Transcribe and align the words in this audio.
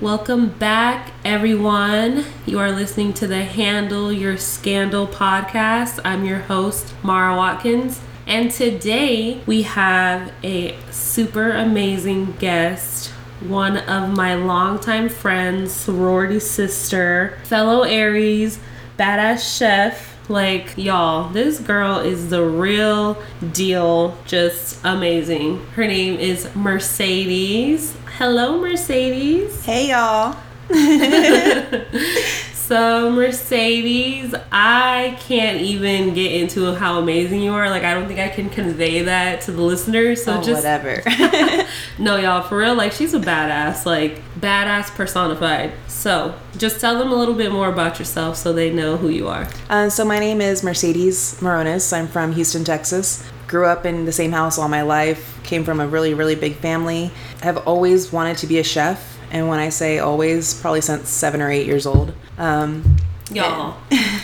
Welcome 0.00 0.48
back, 0.48 1.12
everyone. 1.26 2.24
You 2.46 2.58
are 2.58 2.72
listening 2.72 3.12
to 3.14 3.26
the 3.26 3.44
Handle 3.44 4.10
Your 4.10 4.38
Scandal 4.38 5.06
podcast. 5.06 6.00
I'm 6.06 6.24
your 6.24 6.38
host, 6.38 6.94
Mara 7.02 7.36
Watkins, 7.36 8.00
and 8.26 8.50
today 8.50 9.42
we 9.44 9.60
have 9.60 10.32
a 10.42 10.74
super 10.90 11.50
amazing 11.50 12.32
guest, 12.38 13.08
one 13.40 13.76
of 13.76 14.16
my 14.16 14.36
longtime 14.36 15.10
friends, 15.10 15.70
sorority 15.70 16.40
sister, 16.40 17.38
fellow 17.44 17.82
Aries, 17.82 18.58
badass 18.98 19.58
chef. 19.58 20.16
Like, 20.30 20.78
y'all, 20.78 21.28
this 21.30 21.58
girl 21.58 21.98
is 21.98 22.30
the 22.30 22.44
real 22.44 23.20
deal, 23.52 24.16
just 24.24 24.78
amazing. 24.84 25.66
Her 25.72 25.86
name 25.86 26.20
is 26.20 26.48
Mercedes. 26.54 27.96
Hello, 28.20 28.60
Mercedes. 28.60 29.64
Hey 29.64 29.88
y'all. 29.88 30.36
So, 32.70 33.10
Mercedes, 33.10 34.32
I 34.52 35.18
can't 35.18 35.60
even 35.60 36.14
get 36.14 36.30
into 36.30 36.72
how 36.72 37.00
amazing 37.00 37.42
you 37.42 37.52
are. 37.52 37.68
Like, 37.68 37.82
I 37.82 37.94
don't 37.94 38.06
think 38.06 38.20
I 38.20 38.28
can 38.28 38.48
convey 38.48 39.02
that 39.02 39.40
to 39.40 39.50
the 39.50 39.60
listeners. 39.60 40.22
So, 40.22 40.38
oh, 40.38 40.40
just 40.40 40.62
whatever. 40.62 41.02
no, 41.98 42.16
y'all, 42.16 42.42
for 42.42 42.58
real, 42.58 42.76
like, 42.76 42.92
she's 42.92 43.12
a 43.12 43.18
badass, 43.18 43.86
like, 43.86 44.22
badass 44.38 44.94
personified. 44.94 45.72
So, 45.88 46.36
just 46.58 46.80
tell 46.80 46.96
them 46.96 47.10
a 47.10 47.16
little 47.16 47.34
bit 47.34 47.50
more 47.50 47.68
about 47.68 47.98
yourself 47.98 48.36
so 48.36 48.52
they 48.52 48.72
know 48.72 48.96
who 48.96 49.08
you 49.08 49.26
are. 49.26 49.48
uh, 49.68 49.90
so 49.90 50.04
my 50.04 50.20
name 50.20 50.40
is 50.40 50.62
Mercedes 50.62 51.38
Moronis. 51.40 51.92
I'm 51.92 52.06
from 52.06 52.34
Houston, 52.34 52.62
Texas. 52.62 53.28
Grew 53.50 53.66
up 53.66 53.84
in 53.84 54.04
the 54.04 54.12
same 54.12 54.30
house 54.30 54.58
all 54.58 54.68
my 54.68 54.82
life. 54.82 55.40
Came 55.42 55.64
from 55.64 55.80
a 55.80 55.88
really, 55.88 56.14
really 56.14 56.36
big 56.36 56.54
family. 56.54 57.10
Have 57.42 57.56
always 57.66 58.12
wanted 58.12 58.38
to 58.38 58.46
be 58.46 58.60
a 58.60 58.62
chef. 58.62 59.18
And 59.32 59.48
when 59.48 59.58
I 59.58 59.70
say 59.70 59.98
always, 59.98 60.54
probably 60.54 60.80
since 60.80 61.08
seven 61.08 61.42
or 61.42 61.50
eight 61.50 61.66
years 61.66 61.84
old. 61.84 62.14
Um, 62.38 62.96
Y'all, 63.32 63.76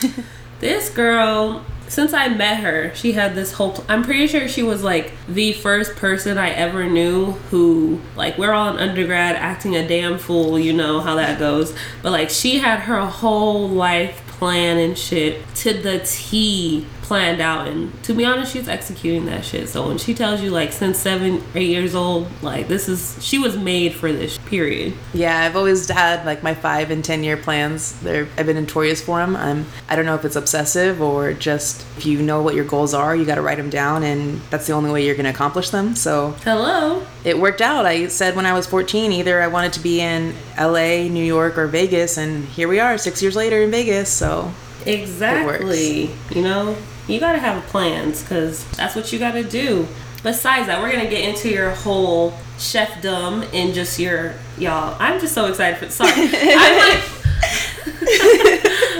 this 0.60 0.90
girl, 0.90 1.64
since 1.88 2.12
I 2.12 2.28
met 2.28 2.60
her, 2.60 2.94
she 2.94 3.12
had 3.12 3.34
this 3.34 3.52
whole. 3.54 3.72
Pl- 3.72 3.84
I'm 3.88 4.04
pretty 4.04 4.28
sure 4.28 4.46
she 4.46 4.62
was 4.62 4.84
like 4.84 5.10
the 5.28 5.54
first 5.54 5.96
person 5.96 6.38
I 6.38 6.50
ever 6.50 6.86
knew 6.86 7.32
who, 7.50 8.00
like, 8.14 8.38
we're 8.38 8.52
all 8.52 8.76
in 8.76 8.78
undergrad 8.78 9.34
acting 9.34 9.74
a 9.74 9.86
damn 9.86 10.18
fool, 10.18 10.56
you 10.56 10.72
know 10.72 11.00
how 11.00 11.16
that 11.16 11.40
goes. 11.40 11.74
But 12.00 12.12
like, 12.12 12.30
she 12.30 12.58
had 12.58 12.78
her 12.80 13.04
whole 13.04 13.68
life 13.68 14.22
plan 14.38 14.78
and 14.78 14.96
shit 14.96 15.42
to 15.56 15.74
the 15.74 15.98
T 16.04 16.86
planned 17.06 17.40
out 17.40 17.68
and 17.68 18.02
to 18.02 18.12
be 18.12 18.24
honest 18.24 18.52
she's 18.52 18.68
executing 18.68 19.26
that 19.26 19.44
shit 19.44 19.68
so 19.68 19.86
when 19.86 19.96
she 19.96 20.12
tells 20.12 20.40
you 20.40 20.50
like 20.50 20.72
since 20.72 20.98
seven 20.98 21.40
eight 21.54 21.68
years 21.68 21.94
old 21.94 22.26
like 22.42 22.66
this 22.66 22.88
is 22.88 23.16
she 23.24 23.38
was 23.38 23.56
made 23.56 23.94
for 23.94 24.12
this 24.12 24.38
period 24.38 24.92
Yeah, 25.14 25.38
I've 25.38 25.54
always 25.54 25.88
had 25.88 26.26
like 26.26 26.42
my 26.42 26.52
five 26.52 26.90
and 26.90 27.04
ten 27.04 27.22
year 27.22 27.36
plans. 27.36 27.98
They're 28.00 28.26
I've 28.36 28.46
been 28.46 28.56
notorious 28.56 29.00
for 29.00 29.18
them. 29.18 29.36
I'm 29.36 29.66
I 29.88 29.94
don't 29.94 30.04
know 30.04 30.16
if 30.16 30.24
it's 30.24 30.34
obsessive 30.34 31.00
or 31.00 31.32
just 31.32 31.86
if 31.96 32.06
you 32.06 32.20
know 32.22 32.42
what 32.42 32.56
your 32.56 32.64
goals 32.64 32.92
are, 32.92 33.14
you 33.14 33.24
got 33.24 33.36
to 33.36 33.42
write 33.42 33.58
them 33.58 33.70
down, 33.70 34.02
and 34.02 34.40
that's 34.50 34.66
the 34.66 34.72
only 34.72 34.90
way 34.90 35.04
you're 35.06 35.14
going 35.14 35.24
to 35.24 35.30
accomplish 35.30 35.70
them. 35.70 35.94
So 35.94 36.32
hello 36.42 37.06
it 37.24 37.38
worked 37.38 37.60
out. 37.60 37.86
I 37.86 38.06
said 38.06 38.36
when 38.36 38.46
I 38.46 38.52
was 38.52 38.66
14, 38.66 39.10
either 39.10 39.42
I 39.42 39.48
wanted 39.48 39.72
to 39.74 39.80
be 39.80 40.00
in 40.00 40.32
L.A., 40.56 41.08
New 41.08 41.24
York, 41.24 41.58
or 41.58 41.66
Vegas, 41.66 42.18
and 42.18 42.44
here 42.44 42.68
we 42.68 42.78
are, 42.78 42.96
six 42.98 43.20
years 43.20 43.34
later 43.34 43.62
in 43.62 43.70
Vegas. 43.72 44.08
So 44.08 44.52
Exactly. 44.86 46.10
You 46.30 46.42
know, 46.42 46.76
you 47.08 47.20
gotta 47.20 47.38
have 47.38 47.62
plans 47.66 48.22
because 48.22 48.68
that's 48.72 48.96
what 48.96 49.12
you 49.12 49.18
gotta 49.18 49.44
do. 49.44 49.86
Besides 50.22 50.66
that, 50.66 50.82
we're 50.82 50.90
gonna 50.90 51.08
get 51.08 51.28
into 51.28 51.48
your 51.48 51.70
whole 51.70 52.32
chefdom 52.58 53.48
and 53.54 53.74
just 53.74 53.98
your 53.98 54.34
y'all. 54.58 54.96
I'm 54.98 55.20
just 55.20 55.34
so 55.34 55.46
excited 55.46 55.78
for. 55.78 55.90
Sorry, 55.90 56.10
I'm 56.16 56.78
like, 56.78 57.02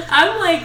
I'm 0.11 0.39
like 0.39 0.63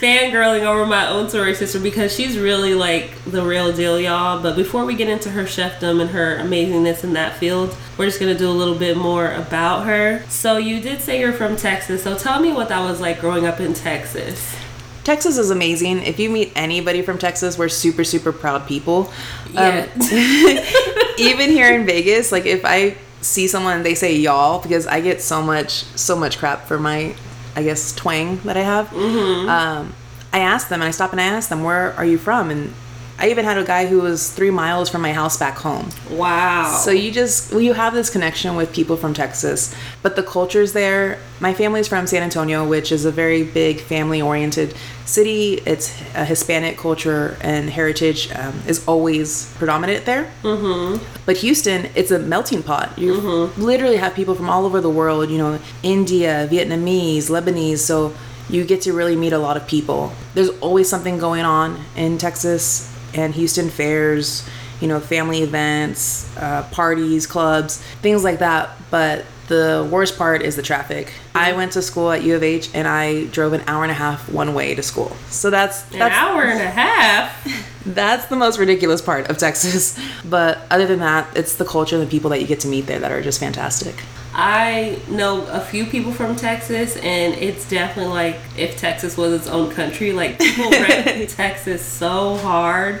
fangirling 0.00 0.62
over 0.62 0.86
my 0.86 1.08
own 1.08 1.28
sorority 1.28 1.54
sister 1.54 1.80
because 1.80 2.14
she's 2.14 2.38
really 2.38 2.74
like 2.74 3.10
the 3.24 3.42
real 3.42 3.72
deal, 3.72 3.98
y'all. 4.00 4.42
But 4.42 4.54
before 4.56 4.84
we 4.84 4.94
get 4.94 5.08
into 5.08 5.30
her 5.30 5.42
chefdom 5.42 6.00
and 6.00 6.10
her 6.10 6.38
amazingness 6.38 7.02
in 7.02 7.14
that 7.14 7.36
field, 7.36 7.76
we're 7.98 8.06
just 8.06 8.20
gonna 8.20 8.38
do 8.38 8.48
a 8.48 8.52
little 8.52 8.76
bit 8.76 8.96
more 8.96 9.32
about 9.32 9.86
her. 9.86 10.22
So 10.28 10.56
you 10.56 10.80
did 10.80 11.00
say 11.00 11.20
you're 11.20 11.32
from 11.32 11.56
Texas, 11.56 12.02
so 12.02 12.16
tell 12.16 12.40
me 12.40 12.52
what 12.52 12.68
that 12.68 12.80
was 12.80 13.00
like 13.00 13.20
growing 13.20 13.46
up 13.46 13.60
in 13.60 13.74
Texas. 13.74 14.54
Texas 15.04 15.38
is 15.38 15.50
amazing. 15.50 16.02
If 16.02 16.18
you 16.18 16.30
meet 16.30 16.52
anybody 16.54 17.02
from 17.02 17.18
Texas, 17.18 17.56
we're 17.58 17.68
super 17.68 18.04
super 18.04 18.32
proud 18.32 18.66
people. 18.66 19.10
Yeah. 19.52 19.86
even 21.18 21.50
here 21.50 21.74
in 21.74 21.86
Vegas, 21.86 22.32
like 22.32 22.46
if 22.46 22.64
I 22.64 22.96
see 23.22 23.46
someone 23.48 23.82
they 23.82 23.94
say 23.94 24.16
y'all 24.16 24.62
because 24.62 24.86
I 24.86 25.00
get 25.00 25.20
so 25.20 25.42
much 25.42 25.84
so 25.94 26.16
much 26.16 26.38
crap 26.38 26.66
for 26.66 26.78
my 26.78 27.14
I 27.54 27.62
guess 27.62 27.94
twang 27.94 28.38
that 28.38 28.56
I 28.56 28.62
have. 28.62 28.92
Um, 29.48 29.94
I 30.32 30.38
ask 30.38 30.68
them 30.68 30.80
and 30.80 30.88
I 30.88 30.90
stop 30.92 31.12
and 31.12 31.20
I 31.20 31.24
ask 31.24 31.48
them 31.48 31.64
where 31.64 31.92
are 31.94 32.04
you 32.04 32.18
from 32.18 32.50
and 32.50 32.72
I 33.20 33.28
even 33.28 33.44
had 33.44 33.58
a 33.58 33.64
guy 33.64 33.86
who 33.86 34.00
was 34.00 34.32
three 34.32 34.50
miles 34.50 34.88
from 34.88 35.02
my 35.02 35.12
house 35.12 35.36
back 35.36 35.58
home. 35.58 35.90
Wow. 36.10 36.80
So 36.82 36.90
you 36.90 37.12
just 37.12 37.52
well, 37.52 37.60
you 37.60 37.74
have 37.74 37.92
this 37.92 38.08
connection 38.08 38.56
with 38.56 38.72
people 38.72 38.96
from 38.96 39.12
Texas, 39.12 39.74
but 40.02 40.16
the 40.16 40.22
culture's 40.22 40.72
there. 40.72 41.18
My 41.38 41.52
family's 41.52 41.86
from 41.86 42.06
San 42.06 42.22
Antonio, 42.22 42.66
which 42.66 42.90
is 42.90 43.04
a 43.04 43.10
very 43.10 43.42
big 43.42 43.80
family-oriented 43.80 44.74
city. 45.04 45.60
It's 45.66 46.00
a 46.14 46.24
Hispanic 46.24 46.78
culture 46.78 47.36
and 47.42 47.68
heritage 47.68 48.32
um, 48.32 48.62
is 48.66 48.86
always 48.88 49.52
predominant 49.56 50.06
there. 50.06 50.30
Mm-hmm. 50.42 51.04
But 51.26 51.36
Houston, 51.38 51.90
it's 51.94 52.10
a 52.10 52.18
melting 52.18 52.62
pot. 52.62 52.98
You 52.98 53.12
literally 53.58 53.98
have 53.98 54.14
people 54.14 54.34
from 54.34 54.48
all 54.48 54.64
over 54.64 54.80
the 54.80 54.90
world. 54.90 55.30
You 55.30 55.38
know, 55.38 55.58
India, 55.82 56.48
Vietnamese, 56.50 57.28
Lebanese. 57.28 57.80
So 57.80 58.14
you 58.48 58.64
get 58.64 58.80
to 58.82 58.94
really 58.94 59.16
meet 59.16 59.34
a 59.34 59.38
lot 59.38 59.58
of 59.58 59.66
people. 59.66 60.12
There's 60.32 60.50
always 60.60 60.88
something 60.88 61.18
going 61.18 61.44
on 61.44 61.84
in 61.96 62.16
Texas 62.16 62.90
and 63.14 63.34
Houston 63.34 63.70
fairs, 63.70 64.48
you 64.80 64.88
know, 64.88 65.00
family 65.00 65.42
events, 65.42 66.34
uh, 66.36 66.62
parties, 66.70 67.26
clubs, 67.26 67.78
things 68.02 68.24
like 68.24 68.38
that. 68.38 68.70
But 68.90 69.24
the 69.50 69.86
worst 69.90 70.16
part 70.16 70.42
is 70.42 70.54
the 70.54 70.62
traffic. 70.62 71.12
I 71.34 71.54
went 71.54 71.72
to 71.72 71.82
school 71.82 72.12
at 72.12 72.22
U 72.22 72.36
of 72.36 72.42
H 72.44 72.70
and 72.72 72.86
I 72.86 73.24
drove 73.26 73.52
an 73.52 73.62
hour 73.66 73.82
and 73.82 73.90
a 73.90 73.94
half 73.94 74.30
one 74.30 74.54
way 74.54 74.76
to 74.76 74.82
school. 74.82 75.16
So 75.28 75.50
that's 75.50 75.92
An 75.92 76.02
hour 76.02 76.44
and 76.44 76.60
a 76.60 76.70
half. 76.70 77.82
that's 77.84 78.26
the 78.26 78.36
most 78.36 78.60
ridiculous 78.60 79.02
part 79.02 79.28
of 79.28 79.38
Texas. 79.38 79.98
But 80.24 80.60
other 80.70 80.86
than 80.86 81.00
that, 81.00 81.36
it's 81.36 81.56
the 81.56 81.64
culture 81.64 81.96
and 81.96 82.06
the 82.06 82.10
people 82.10 82.30
that 82.30 82.40
you 82.40 82.46
get 82.46 82.60
to 82.60 82.68
meet 82.68 82.86
there 82.86 83.00
that 83.00 83.10
are 83.10 83.20
just 83.20 83.40
fantastic. 83.40 83.96
I 84.32 85.00
know 85.08 85.44
a 85.48 85.58
few 85.58 85.84
people 85.84 86.12
from 86.12 86.36
Texas, 86.36 86.96
and 86.98 87.34
it's 87.34 87.68
definitely 87.68 88.12
like 88.12 88.36
if 88.56 88.76
Texas 88.78 89.16
was 89.16 89.32
its 89.32 89.48
own 89.48 89.72
country. 89.72 90.12
Like 90.12 90.38
people 90.38 90.70
rep 90.70 91.28
Texas 91.28 91.84
so 91.84 92.36
hard, 92.36 93.00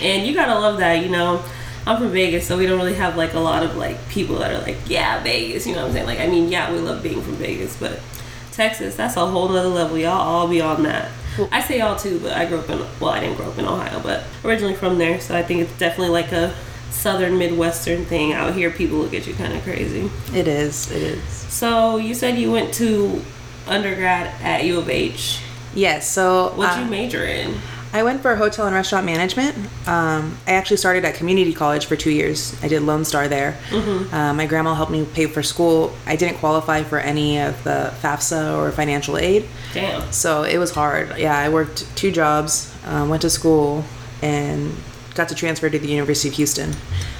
and 0.00 0.26
you 0.26 0.34
gotta 0.34 0.58
love 0.58 0.78
that. 0.78 1.02
You 1.02 1.10
know, 1.10 1.44
I'm 1.86 1.98
from 1.98 2.12
Vegas, 2.12 2.46
so 2.46 2.56
we 2.56 2.66
don't 2.66 2.78
really 2.78 2.94
have 2.94 3.16
like 3.16 3.34
a 3.34 3.40
lot 3.40 3.62
of 3.62 3.76
like 3.76 4.08
people 4.08 4.38
that 4.38 4.52
are 4.52 4.62
like, 4.62 4.78
yeah, 4.86 5.22
Vegas. 5.22 5.66
You 5.66 5.74
know 5.74 5.82
what 5.82 5.88
I'm 5.88 5.92
saying? 5.94 6.06
Like, 6.06 6.20
I 6.20 6.26
mean, 6.26 6.48
yeah, 6.48 6.72
we 6.72 6.78
love 6.78 7.02
being 7.02 7.22
from 7.22 7.34
Vegas, 7.34 7.76
but 7.76 8.00
Texas, 8.52 8.96
that's 8.96 9.16
a 9.16 9.26
whole 9.26 9.48
nother 9.48 9.68
level. 9.68 9.98
Y'all 9.98 10.12
all 10.12 10.48
be 10.48 10.60
on 10.60 10.82
that. 10.84 11.10
I 11.50 11.60
say 11.60 11.78
y'all 11.78 11.96
too, 11.96 12.20
but 12.20 12.32
I 12.32 12.44
grew 12.44 12.58
up 12.58 12.68
in 12.68 12.78
well, 13.00 13.10
I 13.10 13.20
didn't 13.20 13.36
grow 13.36 13.50
up 13.50 13.58
in 13.58 13.64
Ohio, 13.64 14.00
but 14.00 14.24
originally 14.44 14.74
from 14.74 14.98
there, 14.98 15.20
so 15.20 15.36
I 15.36 15.42
think 15.42 15.60
it's 15.60 15.78
definitely 15.78 16.12
like 16.12 16.30
a 16.32 16.54
southern 16.90 17.38
midwestern 17.38 18.04
thing 18.04 18.34
out 18.34 18.54
here 18.54 18.70
people 18.70 18.98
look 18.98 19.14
at 19.14 19.26
you 19.26 19.32
kind 19.32 19.54
of 19.54 19.62
crazy 19.62 20.10
It 20.34 20.46
is. 20.46 20.90
It 20.92 21.02
is. 21.02 21.24
so 21.24 21.96
you 21.96 22.14
said 22.14 22.36
you 22.36 22.52
went 22.52 22.74
to 22.74 23.22
undergrad 23.66 24.26
at 24.42 24.64
u 24.64 24.78
of 24.78 24.90
h 24.90 25.40
Yes. 25.74 26.06
So 26.06 26.52
what'd 26.54 26.78
uh, 26.78 26.82
you 26.82 26.90
major 26.90 27.24
in 27.24 27.54
I 27.94 28.02
went 28.02 28.22
for 28.22 28.34
hotel 28.36 28.66
and 28.66 28.74
restaurant 28.74 29.04
management. 29.04 29.54
Um, 29.86 30.38
I 30.46 30.52
actually 30.52 30.78
started 30.78 31.04
at 31.04 31.14
community 31.14 31.52
college 31.52 31.84
for 31.86 31.94
two 31.94 32.10
years. 32.10 32.56
I 32.62 32.68
did 32.68 32.82
Lone 32.82 33.04
Star 33.04 33.28
there. 33.28 33.58
Uh, 34.10 34.32
my 34.32 34.46
grandma 34.46 34.74
helped 34.74 34.90
me 34.92 35.04
pay 35.04 35.26
for 35.26 35.42
school. 35.42 35.92
I 36.06 36.16
didn't 36.16 36.38
qualify 36.38 36.84
for 36.84 36.98
any 36.98 37.38
of 37.38 37.62
the 37.64 37.92
FAFSA 38.00 38.56
or 38.56 38.72
financial 38.72 39.18
aid, 39.18 39.46
damn 39.74 40.10
so 40.10 40.42
it 40.44 40.56
was 40.58 40.70
hard. 40.70 41.18
Yeah, 41.18 41.36
I 41.36 41.48
worked 41.50 41.84
two 41.96 42.10
jobs, 42.10 42.74
um, 42.86 43.08
went 43.10 43.22
to 43.22 43.30
school, 43.30 43.84
and 44.22 44.74
got 45.14 45.28
to 45.28 45.34
transfer 45.34 45.68
to 45.68 45.78
the 45.78 45.88
University 45.88 46.28
of 46.28 46.34
Houston. 46.36 46.72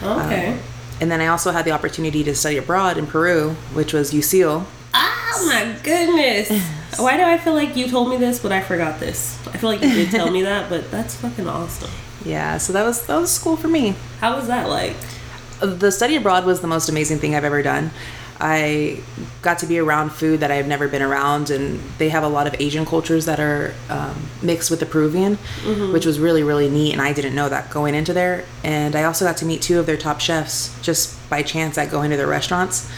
okay 0.02 0.58
And 1.00 1.10
then 1.10 1.20
I 1.20 1.26
also 1.26 1.50
had 1.50 1.64
the 1.66 1.72
opportunity 1.72 2.24
to 2.24 2.34
study 2.34 2.56
abroad 2.56 2.96
in 2.96 3.06
Peru, 3.06 3.50
which 3.74 3.92
was 3.92 4.12
UCL. 4.12 4.64
oh 4.94 5.46
my 5.46 5.76
goodness 5.82 6.48
why 6.98 7.16
do 7.16 7.22
i 7.22 7.38
feel 7.38 7.54
like 7.54 7.74
you 7.76 7.88
told 7.88 8.08
me 8.10 8.16
this 8.16 8.38
but 8.38 8.52
i 8.52 8.60
forgot 8.60 9.00
this 9.00 9.38
i 9.48 9.56
feel 9.56 9.70
like 9.70 9.82
you 9.82 9.88
did 9.90 10.10
tell 10.10 10.30
me 10.30 10.42
that 10.50 10.68
but 10.68 10.90
that's 10.90 11.14
fucking 11.16 11.48
awesome 11.48 11.90
Yeah, 12.24 12.58
so 12.58 12.72
that 12.74 12.84
was 12.84 13.06
that 13.06 13.18
was 13.18 13.30
school 13.32 13.56
for 13.56 13.68
me. 13.68 13.94
how 14.20 14.36
was 14.36 14.46
that 14.46 14.68
like 14.68 14.94
the 15.60 15.90
study 15.90 16.16
abroad 16.16 16.44
was 16.44 16.60
the 16.60 16.66
most 16.68 16.88
amazing 16.88 17.18
thing 17.18 17.34
I've 17.36 17.44
ever 17.44 17.62
done. 17.62 17.90
I 18.40 19.00
got 19.42 19.58
to 19.60 19.66
be 19.66 19.78
around 19.78 20.10
food 20.10 20.40
that 20.40 20.50
I've 20.50 20.66
never 20.66 20.88
been 20.88 21.02
around, 21.02 21.50
and 21.50 21.80
they 21.98 22.08
have 22.08 22.24
a 22.24 22.28
lot 22.28 22.46
of 22.46 22.54
Asian 22.60 22.84
cultures 22.84 23.26
that 23.26 23.38
are 23.38 23.74
um, 23.88 24.28
mixed 24.42 24.70
with 24.70 24.80
the 24.80 24.86
Peruvian, 24.86 25.36
which 25.92 26.06
was 26.06 26.18
really, 26.18 26.42
really 26.42 26.68
neat. 26.68 26.92
And 26.92 27.00
I 27.00 27.12
didn't 27.12 27.34
know 27.34 27.48
that 27.48 27.70
going 27.70 27.94
into 27.94 28.12
there. 28.12 28.44
And 28.64 28.96
I 28.96 29.04
also 29.04 29.24
got 29.24 29.36
to 29.38 29.44
meet 29.44 29.62
two 29.62 29.78
of 29.78 29.86
their 29.86 29.96
top 29.96 30.20
chefs 30.20 30.76
just 30.82 31.18
by 31.30 31.42
chance 31.42 31.78
at 31.78 31.90
going 31.90 32.10
to 32.10 32.16
their 32.16 32.26
restaurants. 32.26 32.90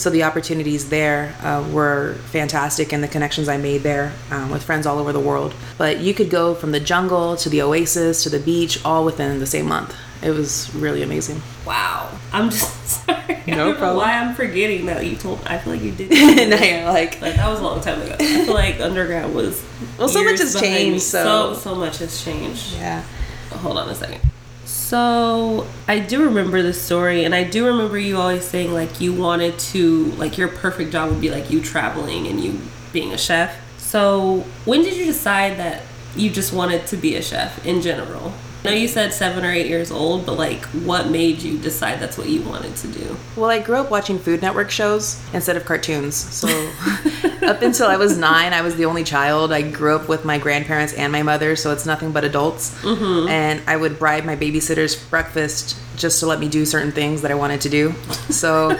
So 0.00 0.10
the 0.10 0.22
opportunities 0.24 0.88
there 0.88 1.34
uh, 1.42 1.68
were 1.70 2.14
fantastic, 2.30 2.92
and 2.92 3.02
the 3.02 3.08
connections 3.08 3.48
I 3.48 3.56
made 3.58 3.82
there 3.82 4.12
um, 4.30 4.50
with 4.50 4.62
friends 4.62 4.86
all 4.86 4.98
over 4.98 5.12
the 5.12 5.20
world. 5.20 5.54
But 5.78 6.00
you 6.00 6.14
could 6.14 6.30
go 6.30 6.54
from 6.54 6.72
the 6.72 6.80
jungle 6.80 7.36
to 7.36 7.48
the 7.48 7.62
oasis 7.62 8.22
to 8.22 8.30
the 8.30 8.40
beach 8.40 8.84
all 8.84 9.04
within 9.04 9.40
the 9.40 9.46
same 9.46 9.66
month. 9.66 9.94
It 10.22 10.30
was 10.30 10.74
really 10.74 11.02
amazing. 11.02 11.42
Wow. 11.66 12.10
I'm 12.32 12.50
just 12.50 12.75
sorry. 13.06 13.42
No 13.46 13.72
problem. 13.74 13.96
why 13.98 14.12
I'm 14.18 14.34
forgetting 14.34 14.86
that 14.86 15.06
you 15.06 15.16
told. 15.16 15.40
I 15.46 15.56
feel 15.58 15.72
like 15.74 15.82
you 15.82 15.92
did. 15.92 16.12
and 16.38 16.52
I 16.52 16.90
like 16.92 17.20
Like 17.22 17.36
that 17.36 17.48
was 17.48 17.60
a 17.60 17.62
long 17.62 17.80
time 17.80 18.02
ago. 18.02 18.14
I 18.18 18.44
feel 18.44 18.52
like 18.64 18.80
undergrad 18.80 19.32
was. 19.34 19.64
Well, 19.98 20.08
so 20.08 20.22
much 20.24 20.40
has 20.40 20.58
changed, 20.60 21.02
so- 21.02 21.54
so 21.54 21.60
so 21.60 21.74
much 21.74 21.98
has 21.98 22.22
changed. 22.22 22.74
yeah. 22.74 23.02
Hold 23.50 23.78
on 23.78 23.88
a 23.88 23.94
second. 23.94 24.20
So 24.64 25.66
I 25.88 26.00
do 26.00 26.24
remember 26.24 26.62
the 26.62 26.72
story, 26.72 27.24
and 27.24 27.34
I 27.34 27.44
do 27.44 27.66
remember 27.66 27.98
you 27.98 28.18
always 28.18 28.44
saying 28.44 28.72
like 28.72 29.00
you 29.00 29.12
wanted 29.12 29.58
to 29.72 30.06
like 30.12 30.36
your 30.38 30.48
perfect 30.48 30.92
job 30.92 31.10
would 31.10 31.20
be 31.20 31.30
like 31.30 31.50
you 31.50 31.60
traveling 31.62 32.26
and 32.26 32.40
you 32.42 32.60
being 32.92 33.12
a 33.12 33.18
chef. 33.18 33.56
So 33.78 34.44
when 34.64 34.82
did 34.82 34.94
you 34.96 35.04
decide 35.04 35.56
that 35.58 35.82
you 36.14 36.30
just 36.30 36.52
wanted 36.52 36.86
to 36.88 36.96
be 36.96 37.14
a 37.16 37.22
chef 37.22 37.64
in 37.64 37.80
general? 37.80 38.32
I 38.66 38.70
know 38.70 38.76
you 38.76 38.88
said 38.88 39.12
seven 39.12 39.44
or 39.44 39.52
eight 39.52 39.66
years 39.66 39.90
old, 39.90 40.26
but 40.26 40.36
like 40.36 40.64
what 40.66 41.08
made 41.08 41.42
you 41.42 41.58
decide 41.58 42.00
that's 42.00 42.18
what 42.18 42.28
you 42.28 42.42
wanted 42.42 42.74
to 42.76 42.88
do? 42.88 43.16
Well, 43.36 43.50
I 43.50 43.60
grew 43.60 43.76
up 43.76 43.90
watching 43.90 44.18
Food 44.18 44.42
Network 44.42 44.70
shows 44.70 45.20
instead 45.32 45.56
of 45.56 45.64
cartoons. 45.64 46.16
So 46.16 46.48
up 47.42 47.62
until 47.62 47.86
I 47.86 47.96
was 47.96 48.16
nine, 48.16 48.52
I 48.52 48.62
was 48.62 48.76
the 48.76 48.84
only 48.86 49.04
child. 49.04 49.52
I 49.52 49.62
grew 49.62 49.94
up 49.94 50.08
with 50.08 50.24
my 50.24 50.38
grandparents 50.38 50.92
and 50.94 51.12
my 51.12 51.22
mother, 51.22 51.56
so 51.56 51.72
it's 51.72 51.86
nothing 51.86 52.12
but 52.12 52.24
adults. 52.24 52.74
Mm-hmm. 52.82 53.28
And 53.28 53.62
I 53.66 53.76
would 53.76 53.98
bribe 53.98 54.24
my 54.24 54.36
babysitters 54.36 55.08
breakfast 55.10 55.76
just 55.96 56.20
to 56.20 56.26
let 56.26 56.40
me 56.40 56.48
do 56.48 56.66
certain 56.66 56.92
things 56.92 57.22
that 57.22 57.30
I 57.30 57.34
wanted 57.34 57.60
to 57.62 57.68
do. 57.68 57.92
So 58.30 58.78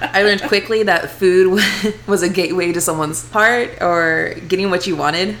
I 0.00 0.22
learned 0.22 0.42
quickly 0.42 0.82
that 0.84 1.10
food 1.10 1.60
was 2.06 2.22
a 2.22 2.28
gateway 2.28 2.72
to 2.72 2.80
someone's 2.80 3.28
heart 3.30 3.78
or 3.80 4.34
getting 4.48 4.70
what 4.70 4.86
you 4.86 4.96
wanted. 4.96 5.36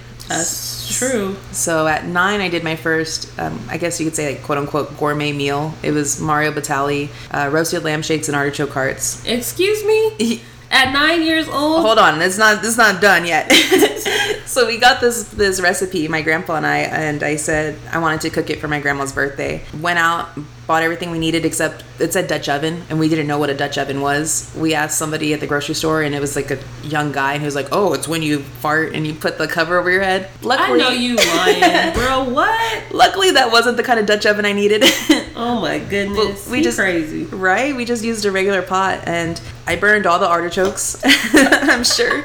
True. 0.92 1.36
So 1.52 1.86
at 1.86 2.06
nine, 2.06 2.40
I 2.40 2.48
did 2.48 2.64
my 2.64 2.76
first, 2.76 3.36
um, 3.38 3.60
I 3.68 3.78
guess 3.78 4.00
you 4.00 4.06
could 4.06 4.16
say, 4.16 4.34
like 4.34 4.42
quote 4.42 4.58
unquote 4.58 4.96
gourmet 4.98 5.32
meal. 5.32 5.74
It 5.82 5.92
was 5.92 6.20
Mario 6.20 6.52
Batali, 6.52 7.08
uh, 7.30 7.50
roasted 7.50 7.84
lamb 7.84 8.02
shanks 8.02 8.28
and 8.28 8.36
artichoke 8.36 8.70
hearts. 8.70 9.24
Excuse 9.24 9.84
me? 9.84 10.42
At 10.70 10.92
nine 10.92 11.22
years 11.22 11.48
old? 11.48 11.82
Hold 11.82 11.98
on, 11.98 12.20
it's 12.20 12.38
not 12.38 12.64
it's 12.64 12.76
not 12.76 13.00
done 13.00 13.24
yet. 13.24 13.52
so 14.46 14.66
we 14.66 14.78
got 14.78 15.00
this 15.00 15.24
this 15.24 15.60
recipe, 15.60 16.08
my 16.08 16.22
grandpa 16.22 16.56
and 16.56 16.66
I, 16.66 16.78
and 16.78 17.22
I 17.22 17.36
said 17.36 17.78
I 17.92 17.98
wanted 17.98 18.20
to 18.22 18.30
cook 18.30 18.50
it 18.50 18.60
for 18.60 18.66
my 18.66 18.80
grandma's 18.80 19.12
birthday. 19.12 19.62
Went 19.80 19.98
out, 19.98 20.28
bought 20.66 20.82
everything 20.82 21.10
we 21.10 21.18
needed 21.18 21.44
except 21.44 21.84
it 21.98 22.12
said 22.12 22.26
Dutch 22.26 22.48
oven, 22.48 22.82
and 22.90 22.98
we 22.98 23.08
didn't 23.08 23.26
know 23.26 23.38
what 23.38 23.50
a 23.50 23.54
Dutch 23.54 23.78
oven 23.78 24.00
was. 24.00 24.52
We 24.56 24.74
asked 24.74 24.98
somebody 24.98 25.32
at 25.32 25.40
the 25.40 25.46
grocery 25.46 25.74
store, 25.74 26.02
and 26.02 26.14
it 26.14 26.20
was 26.20 26.36
like 26.36 26.50
a 26.50 26.58
young 26.82 27.12
guy, 27.12 27.32
and 27.34 27.42
he 27.42 27.46
was 27.46 27.54
like, 27.54 27.68
"Oh, 27.72 27.92
it's 27.94 28.06
when 28.08 28.22
you 28.22 28.40
fart 28.40 28.94
and 28.94 29.06
you 29.06 29.14
put 29.14 29.38
the 29.38 29.46
cover 29.48 29.78
over 29.78 29.90
your 29.90 30.02
head." 30.02 30.28
Luckily, 30.42 30.80
I 30.80 30.84
know 30.84 30.90
you 30.90 31.16
lying, 31.16 31.94
bro. 31.94 32.24
What? 32.24 32.92
Luckily, 32.92 33.30
that 33.32 33.50
wasn't 33.52 33.76
the 33.76 33.82
kind 33.82 33.98
of 34.00 34.06
Dutch 34.06 34.26
oven 34.26 34.44
I 34.44 34.52
needed. 34.52 34.84
Oh 35.38 35.60
my 35.60 35.78
goodness. 35.78 36.46
we 36.46 36.58
We 36.58 36.62
just 36.62 36.78
crazy. 36.78 37.24
Right? 37.24 37.76
We 37.76 37.84
just 37.84 38.02
used 38.02 38.24
a 38.24 38.32
regular 38.32 38.62
pot 38.62 39.06
and 39.06 39.38
I 39.66 39.76
burned 39.76 40.06
all 40.06 40.18
the 40.18 40.26
artichokes. 40.26 40.98
I'm 41.04 41.84
sure. 41.84 42.24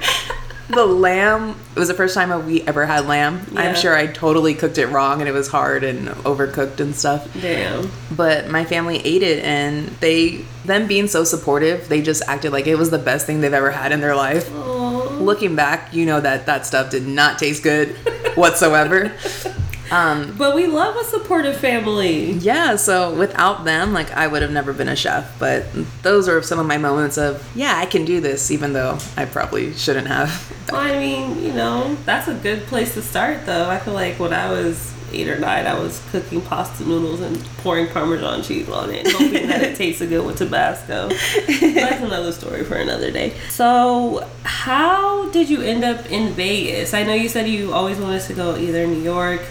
The 0.74 0.86
lamb, 0.86 1.56
it 1.76 1.80
was 1.80 1.88
the 1.88 1.94
first 1.94 2.16
time 2.16 2.46
we 2.46 2.62
ever 2.64 2.86
had 2.86 3.08
lamb. 3.08 3.46
Yeah. 3.52 3.62
I'm 3.62 3.76
sure 3.76 3.96
I 3.96 4.08
totally 4.08 4.54
cooked 4.54 4.78
it 4.78 4.88
wrong 4.88 5.20
and 5.20 5.28
it 5.28 5.34
was 5.34 5.48
hard 5.48 5.84
and 5.84 6.08
overcooked 6.10 6.80
and 6.80 6.96
stuff. 6.96 7.28
Damn. 7.42 7.92
But 8.16 8.50
my 8.50 8.66
family 8.66 8.98
ate 9.06 9.24
it 9.24 9.44
and 9.44 9.88
they, 10.00 10.46
them 10.66 10.88
being 10.88 11.08
so 11.08 11.24
supportive, 11.24 11.90
they 11.90 12.02
just 12.02 12.24
acted 12.28 12.52
like 12.52 12.68
it 12.68 12.76
was 12.76 12.90
the 12.90 13.00
best 13.00 13.26
thing 13.26 13.42
they've 13.42 13.54
ever 13.54 13.72
had 13.72 13.92
in 13.92 14.02
their 14.02 14.16
life. 14.16 14.52
Aw. 14.54 15.18
Looking 15.20 15.56
back, 15.56 15.94
you 15.94 16.06
know 16.06 16.20
that 16.22 16.46
that 16.46 16.66
stuff 16.66 16.90
did 16.90 17.06
not 17.08 17.38
taste 17.38 17.64
good 17.64 17.96
whatsoever. 18.36 19.12
Um, 19.92 20.34
But 20.38 20.56
we 20.56 20.68
love 20.68 20.96
a 20.96 21.04
supportive 21.04 21.58
family. 21.58 22.32
yeah, 22.34 22.76
so 22.78 23.14
without 23.14 23.66
them, 23.66 23.94
like 23.94 24.12
I 24.12 24.28
would 24.28 24.42
have 24.42 24.52
never 24.52 24.74
been 24.74 24.88
a 24.88 24.96
chef. 24.96 25.38
But 25.38 25.66
those 26.02 26.28
are 26.30 26.42
some 26.42 26.60
of 26.60 26.66
my 26.66 26.78
moments 26.78 27.18
of, 27.18 27.46
yeah, 27.56 27.78
I 27.78 27.86
can 27.86 28.06
do 28.06 28.22
this, 28.22 28.50
even 28.52 28.74
though 28.74 28.98
I 29.18 29.26
probably 29.26 29.74
shouldn't 29.74 30.08
have. 30.08 30.32
I 30.74 30.98
mean, 30.98 31.44
you 31.44 31.52
know, 31.54 31.96
that's 32.06 32.28
a 32.28 32.34
good 32.36 32.66
place 32.68 32.94
to 32.94 33.02
start, 33.02 33.46
though. 33.46 33.70
I 33.70 33.80
feel 33.80 33.94
like 33.94 34.20
when 34.20 34.32
I 34.34 34.50
was 34.50 34.94
eight 35.14 35.28
or 35.28 35.38
nine, 35.38 35.68
I 35.68 35.78
was 35.78 36.02
cooking 36.12 36.40
pasta 36.40 36.86
noodles 36.86 37.20
and 37.20 37.38
pouring 37.58 37.88
Parmesan 37.90 38.44
cheese 38.44 38.70
on 38.70 38.90
it, 38.92 39.12
hoping 39.12 39.48
that 39.48 39.62
it 39.62 39.76
tasted 39.84 40.08
good 40.08 40.26
with 40.26 40.38
Tabasco. 40.38 41.10
That's 41.10 42.02
another 42.02 42.32
story 42.32 42.64
for 42.64 42.76
another 42.76 43.12
day. 43.12 43.34
So, 43.50 44.26
how 44.44 45.28
did 45.32 45.50
you 45.50 45.62
end 45.62 45.84
up 45.84 46.10
in 46.10 46.32
Vegas? 46.32 46.94
I 46.94 47.04
know 47.04 47.14
you 47.14 47.28
said 47.28 47.50
you 47.50 47.74
always 47.74 47.98
wanted 48.00 48.22
to 48.24 48.34
go 48.34 48.56
either 48.56 48.88
New 48.88 49.02
York, 49.02 49.42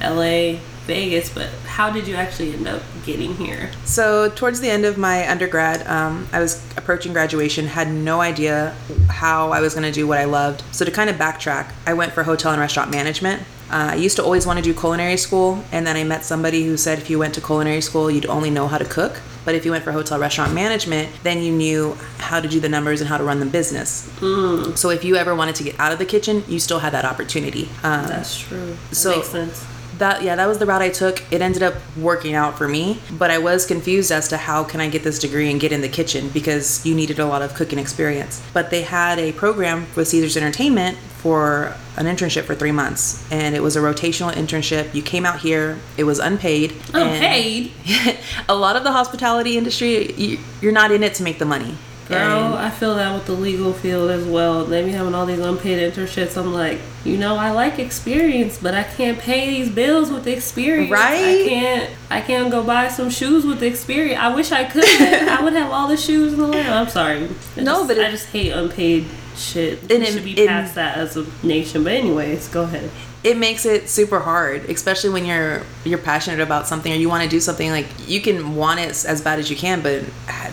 LA, 0.00 0.58
Vegas, 0.86 1.28
but 1.30 1.48
how 1.66 1.90
did 1.90 2.06
you 2.08 2.14
actually 2.16 2.52
end 2.52 2.66
up 2.66 2.82
getting 3.04 3.34
here? 3.36 3.70
So 3.84 4.28
towards 4.30 4.60
the 4.60 4.68
end 4.70 4.84
of 4.84 4.98
my 4.98 5.28
undergrad, 5.30 5.86
um, 5.86 6.28
I 6.32 6.40
was 6.40 6.62
approaching 6.76 7.12
graduation, 7.12 7.66
had 7.66 7.88
no 7.92 8.20
idea 8.20 8.74
how 9.08 9.52
I 9.52 9.60
was 9.60 9.74
going 9.74 9.84
to 9.86 9.92
do 9.92 10.06
what 10.06 10.18
I 10.18 10.24
loved. 10.24 10.62
So 10.72 10.84
to 10.84 10.90
kind 10.90 11.08
of 11.10 11.16
backtrack, 11.16 11.72
I 11.86 11.92
went 11.94 12.12
for 12.12 12.22
hotel 12.24 12.52
and 12.52 12.60
restaurant 12.60 12.90
management. 12.90 13.42
Uh, 13.70 13.90
I 13.92 13.94
used 13.94 14.16
to 14.16 14.24
always 14.24 14.46
want 14.46 14.58
to 14.58 14.64
do 14.64 14.74
culinary 14.74 15.16
school, 15.16 15.62
and 15.70 15.86
then 15.86 15.96
I 15.96 16.02
met 16.02 16.24
somebody 16.24 16.64
who 16.64 16.76
said 16.76 16.98
if 16.98 17.08
you 17.08 17.20
went 17.20 17.34
to 17.34 17.40
culinary 17.40 17.80
school, 17.82 18.10
you'd 18.10 18.26
only 18.26 18.50
know 18.50 18.66
how 18.66 18.78
to 18.78 18.84
cook. 18.84 19.20
But 19.44 19.54
if 19.54 19.64
you 19.64 19.70
went 19.70 19.84
for 19.84 19.92
hotel 19.92 20.18
restaurant 20.18 20.52
management, 20.54 21.08
then 21.22 21.40
you 21.40 21.52
knew 21.52 21.96
how 22.18 22.40
to 22.40 22.48
do 22.48 22.58
the 22.60 22.68
numbers 22.68 23.00
and 23.00 23.08
how 23.08 23.16
to 23.16 23.24
run 23.24 23.38
the 23.40 23.46
business. 23.46 24.10
So 24.78 24.90
if 24.90 25.02
you 25.04 25.16
ever 25.16 25.34
wanted 25.36 25.54
to 25.56 25.62
get 25.62 25.78
out 25.78 25.92
of 25.92 25.98
the 25.98 26.04
kitchen, 26.04 26.42
you 26.48 26.58
still 26.58 26.80
had 26.80 26.92
that 26.92 27.04
opportunity. 27.04 27.68
Um, 27.84 28.06
That's 28.06 28.36
true. 28.38 28.76
That 28.90 28.94
So- 28.96 29.16
makes 29.16 29.28
sense. 29.28 29.64
That 30.00 30.22
yeah 30.22 30.34
that 30.34 30.46
was 30.46 30.58
the 30.58 30.66
route 30.66 30.82
i 30.82 30.90
took. 30.90 31.22
It 31.32 31.40
ended 31.40 31.62
up 31.62 31.74
working 31.96 32.34
out 32.34 32.58
for 32.58 32.66
me 32.66 33.00
but 33.12 33.30
i 33.30 33.38
was 33.38 33.64
confused 33.64 34.10
as 34.10 34.28
to 34.28 34.36
how 34.36 34.64
can 34.64 34.80
i 34.80 34.88
get 34.88 35.04
this 35.04 35.18
degree 35.18 35.50
and 35.50 35.60
get 35.60 35.72
in 35.72 35.80
the 35.80 35.88
kitchen 35.88 36.28
because 36.30 36.84
you 36.84 36.94
needed 36.94 37.18
a 37.18 37.26
lot 37.26 37.42
of 37.42 37.54
cooking 37.54 37.78
experience. 37.78 38.42
But 38.52 38.70
they 38.70 38.82
had 38.82 39.18
a 39.18 39.32
program 39.32 39.86
with 39.94 40.08
caesars 40.08 40.36
entertainment 40.36 40.98
for 40.98 41.74
an 41.96 42.06
internship 42.06 42.44
for 42.44 42.54
three 42.54 42.72
months 42.72 43.24
and 43.30 43.54
it 43.54 43.62
was 43.62 43.76
a 43.76 43.80
rotational 43.80 44.32
internship. 44.32 44.94
You 44.94 45.02
came 45.02 45.24
out 45.24 45.40
here 45.40 45.78
it 45.96 46.04
was 46.04 46.18
unpaid. 46.18 46.74
Oh, 46.94 47.12
unpaid? 47.12 47.72
a 48.48 48.54
lot 48.54 48.76
of 48.76 48.84
the 48.84 48.92
hospitality 48.92 49.56
industry 49.56 50.12
you, 50.14 50.38
you're 50.60 50.72
not 50.72 50.90
in 50.90 51.02
it 51.02 51.14
to 51.14 51.22
make 51.22 51.38
the 51.38 51.46
money 51.46 51.76
Girl, 52.10 52.54
I 52.54 52.70
feel 52.70 52.94
that 52.96 53.14
with 53.14 53.26
the 53.26 53.32
legal 53.34 53.72
field 53.72 54.10
as 54.10 54.24
well. 54.26 54.64
They 54.64 54.84
be 54.84 54.90
having 54.90 55.14
all 55.14 55.26
these 55.26 55.38
unpaid 55.38 55.92
internships. 55.92 56.36
I'm 56.36 56.52
like, 56.52 56.78
you 57.04 57.16
know, 57.16 57.36
I 57.36 57.50
like 57.52 57.78
experience, 57.78 58.58
but 58.60 58.74
I 58.74 58.82
can't 58.82 59.18
pay 59.18 59.48
these 59.50 59.70
bills 59.70 60.10
with 60.10 60.26
experience. 60.26 60.90
Right? 60.90 61.44
I 61.46 61.48
can't. 61.48 61.90
I 62.10 62.20
can't 62.20 62.50
go 62.50 62.62
buy 62.64 62.88
some 62.88 63.10
shoes 63.10 63.44
with 63.46 63.62
experience. 63.62 64.18
I 64.20 64.34
wish 64.34 64.50
I 64.52 64.64
could. 64.64 64.84
I 64.84 65.40
would 65.42 65.52
have 65.52 65.70
all 65.70 65.86
the 65.88 65.96
shoes 65.96 66.32
in 66.32 66.38
the 66.40 66.44
world. 66.48 66.56
I'm 66.66 66.88
sorry. 66.88 67.28
I 67.56 67.60
No, 67.62 67.76
just- 67.76 67.88
but 67.88 67.98
I 68.00 68.10
just 68.10 68.26
hate 68.28 68.50
unpaid 68.50 69.06
shit. 69.36 69.80
And 69.82 69.90
we 69.90 69.96
it- 69.96 70.12
should 70.12 70.24
be 70.24 70.34
past 70.46 70.74
that 70.74 70.98
as 70.98 71.16
a 71.16 71.24
nation. 71.44 71.84
But 71.84 71.92
anyways, 71.92 72.48
go 72.48 72.62
ahead. 72.64 72.90
It 73.22 73.36
makes 73.36 73.66
it 73.66 73.88
super 73.88 74.18
hard 74.20 74.64
especially 74.70 75.10
when 75.10 75.26
you're 75.26 75.62
you're 75.84 75.98
passionate 75.98 76.40
about 76.40 76.66
something 76.66 76.90
or 76.92 76.96
you 76.96 77.08
want 77.08 77.22
to 77.22 77.28
do 77.28 77.38
something 77.40 77.70
like 77.70 77.86
you 78.06 78.20
can 78.20 78.56
want 78.56 78.80
it 78.80 79.04
as 79.04 79.20
bad 79.20 79.38
as 79.38 79.50
you 79.50 79.56
can 79.56 79.82
but 79.82 80.02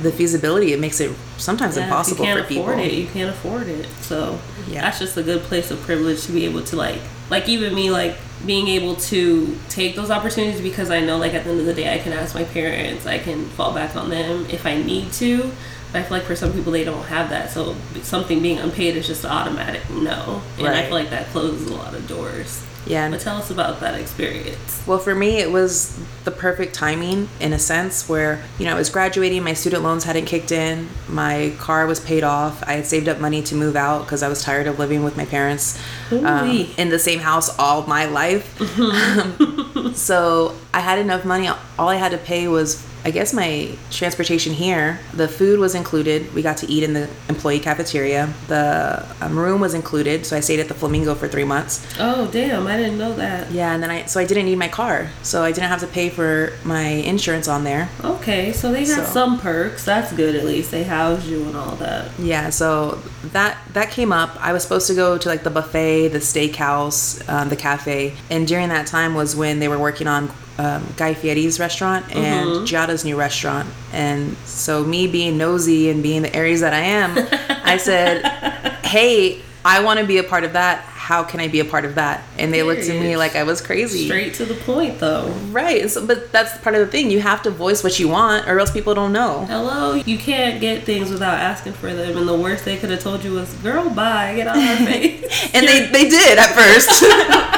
the 0.01 0.12
feasibility 0.12 0.74
it 0.74 0.79
makes 0.79 1.00
it 1.00 1.15
sometimes 1.38 1.77
Yeah, 1.77 1.83
impossible 1.83 2.25
you 2.25 2.33
can't 2.33 2.41
for 2.41 2.47
people 2.47 2.63
afford 2.69 2.79
it, 2.79 2.93
you 2.93 3.07
can't 3.07 3.29
afford 3.29 3.67
it. 3.67 3.88
So 4.01 4.39
Yeah. 4.67 4.81
that's 4.81 5.00
just 5.00 5.17
a 5.17 5.24
good 5.24 5.41
place 5.43 5.71
of 5.71 5.79
privilege 5.81 6.24
to 6.25 6.31
be 6.31 6.45
able 6.45 6.63
to 6.65 6.75
like, 6.75 7.00
like 7.29 7.47
even 7.47 7.74
me, 7.74 7.89
like 7.89 8.15
being 8.45 8.67
able 8.67 8.95
to 8.95 9.57
take 9.69 9.95
those 9.95 10.12
opportunities 10.12 10.62
because 10.62 10.91
I 10.91 11.00
know, 11.00 11.17
like 11.17 11.33
at 11.33 11.43
the 11.45 11.51
end 11.51 11.59
of 11.62 11.65
the 11.65 11.74
day, 11.74 11.93
I 11.93 12.00
can 12.00 12.13
ask 12.13 12.36
my 12.36 12.43
parents, 12.43 13.05
I 13.05 13.17
can 13.19 13.45
fall 13.50 13.74
back 13.74 13.95
on 13.95 14.09
them 14.09 14.45
if 14.50 14.65
I 14.65 14.81
need 14.81 15.12
to. 15.13 15.51
I 15.98 16.04
feel 16.04 16.18
like 16.18 16.25
for 16.27 16.36
some 16.36 16.54
people 16.54 16.72
they 16.72 16.84
don't 16.84 17.06
have 17.06 17.30
that, 17.30 17.50
so 17.51 17.75
something 18.04 18.42
being 18.42 18.60
unpaid 18.60 18.96
is 18.96 19.08
just 19.08 19.25
automatic 19.25 19.82
no, 19.89 20.42
and 20.58 20.68
I 20.68 20.84
feel 20.84 20.94
like 20.94 21.10
that 21.10 21.27
closes 21.27 21.68
a 21.70 21.75
lot 21.75 21.94
of 21.94 22.08
doors. 22.08 22.63
yeah 22.86 23.10
But 23.10 23.20
tell 23.20 23.38
us 23.38 23.50
about 23.51 23.80
that 23.82 23.96
experience. 24.00 24.82
well 24.88 25.00
for 25.00 25.13
me 25.16 25.38
it 25.39 25.51
was 25.51 26.00
the 26.24 26.32
perfect 26.32 26.74
timing 26.74 27.27
in 27.39 27.51
a 27.54 27.60
sense 27.60 28.08
where 28.08 28.42
you 28.60 28.66
know 28.66 28.72
i 28.75 28.77
was 28.84 28.89
graduating 28.89 29.44
my 29.44 29.54
student 29.54 29.82
loans 29.84 30.04
hadn't 30.06 30.25
kicked 30.25 30.51
in 30.51 30.88
my 31.10 31.54
car 31.58 31.86
was 31.86 32.00
paid 32.00 32.24
off 32.24 32.63
i 32.63 32.74
had 32.74 32.86
saved 32.86 33.08
up 33.10 33.20
money 33.20 33.42
to 33.42 33.56
move 33.56 33.75
out 33.75 34.00
because 34.04 34.22
i 34.24 34.27
was 34.30 34.42
tired 34.44 34.68
of 34.68 34.77
living 34.80 35.04
with 35.04 35.16
my 35.18 35.25
parents 35.25 35.66
um, 36.12 36.50
in 36.77 36.88
the 36.89 37.00
same 37.00 37.20
house 37.20 37.48
all 37.60 37.86
my 37.88 38.06
life 38.06 38.46
so 39.96 40.56
I 40.74 40.80
had 40.80 41.00
enough 41.00 41.25
money. 41.25 41.50
All 41.80 41.89
I 41.89 41.96
had 41.96 42.12
to 42.12 42.18
pay 42.18 42.48
was 42.48 42.86
I 43.08 43.10
guess 43.10 43.34
my 43.34 43.70
transportation 43.90 44.52
here, 44.52 45.00
the 45.14 45.30
food 45.30 45.60
was 45.62 45.76
included. 45.76 46.34
We 46.34 46.42
got 46.42 46.58
to 46.58 46.70
eat 46.70 46.84
in 46.84 46.92
the 46.92 47.10
employee 47.30 47.62
cafeteria. 47.62 48.34
The 48.50 49.06
um, 49.22 49.40
room 49.40 49.62
was 49.62 49.74
included, 49.74 50.26
so 50.26 50.36
I 50.36 50.42
stayed 50.42 50.60
at 50.60 50.68
the 50.68 50.74
Flamingo 50.74 51.16
for 51.16 51.30
three 51.30 51.46
months. 51.46 51.88
Oh 52.02 52.28
damn, 52.30 52.68
I 52.68 52.76
didn't 52.76 52.98
know 52.98 53.14
that. 53.14 53.50
Yeah, 53.50 53.74
and 53.74 53.82
then 53.82 53.90
I 53.90 54.08
so 54.08 54.20
I 54.20 54.26
didn't 54.26 54.44
need 54.44 54.58
my 54.58 54.68
car, 54.68 55.10
so 55.24 55.42
I 55.46 55.54
didn't 55.54 55.70
have 55.70 55.80
to 55.80 55.88
pay 55.88 56.10
for 56.10 56.52
my 56.66 56.86
insurance 56.86 57.48
on 57.48 57.64
there. 57.64 57.88
Okay, 58.04 58.52
so 58.52 58.74
they 58.74 58.86
got 58.86 59.08
So- 59.08 59.14
some 59.14 59.40
perks. 59.40 59.86
That's 59.86 60.12
good 60.12 60.36
at 60.36 60.44
least. 60.44 60.72
They 60.72 60.84
housed 60.84 61.26
you 61.28 61.46
and 61.46 61.56
all 61.56 61.78
that. 61.78 62.12
Yeah, 62.20 62.50
so 62.50 63.02
that 63.32 63.58
that 63.72 63.90
came 63.90 64.12
up. 64.12 64.36
I 64.42 64.52
was 64.52 64.64
supposed 64.64 64.88
to 64.88 64.96
go 64.96 65.18
to 65.18 65.30
like 65.30 65.44
the 65.44 65.50
buffet, 65.50 66.10
the 66.10 66.20
steakhouse, 66.20 67.24
um, 67.30 67.48
the 67.48 67.56
cafe, 67.56 68.16
and 68.30 68.46
during 68.46 68.68
that 68.68 68.86
time 68.86 69.16
was 69.16 69.34
when 69.34 69.60
they 69.60 69.70
were 69.70 69.80
working 69.80 70.08
on 70.08 70.30
um, 70.58 70.94
Guy 70.98 71.14
Fieri's 71.14 71.60
restaurant 71.60 72.14
and 72.16 72.68
Giada's 72.68 73.06
new 73.06 73.16
restaurant. 73.18 73.70
And 73.94 74.36
so 74.46 74.84
me 74.84 75.08
being 75.08 75.38
nosy 75.38 75.90
and 75.90 76.02
being 76.02 76.24
the 76.24 76.36
Aries 76.36 76.62
that 76.62 76.74
I 76.74 76.80
am, 76.80 77.18
I 77.64 77.78
said, 77.78 78.26
"Hey, 78.86 79.42
I 79.64 79.84
want 79.84 80.00
to 80.00 80.06
be 80.06 80.18
a 80.18 80.24
part 80.24 80.44
of 80.44 80.54
that. 80.54 80.84
How 81.08 81.24
can 81.24 81.40
I 81.40 81.48
be 81.48 81.62
a 81.62 81.66
part 81.66 81.86
of 81.86 81.96
that?" 81.96 82.24
And 82.38 82.54
they 82.54 82.64
looked 82.64 82.90
at 82.90 83.00
me 83.02 83.16
like 83.16 83.36
I 83.36 83.44
was 83.44 83.62
crazy. 83.62 84.06
Straight 84.06 84.34
to 84.36 84.46
the 84.46 84.56
point 84.56 85.00
though. 85.00 85.28
Right, 85.52 85.90
so, 85.90 86.06
but 86.06 86.32
that's 86.34 86.58
part 86.60 86.76
of 86.76 86.82
the 86.82 86.92
thing. 86.92 87.10
You 87.10 87.22
have 87.22 87.42
to 87.44 87.50
voice 87.50 87.84
what 87.84 87.98
you 87.98 88.10
want, 88.10 88.48
or 88.48 88.60
else 88.60 88.72
people 88.72 88.94
don't 88.94 89.14
know. 89.14 89.46
Hello, 89.46 89.94
you 89.94 90.18
can't 90.18 90.60
get 90.60 90.84
things 90.84 91.10
without 91.10 91.40
asking 91.40 91.74
for 91.74 91.94
them, 91.94 92.18
and 92.18 92.28
the 92.28 92.38
worst 92.38 92.66
they 92.66 92.76
could 92.78 92.90
have 92.90 93.02
told 93.02 93.24
you 93.24 93.32
was, 93.34 93.54
"Girl, 93.56 93.90
bye, 93.90 94.36
get 94.36 94.48
out 94.48 94.58
of 94.58 94.64
my 94.64 94.86
face." 94.86 95.52
and 95.54 95.66
they, 95.66 95.88
they 95.88 96.10
did 96.10 96.38
at 96.38 96.52
first. 96.52 97.04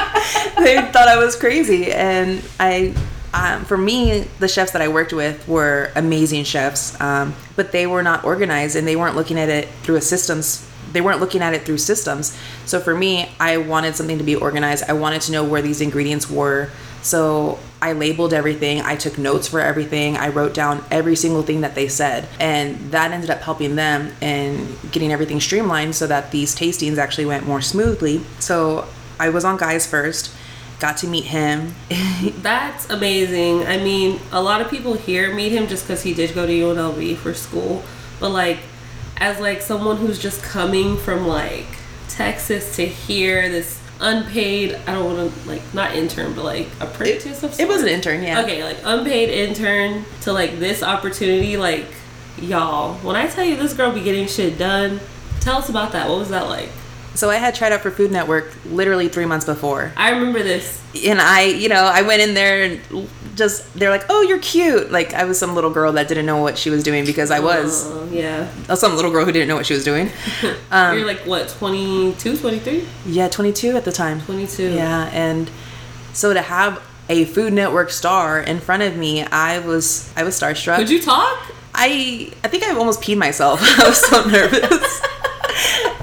they 0.58 0.80
thought 0.92 1.08
I 1.08 1.16
was 1.16 1.36
crazy, 1.36 1.92
and 1.92 2.42
I, 2.58 2.94
um, 3.32 3.64
for 3.64 3.76
me, 3.76 4.28
the 4.38 4.48
chefs 4.48 4.72
that 4.72 4.82
I 4.82 4.88
worked 4.88 5.12
with 5.12 5.46
were 5.48 5.90
amazing 5.96 6.44
chefs, 6.44 7.00
um, 7.00 7.34
but 7.56 7.72
they 7.72 7.86
were 7.86 8.02
not 8.02 8.24
organized, 8.24 8.76
and 8.76 8.86
they 8.86 8.96
weren't 8.96 9.16
looking 9.16 9.38
at 9.38 9.48
it 9.48 9.68
through 9.82 9.96
a 9.96 10.00
systems. 10.00 10.66
They 10.92 11.00
weren't 11.00 11.20
looking 11.20 11.42
at 11.42 11.54
it 11.54 11.62
through 11.62 11.78
systems. 11.78 12.36
So 12.66 12.80
for 12.80 12.94
me, 12.94 13.30
I 13.38 13.56
wanted 13.58 13.96
something 13.96 14.18
to 14.18 14.24
be 14.24 14.36
organized. 14.36 14.84
I 14.88 14.92
wanted 14.94 15.22
to 15.22 15.32
know 15.32 15.44
where 15.44 15.62
these 15.62 15.80
ingredients 15.80 16.30
were. 16.30 16.70
So 17.02 17.58
I 17.82 17.92
labeled 17.92 18.34
everything. 18.34 18.82
I 18.82 18.96
took 18.96 19.16
notes 19.16 19.48
for 19.48 19.60
everything. 19.60 20.16
I 20.16 20.28
wrote 20.28 20.52
down 20.52 20.84
every 20.90 21.16
single 21.16 21.42
thing 21.42 21.62
that 21.62 21.74
they 21.74 21.88
said. 21.88 22.28
And 22.38 22.76
that 22.90 23.10
ended 23.10 23.30
up 23.30 23.40
helping 23.40 23.76
them 23.76 24.12
and 24.20 24.76
getting 24.92 25.12
everything 25.12 25.40
streamlined 25.40 25.94
so 25.94 26.06
that 26.06 26.30
these 26.30 26.54
tastings 26.54 26.98
actually 26.98 27.26
went 27.26 27.46
more 27.46 27.62
smoothly. 27.62 28.22
So 28.38 28.86
I 29.18 29.30
was 29.30 29.44
on 29.44 29.56
Guys 29.56 29.86
first, 29.86 30.34
got 30.78 30.96
to 30.98 31.06
meet 31.06 31.24
him. 31.24 31.74
That's 32.42 32.88
amazing. 32.90 33.66
I 33.66 33.78
mean, 33.78 34.20
a 34.32 34.42
lot 34.42 34.60
of 34.60 34.70
people 34.70 34.94
here 34.94 35.34
meet 35.34 35.52
him 35.52 35.68
just 35.68 35.84
because 35.84 36.02
he 36.02 36.12
did 36.12 36.34
go 36.34 36.46
to 36.46 36.52
UNLV 36.52 37.16
for 37.18 37.32
school, 37.34 37.82
but 38.18 38.30
like, 38.30 38.58
as 39.20 39.38
like 39.38 39.60
someone 39.60 39.98
who's 39.98 40.18
just 40.18 40.42
coming 40.42 40.96
from 40.96 41.26
like 41.26 41.66
Texas 42.08 42.76
to 42.76 42.86
here, 42.86 43.48
this 43.48 43.78
unpaid, 44.00 44.74
I 44.86 44.94
don't 44.94 45.04
want 45.16 45.32
to 45.32 45.48
like 45.48 45.62
not 45.74 45.94
intern, 45.94 46.34
but 46.34 46.44
like 46.44 46.68
apprentice 46.80 47.42
of 47.42 47.58
it 47.60 47.68
was 47.68 47.82
an 47.82 47.88
intern, 47.88 48.22
yeah. 48.22 48.40
Okay, 48.42 48.64
like 48.64 48.78
unpaid 48.84 49.28
intern 49.28 50.04
to 50.22 50.32
like 50.32 50.58
this 50.58 50.82
opportunity, 50.82 51.56
like 51.56 51.86
y'all. 52.40 52.94
When 52.96 53.16
I 53.16 53.26
tell 53.26 53.44
you 53.44 53.56
this 53.56 53.74
girl 53.74 53.92
be 53.92 54.02
getting 54.02 54.26
shit 54.26 54.58
done, 54.58 55.00
tell 55.40 55.58
us 55.58 55.68
about 55.68 55.92
that. 55.92 56.08
What 56.08 56.18
was 56.18 56.30
that 56.30 56.48
like? 56.48 56.70
So 57.14 57.28
I 57.28 57.36
had 57.36 57.54
tried 57.54 57.72
out 57.72 57.80
for 57.80 57.90
Food 57.90 58.12
Network 58.12 58.52
literally 58.66 59.08
three 59.08 59.26
months 59.26 59.44
before. 59.44 59.92
I 59.96 60.10
remember 60.10 60.42
this. 60.42 60.80
and 61.04 61.20
I, 61.20 61.42
you 61.42 61.68
know, 61.68 61.84
I 61.84 62.02
went 62.02 62.22
in 62.22 62.34
there 62.34 62.62
and 62.62 63.08
just 63.34 63.72
they're 63.74 63.90
like, 63.90 64.04
"Oh, 64.08 64.22
you're 64.22 64.38
cute." 64.40 64.90
Like 64.90 65.14
I 65.14 65.24
was 65.24 65.38
some 65.38 65.54
little 65.54 65.70
girl 65.70 65.92
that 65.92 66.08
didn't 66.08 66.26
know 66.26 66.38
what 66.38 66.58
she 66.58 66.70
was 66.70 66.82
doing 66.82 67.04
because 67.04 67.30
I 67.30 67.40
was 67.40 67.86
Uh, 67.86 68.06
yeah. 68.10 68.48
some 68.74 68.96
little 68.96 69.10
girl 69.10 69.24
who 69.24 69.32
didn't 69.32 69.48
know 69.48 69.56
what 69.56 69.66
she 69.66 69.74
was 69.74 69.84
doing. 69.84 70.10
Um, 70.72 70.96
You're 70.96 71.06
like 71.06 71.20
what, 71.26 71.48
22, 71.48 72.36
23? 72.36 72.86
Yeah, 73.06 73.28
22 73.28 73.76
at 73.76 73.84
the 73.84 73.90
time. 73.90 74.20
22. 74.20 74.70
Yeah, 74.74 75.10
and 75.12 75.50
so 76.12 76.32
to 76.32 76.40
have 76.40 76.80
a 77.08 77.24
Food 77.24 77.52
Network 77.52 77.90
star 77.90 78.40
in 78.40 78.60
front 78.60 78.82
of 78.84 78.96
me, 78.96 79.24
I 79.24 79.58
was 79.58 80.12
I 80.16 80.22
was 80.22 80.38
starstruck. 80.38 80.76
Could 80.76 80.90
you 80.90 81.02
talk? 81.02 81.38
I 81.74 82.32
I 82.44 82.48
think 82.48 82.62
I 82.64 82.70
almost 82.74 83.00
peed 83.02 83.16
myself. 83.18 83.60
I 83.80 83.88
was 83.88 83.98
so 83.98 84.24
nervous. 84.24 85.02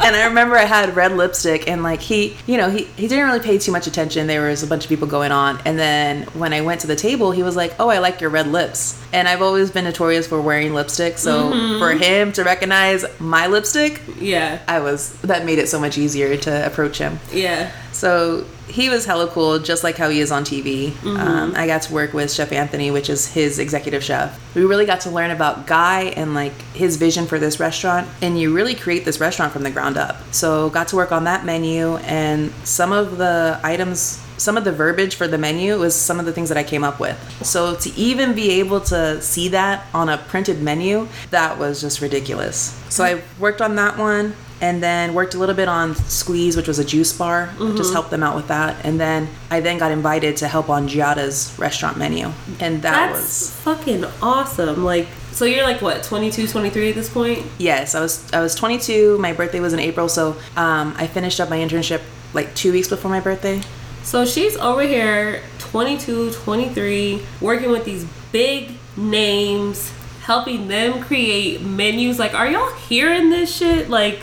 and 0.02 0.16
I 0.16 0.26
remember 0.26 0.56
I 0.56 0.66
had 0.66 0.96
red 0.96 1.14
lipstick 1.14 1.68
and 1.68 1.84
like 1.84 2.02
he, 2.02 2.38
you 2.46 2.58
know, 2.58 2.70
he, 2.70 2.84
he 2.84 3.08
didn't 3.08 3.26
really 3.26 3.40
pay 3.40 3.58
too 3.58 3.72
much 3.72 3.88
attention. 3.88 4.28
There 4.28 4.48
was 4.48 4.64
a 4.64 4.68
bunch 4.68 4.84
of 4.84 4.90
people 4.90 5.08
going 5.08 5.32
on. 5.32 5.60
And 5.66 5.78
then 5.78 6.24
when 6.28 6.54
I 6.54 6.62
went 6.62 6.82
to 6.82 6.88
the 6.88 6.96
table, 6.96 7.32
he 7.32 7.44
was 7.44 7.56
like, 7.56 7.74
"Oh, 7.80 7.90
I 7.90 8.00
like 8.00 8.22
your 8.22 8.30
red 8.30 8.48
lips." 8.48 9.02
And 9.14 9.28
I've 9.28 9.42
always 9.42 9.72
been 9.72 9.86
notorious 9.86 10.28
for 10.28 10.42
wearing 10.42 10.74
lipstick, 10.74 11.18
so 11.18 11.52
mm-hmm. 11.52 11.80
for 11.80 11.92
him 11.92 12.32
to 12.34 12.44
recognize 12.44 13.06
my 13.20 13.48
lipstick, 13.48 14.02
Yeah. 14.20 14.60
I 14.68 14.80
was 14.80 15.14
that 15.22 15.46
made 15.46 15.60
it 15.60 15.70
so 15.70 15.80
much 15.80 15.98
easier 15.98 16.38
to 16.38 16.66
approach 16.66 16.98
him. 16.98 17.20
Yeah. 17.32 17.72
So 17.98 18.46
he 18.68 18.90
was 18.90 19.06
hella 19.06 19.28
cool, 19.28 19.58
just 19.58 19.84
like 19.84 19.98
how 19.98 20.10
he 20.10 20.20
is 20.20 20.32
on 20.32 20.44
TV. 20.44 20.94
Um, 21.18 21.54
I 21.56 21.66
got 21.66 21.82
to 21.84 21.94
work 21.94 22.14
with 22.14 22.32
Chef 22.32 22.52
Anthony, 22.52 22.92
which 22.92 23.10
is 23.10 23.26
his 23.26 23.58
executive 23.58 24.04
chef. 24.04 24.40
We 24.54 24.66
really 24.66 24.86
got 24.86 25.02
to 25.02 25.10
learn 25.10 25.32
about 25.32 25.66
Guy 25.66 26.04
and 26.16 26.36
like 26.36 26.54
his 26.76 26.98
vision 26.98 27.26
for 27.26 27.40
this 27.40 27.60
restaurant. 27.60 28.08
And 28.22 28.40
you 28.40 28.54
really 28.54 28.76
create 28.76 29.04
this 29.04 29.20
restaurant 29.20 29.52
from 29.52 29.64
the 29.64 29.72
ground 29.72 29.98
up. 29.98 30.18
So 30.32 30.70
got 30.70 30.90
to 30.90 30.96
work 30.96 31.12
on 31.12 31.24
that 31.24 31.44
menu 31.44 31.98
and 31.98 32.52
some 32.64 32.92
of 32.92 33.18
the 33.18 33.60
items. 33.64 34.24
Some 34.38 34.56
of 34.56 34.64
the 34.64 34.72
verbiage 34.72 35.16
for 35.16 35.28
the 35.28 35.40
menu 35.40 35.80
was 35.80 35.96
some 35.96 36.20
of 36.20 36.28
the 36.28 36.32
things 36.32 36.50
that 36.50 36.58
I 36.60 36.64
came 36.64 36.84
up 36.84 37.00
with. 37.00 37.18
So 37.44 37.74
to 37.74 37.90
even 37.96 38.36
be 38.36 38.52
able 38.60 38.80
to 38.82 39.20
see 39.20 39.48
that 39.48 39.88
on 39.96 40.10
a 40.10 40.20
printed 40.20 40.62
menu, 40.62 41.08
that 41.32 41.58
was 41.58 41.82
just 41.82 42.02
ridiculous. 42.02 42.80
So 42.90 43.04
I 43.04 43.24
worked 43.40 43.64
on 43.64 43.76
that 43.78 43.98
one 43.98 44.36
and 44.62 44.82
then 44.82 45.14
worked 45.14 45.34
a 45.34 45.38
little 45.38 45.56
bit 45.56 45.68
on 45.68 45.96
Squeeze, 45.96 46.56
which 46.58 46.68
was 46.68 46.80
a 46.80 46.86
juice 46.86 47.16
bar. 47.16 47.54
Just 47.76 47.94
helped 47.94 48.10
them 48.10 48.24
out 48.24 48.36
with 48.36 48.48
that, 48.48 48.84
and 48.86 49.00
then 49.00 49.28
I 49.50 49.60
then 49.60 49.78
got 49.78 49.92
invited 49.92 50.38
to 50.38 50.48
help 50.48 50.70
on 50.70 50.88
Giada's 50.88 51.54
restaurant 51.58 51.98
menu, 51.98 52.32
and 52.60 52.82
that 52.82 53.12
That's 53.12 53.22
was 53.22 53.52
fucking 53.62 54.06
awesome. 54.22 54.84
Like, 54.84 55.08
so 55.32 55.46
you're 55.46 55.64
like 55.64 55.82
what, 55.82 56.04
22, 56.04 56.48
23 56.48 56.90
at 56.90 56.96
this 56.96 57.10
point? 57.10 57.46
yes. 57.58 57.94
I 57.96 58.02
was 58.02 58.34
I 58.34 58.42
was 58.42 58.56
22. 58.56 59.18
My 59.20 59.34
birthday 59.34 59.60
was 59.60 59.74
in 59.74 59.80
April, 59.80 60.10
so 60.10 60.32
um, 60.56 60.94
I 60.98 61.08
finished 61.08 61.40
up 61.40 61.50
my 61.50 61.58
internship 61.58 62.02
like 62.34 62.54
two 62.56 62.72
weeks 62.72 62.88
before 62.88 63.12
my 63.12 63.20
birthday. 63.20 63.62
So 64.04 64.26
she's 64.26 64.56
over 64.58 64.84
here, 64.84 65.42
22, 65.60 66.32
23, 66.32 67.22
working 67.42 67.72
with 67.72 67.84
these 67.84 68.06
big 68.32 68.72
names, 68.96 69.92
helping 70.22 70.70
them 70.70 71.04
create 71.04 71.62
menus. 71.62 72.18
Like, 72.18 72.34
are 72.34 72.48
y'all 72.48 72.74
hearing 72.74 73.30
this 73.30 73.54
shit? 73.54 73.90
Like, 73.90 74.22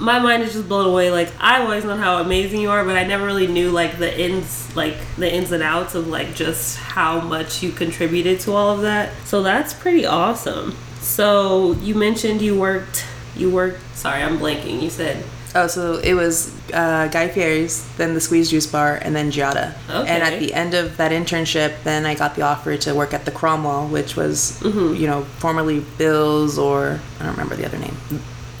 my 0.00 0.18
mind 0.18 0.42
is 0.42 0.52
just 0.52 0.68
blown 0.68 0.86
away. 0.86 1.10
Like, 1.10 1.32
I've 1.38 1.62
always 1.62 1.84
know 1.84 1.96
how 1.96 2.20
amazing 2.20 2.60
you 2.60 2.70
are, 2.70 2.84
but 2.84 2.96
I 2.96 3.04
never 3.04 3.26
really 3.26 3.46
knew 3.46 3.70
like 3.70 3.98
the 3.98 4.20
ins, 4.20 4.74
like 4.74 4.96
the 5.16 5.32
ins 5.32 5.52
and 5.52 5.62
outs 5.62 5.94
of 5.94 6.08
like 6.08 6.34
just 6.34 6.78
how 6.78 7.20
much 7.20 7.62
you 7.62 7.70
contributed 7.70 8.40
to 8.40 8.52
all 8.52 8.70
of 8.74 8.82
that. 8.82 9.12
So 9.24 9.42
that's 9.42 9.74
pretty 9.74 10.06
awesome. 10.06 10.76
So 11.00 11.72
you 11.74 11.94
mentioned 11.94 12.42
you 12.42 12.58
worked, 12.58 13.06
you 13.36 13.50
worked. 13.50 13.80
Sorry, 13.96 14.22
I'm 14.22 14.38
blanking. 14.38 14.82
You 14.82 14.90
said 14.90 15.24
Oh, 15.54 15.66
so 15.66 15.98
it 15.98 16.14
was 16.14 16.54
uh, 16.72 17.08
Guy 17.08 17.28
Fieri's, 17.28 17.84
then 17.96 18.14
the 18.14 18.20
Squeeze 18.20 18.50
Juice 18.50 18.66
Bar, 18.66 19.00
and 19.02 19.14
then 19.16 19.32
Giada. 19.32 19.74
Okay. 19.88 20.08
And 20.08 20.22
at 20.22 20.38
the 20.38 20.54
end 20.54 20.74
of 20.74 20.96
that 20.98 21.10
internship, 21.10 21.82
then 21.82 22.06
I 22.06 22.14
got 22.14 22.36
the 22.36 22.42
offer 22.42 22.76
to 22.76 22.94
work 22.94 23.12
at 23.12 23.24
the 23.24 23.30
Cromwell, 23.30 23.88
which 23.88 24.14
was, 24.16 24.60
you 24.62 25.06
know, 25.06 25.24
formerly 25.38 25.80
Bill's 25.98 26.58
or 26.58 27.00
I 27.18 27.24
don't 27.24 27.32
remember 27.32 27.56
the 27.56 27.66
other 27.66 27.78
name. 27.78 27.96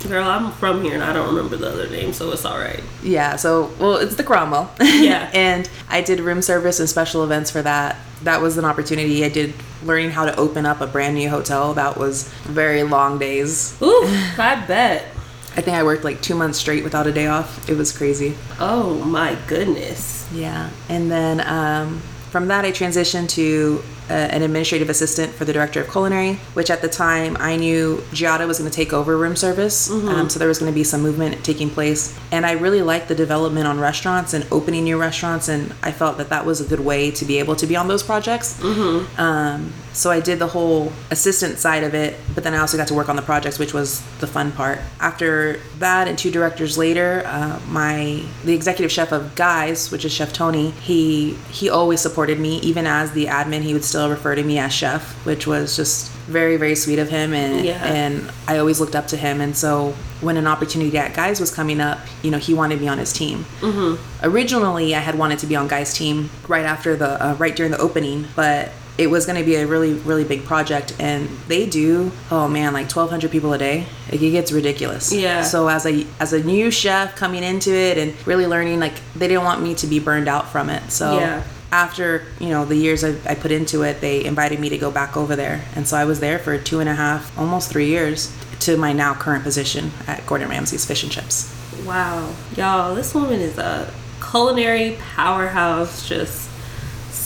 Girl, 0.08 0.26
I'm 0.26 0.50
from 0.52 0.82
here 0.82 0.94
and 0.94 1.02
I 1.02 1.12
don't 1.12 1.34
remember 1.34 1.56
the 1.56 1.68
other 1.68 1.88
name, 1.88 2.12
so 2.12 2.32
it's 2.32 2.44
all 2.44 2.58
right. 2.58 2.82
Yeah, 3.02 3.36
so 3.36 3.70
well, 3.78 3.96
it's 3.96 4.16
the 4.16 4.24
Cromwell. 4.24 4.70
Yeah. 4.80 5.30
and 5.34 5.68
I 5.88 6.00
did 6.00 6.20
room 6.20 6.42
service 6.42 6.80
and 6.80 6.88
special 6.88 7.22
events 7.22 7.50
for 7.50 7.62
that. 7.62 7.96
That 8.22 8.40
was 8.40 8.56
an 8.58 8.64
opportunity. 8.64 9.24
I 9.24 9.28
did 9.28 9.54
learning 9.82 10.10
how 10.10 10.24
to 10.24 10.36
open 10.36 10.66
up 10.66 10.80
a 10.80 10.86
brand 10.86 11.14
new 11.14 11.28
hotel. 11.28 11.74
That 11.74 11.96
was 11.96 12.28
very 12.44 12.82
long 12.82 13.18
days. 13.18 13.80
Ooh, 13.82 14.04
I 14.38 14.64
bet. 14.66 15.06
I 15.56 15.62
think 15.62 15.76
I 15.76 15.82
worked 15.82 16.04
like 16.04 16.22
two 16.22 16.34
months 16.34 16.58
straight 16.58 16.84
without 16.84 17.06
a 17.06 17.12
day 17.12 17.26
off. 17.26 17.68
It 17.68 17.76
was 17.76 17.96
crazy. 17.96 18.36
Oh 18.58 19.04
my 19.04 19.36
goodness. 19.46 20.28
Yeah, 20.32 20.70
and 20.88 21.10
then 21.10 21.40
um, 21.46 22.00
from 22.30 22.48
that 22.48 22.64
I 22.64 22.72
transitioned 22.72 23.28
to 23.30 23.82
uh, 24.10 24.34
an 24.36 24.42
administrative 24.42 24.90
assistant 24.90 25.32
for 25.32 25.44
the 25.44 25.52
director 25.52 25.80
of 25.80 25.90
culinary, 25.90 26.34
which 26.54 26.68
at 26.70 26.82
the 26.82 26.88
time 26.88 27.36
I 27.38 27.56
knew 27.56 28.02
Giada 28.10 28.46
was 28.46 28.58
going 28.58 28.70
to 28.70 28.74
take 28.74 28.92
over 28.92 29.16
room 29.16 29.36
service, 29.36 29.88
um, 29.90 30.28
so 30.28 30.38
there 30.38 30.48
was 30.48 30.58
going 30.58 30.70
to 30.70 30.74
be 30.74 30.84
some 30.84 31.00
movement 31.00 31.44
taking 31.44 31.70
place. 31.70 32.18
And 32.32 32.44
I 32.44 32.52
really 32.52 32.82
liked 32.82 33.08
the 33.08 33.14
development 33.14 33.66
on 33.66 33.78
restaurants 33.78 34.34
and 34.34 34.44
opening 34.50 34.84
new 34.84 34.98
restaurants, 35.00 35.48
and 35.48 35.72
I 35.82 35.92
felt 35.92 36.18
that 36.18 36.28
that 36.30 36.44
was 36.44 36.60
a 36.60 36.64
good 36.64 36.80
way 36.80 37.10
to 37.12 37.24
be 37.24 37.38
able 37.38 37.54
to 37.56 37.66
be 37.66 37.76
on 37.76 37.86
those 37.88 38.02
projects. 38.02 38.60
Um, 39.18 39.72
so 39.92 40.10
I 40.10 40.20
did 40.20 40.38
the 40.38 40.46
whole 40.46 40.92
assistant 41.10 41.58
side 41.58 41.82
of 41.82 41.94
it, 41.94 42.16
but 42.34 42.44
then 42.44 42.54
I 42.54 42.58
also 42.58 42.76
got 42.76 42.88
to 42.88 42.94
work 42.94 43.08
on 43.08 43.16
the 43.16 43.22
projects, 43.22 43.58
which 43.58 43.74
was 43.74 44.00
the 44.20 44.26
fun 44.26 44.52
part. 44.52 44.78
After 45.00 45.60
that, 45.78 46.06
and 46.08 46.16
two 46.18 46.30
directors 46.30 46.78
later, 46.78 47.22
uh, 47.26 47.58
my 47.68 48.22
the 48.44 48.54
executive 48.54 48.92
chef 48.92 49.12
of 49.12 49.34
Guys, 49.34 49.90
which 49.90 50.04
is 50.04 50.12
Chef 50.12 50.32
Tony, 50.32 50.70
he 50.70 51.34
he 51.50 51.68
always 51.68 52.00
supported 52.00 52.38
me 52.38 52.58
even 52.60 52.86
as 52.86 53.12
the 53.12 53.26
admin. 53.26 53.62
He 53.62 53.72
would 53.72 53.84
still 53.84 54.08
refer 54.08 54.34
to 54.34 54.42
me 54.42 54.58
as 54.58 54.72
chef, 54.72 55.02
which 55.26 55.46
was 55.46 55.74
just 55.76 56.10
very 56.30 56.56
very 56.56 56.76
sweet 56.76 56.98
of 57.00 57.08
him, 57.08 57.32
and 57.34 57.64
Yeah. 57.64 57.84
and 57.84 58.30
I 58.46 58.58
always 58.58 58.78
looked 58.80 58.94
up 58.94 59.08
to 59.08 59.16
him. 59.16 59.40
And 59.40 59.56
so 59.56 59.94
when 60.20 60.36
an 60.36 60.46
opportunity 60.46 60.96
at 60.98 61.14
Guys 61.14 61.40
was 61.40 61.50
coming 61.52 61.80
up, 61.80 61.98
you 62.22 62.30
know, 62.30 62.38
he 62.38 62.54
wanted 62.54 62.80
me 62.80 62.86
on 62.88 62.98
his 62.98 63.12
team. 63.12 63.44
Mm-hmm. 63.60 64.24
Originally, 64.24 64.94
I 64.94 65.00
had 65.00 65.16
wanted 65.18 65.38
to 65.40 65.46
be 65.46 65.56
on 65.56 65.66
Guys' 65.66 65.92
team 65.94 66.30
right 66.46 66.64
after 66.64 66.94
the 66.96 67.22
uh, 67.24 67.34
right 67.34 67.56
during 67.56 67.72
the 67.72 67.78
opening, 67.78 68.26
but 68.36 68.70
it 69.00 69.08
was 69.08 69.24
going 69.26 69.38
to 69.38 69.44
be 69.44 69.54
a 69.56 69.66
really 69.66 69.94
really 70.10 70.24
big 70.24 70.44
project 70.44 70.94
and 71.00 71.26
they 71.48 71.64
do 71.66 72.12
oh 72.30 72.46
man 72.46 72.72
like 72.72 72.84
1200 72.94 73.30
people 73.30 73.52
a 73.54 73.58
day 73.58 73.86
like, 74.12 74.20
it 74.20 74.30
gets 74.30 74.52
ridiculous 74.52 75.10
Yeah. 75.12 75.42
so 75.42 75.68
as 75.68 75.86
a 75.86 76.06
as 76.20 76.32
a 76.32 76.42
new 76.44 76.70
chef 76.70 77.16
coming 77.16 77.42
into 77.42 77.72
it 77.74 77.96
and 77.98 78.14
really 78.26 78.46
learning 78.46 78.78
like 78.78 78.94
they 79.16 79.26
didn't 79.28 79.44
want 79.44 79.62
me 79.62 79.74
to 79.76 79.86
be 79.86 79.98
burned 79.98 80.28
out 80.28 80.48
from 80.52 80.68
it 80.70 80.82
so 80.92 81.18
Yeah. 81.18 81.42
after 81.72 82.24
you 82.38 82.48
know 82.50 82.64
the 82.64 82.76
years 82.76 83.02
I, 83.02 83.10
I 83.26 83.34
put 83.34 83.50
into 83.52 83.82
it 83.82 84.00
they 84.00 84.24
invited 84.24 84.60
me 84.60 84.68
to 84.70 84.78
go 84.78 84.90
back 84.90 85.16
over 85.16 85.34
there 85.34 85.64
and 85.76 85.86
so 85.88 85.96
i 85.96 86.04
was 86.04 86.18
there 86.20 86.38
for 86.38 86.58
two 86.58 86.80
and 86.80 86.88
a 86.88 86.94
half 86.94 87.22
almost 87.38 87.70
three 87.70 87.86
years 87.86 88.30
to 88.66 88.76
my 88.76 88.92
now 88.92 89.14
current 89.14 89.44
position 89.44 89.92
at 90.06 90.26
gordon 90.26 90.48
ramsay's 90.50 90.84
fish 90.84 91.02
and 91.04 91.10
chips 91.12 91.56
Wow. 91.86 92.34
Y'all, 92.58 92.94
this 92.94 93.14
woman 93.14 93.40
is 93.40 93.56
a 93.56 93.90
culinary 94.30 94.98
powerhouse. 95.14 96.06
Just 96.06 96.49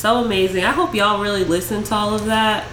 so 0.04 0.22
amazing. 0.22 0.62
I 0.64 0.72
hope 0.72 0.94
y'all 0.94 1.22
really 1.22 1.44
listen 1.44 1.82
to 1.84 1.94
all 1.94 2.12
of 2.12 2.26
that. 2.26 2.66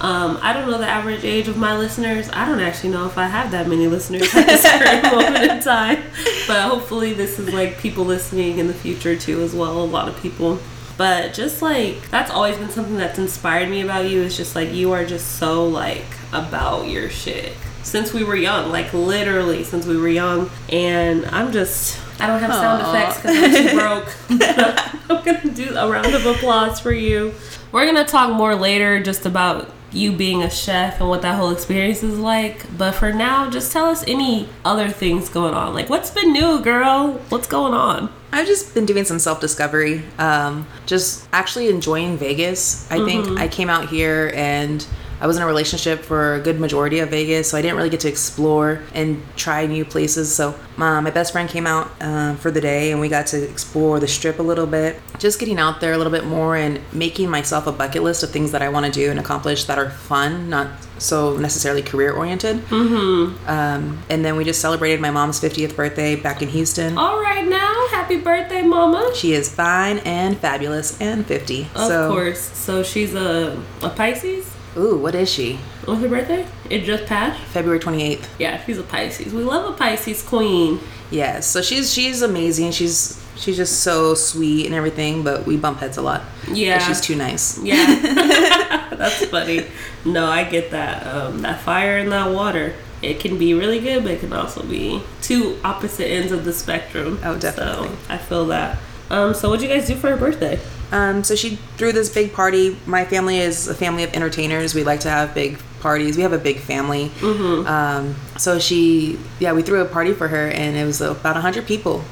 Um, 0.00 0.38
I 0.42 0.52
don't 0.52 0.70
know 0.70 0.76
the 0.76 0.86
average 0.86 1.24
age 1.24 1.48
of 1.48 1.56
my 1.56 1.78
listeners. 1.78 2.28
I 2.30 2.44
don't 2.44 2.60
actually 2.60 2.90
know 2.90 3.06
if 3.06 3.16
I 3.16 3.26
have 3.26 3.52
that 3.52 3.66
many 3.68 3.86
listeners 3.86 4.24
at 4.34 4.46
this 4.46 4.62
current 4.70 5.02
moment 5.02 5.50
in 5.50 5.60
time. 5.62 6.02
But 6.46 6.60
hopefully, 6.60 7.14
this 7.14 7.38
is 7.38 7.54
like 7.54 7.78
people 7.78 8.04
listening 8.04 8.58
in 8.58 8.66
the 8.66 8.74
future 8.74 9.16
too, 9.16 9.40
as 9.40 9.54
well. 9.54 9.80
A 9.80 9.82
lot 9.82 10.08
of 10.08 10.20
people. 10.20 10.58
But 10.98 11.32
just 11.32 11.62
like 11.62 12.10
that's 12.10 12.30
always 12.30 12.58
been 12.58 12.68
something 12.68 12.98
that's 12.98 13.18
inspired 13.18 13.70
me 13.70 13.80
about 13.80 14.10
you. 14.10 14.20
Is 14.20 14.36
just 14.36 14.54
like 14.54 14.70
you 14.70 14.92
are 14.92 15.06
just 15.06 15.38
so 15.38 15.66
like 15.66 16.04
about 16.34 16.88
your 16.88 17.08
shit 17.08 17.54
since 17.82 18.12
we 18.12 18.24
were 18.24 18.36
young, 18.36 18.70
like 18.70 18.92
literally 18.92 19.64
since 19.64 19.86
we 19.86 19.96
were 19.96 20.08
young. 20.08 20.50
And 20.68 21.24
I'm 21.24 21.50
just 21.50 21.98
I 22.20 22.26
don't 22.26 22.40
have 22.40 22.54
sound 22.54 22.82
Aw. 22.82 22.90
effects 22.90 23.20
because 23.20 23.54
I'm 23.54 23.68
too 23.68 23.76
broke. 23.76 25.00
I'm 25.10 25.24
gonna 25.24 25.54
do 25.54 25.76
a 25.76 25.90
round 25.90 26.14
of 26.14 26.26
applause 26.26 26.80
for 26.80 26.92
you. 26.92 27.34
We're 27.72 27.86
gonna 27.86 28.04
talk 28.04 28.34
more 28.34 28.54
later 28.54 29.02
just 29.02 29.26
about 29.26 29.70
you 29.90 30.12
being 30.12 30.42
a 30.42 30.50
chef 30.50 31.00
and 31.00 31.08
what 31.08 31.22
that 31.22 31.36
whole 31.36 31.50
experience 31.50 32.02
is 32.02 32.18
like. 32.18 32.66
But 32.76 32.92
for 32.92 33.12
now, 33.12 33.48
just 33.48 33.72
tell 33.72 33.86
us 33.86 34.04
any 34.06 34.48
other 34.64 34.88
things 34.88 35.28
going 35.28 35.54
on. 35.54 35.74
Like 35.74 35.88
what's 35.88 36.10
been 36.10 36.32
new, 36.32 36.60
girl? 36.60 37.20
What's 37.28 37.46
going 37.46 37.74
on? 37.74 38.12
I've 38.32 38.46
just 38.46 38.74
been 38.74 38.86
doing 38.86 39.04
some 39.04 39.18
self 39.18 39.40
discovery. 39.40 40.02
Um, 40.18 40.66
just 40.86 41.28
actually 41.32 41.68
enjoying 41.68 42.16
Vegas. 42.16 42.90
I 42.90 43.04
think 43.04 43.38
I 43.38 43.48
came 43.48 43.70
out 43.70 43.88
here 43.88 44.32
and 44.34 44.84
I 45.20 45.26
was 45.26 45.36
in 45.36 45.42
a 45.42 45.46
relationship 45.46 46.00
for 46.00 46.34
a 46.34 46.40
good 46.40 46.60
majority 46.60 46.98
of 46.98 47.10
Vegas, 47.10 47.50
so 47.50 47.58
I 47.58 47.62
didn't 47.62 47.76
really 47.76 47.90
get 47.90 48.00
to 48.00 48.08
explore 48.08 48.82
and 48.94 49.22
try 49.36 49.66
new 49.66 49.84
places. 49.84 50.34
So 50.34 50.54
my, 50.76 51.00
my 51.00 51.10
best 51.10 51.32
friend 51.32 51.48
came 51.48 51.66
out 51.66 51.90
uh, 52.00 52.34
for 52.36 52.50
the 52.50 52.60
day 52.60 52.92
and 52.92 53.00
we 53.00 53.08
got 53.08 53.26
to 53.28 53.42
explore 53.42 54.00
the 54.00 54.08
strip 54.08 54.38
a 54.38 54.42
little 54.42 54.66
bit. 54.66 55.00
Just 55.18 55.38
getting 55.38 55.58
out 55.58 55.80
there 55.80 55.92
a 55.92 55.98
little 55.98 56.12
bit 56.12 56.24
more 56.24 56.56
and 56.56 56.80
making 56.92 57.30
myself 57.30 57.66
a 57.66 57.72
bucket 57.72 58.02
list 58.02 58.22
of 58.22 58.30
things 58.30 58.52
that 58.52 58.62
I 58.62 58.68
want 58.68 58.86
to 58.86 58.92
do 58.92 59.10
and 59.10 59.18
accomplish 59.18 59.64
that 59.64 59.78
are 59.78 59.90
fun, 59.90 60.50
not 60.50 60.68
so 60.98 61.36
necessarily 61.36 61.82
career 61.82 62.12
oriented. 62.12 62.58
Mm-hmm. 62.66 63.48
Um, 63.48 64.02
and 64.08 64.24
then 64.24 64.36
we 64.36 64.44
just 64.44 64.60
celebrated 64.60 65.00
my 65.00 65.10
mom's 65.10 65.40
50th 65.40 65.76
birthday 65.76 66.16
back 66.16 66.42
in 66.42 66.48
Houston. 66.48 66.98
All 66.98 67.20
right 67.20 67.46
now, 67.46 67.88
happy 67.88 68.20
birthday, 68.20 68.62
mama. 68.62 69.12
She 69.14 69.32
is 69.32 69.52
fine 69.52 69.98
and 69.98 70.38
fabulous 70.38 71.00
and 71.00 71.26
50. 71.26 71.62
Of 71.62 71.68
so, 71.86 72.12
course. 72.12 72.40
So 72.40 72.82
she's 72.82 73.14
a 73.14 73.62
a 73.82 73.90
Pisces. 73.90 74.53
Ooh, 74.76 74.96
what 74.98 75.14
is 75.14 75.30
she? 75.30 75.56
What's 75.84 76.00
her 76.02 76.08
birthday? 76.08 76.46
It 76.70 76.80
just 76.80 77.06
passed. 77.06 77.40
February 77.44 77.80
28th. 77.80 78.26
Yeah, 78.38 78.62
she's 78.64 78.78
a 78.78 78.82
Pisces. 78.82 79.32
We 79.32 79.42
love 79.42 79.72
a 79.72 79.76
Pisces 79.76 80.22
queen. 80.22 80.80
Yes. 81.10 81.46
So 81.46 81.62
she's 81.62 81.92
she's 81.92 82.22
amazing. 82.22 82.72
She's 82.72 83.22
she's 83.36 83.56
just 83.56 83.82
so 83.82 84.14
sweet 84.14 84.66
and 84.66 84.74
everything, 84.74 85.22
but 85.22 85.46
we 85.46 85.56
bump 85.56 85.78
heads 85.78 85.96
a 85.96 86.02
lot. 86.02 86.22
Yeah. 86.50 86.78
She's 86.78 87.00
too 87.00 87.14
nice. 87.14 87.62
Yeah, 87.62 87.84
that's 88.96 89.26
funny. 89.26 89.66
No, 90.04 90.26
I 90.26 90.44
get 90.44 90.70
that. 90.70 91.06
Um, 91.06 91.42
that 91.42 91.60
fire 91.60 91.98
and 91.98 92.10
that 92.12 92.32
water. 92.32 92.74
It 93.02 93.20
can 93.20 93.38
be 93.38 93.52
really 93.52 93.80
good, 93.80 94.02
but 94.02 94.12
it 94.12 94.20
can 94.20 94.32
also 94.32 94.62
be 94.62 95.02
two 95.20 95.58
opposite 95.62 96.06
ends 96.06 96.32
of 96.32 96.44
the 96.44 96.54
spectrum. 96.54 97.20
Oh, 97.22 97.38
definitely. 97.38 97.88
So 97.88 97.96
I 98.08 98.16
feel 98.16 98.46
that. 98.46 98.78
Um, 99.10 99.34
so 99.34 99.50
what'd 99.50 99.62
you 99.62 99.68
guys 99.68 99.86
do 99.86 99.94
for 99.94 100.08
her 100.08 100.16
birthday? 100.16 100.58
Um, 100.94 101.24
so 101.24 101.34
she 101.34 101.56
threw 101.76 101.90
this 101.92 102.08
big 102.08 102.32
party. 102.32 102.76
My 102.86 103.04
family 103.04 103.38
is 103.38 103.66
a 103.66 103.74
family 103.74 104.04
of 104.04 104.14
entertainers. 104.14 104.74
We 104.76 104.84
like 104.84 105.00
to 105.00 105.10
have 105.10 105.34
big 105.34 105.58
parties. 105.80 106.16
We 106.16 106.22
have 106.22 106.32
a 106.32 106.38
big 106.38 106.60
family. 106.60 107.08
Mm-hmm. 107.18 107.66
Um, 107.66 108.14
so 108.38 108.60
she, 108.60 109.18
yeah, 109.40 109.52
we 109.52 109.62
threw 109.62 109.80
a 109.80 109.84
party 109.86 110.12
for 110.14 110.28
her, 110.28 110.48
and 110.48 110.76
it 110.76 110.84
was 110.84 111.00
about 111.00 111.36
hundred 111.36 111.66
people. 111.66 112.04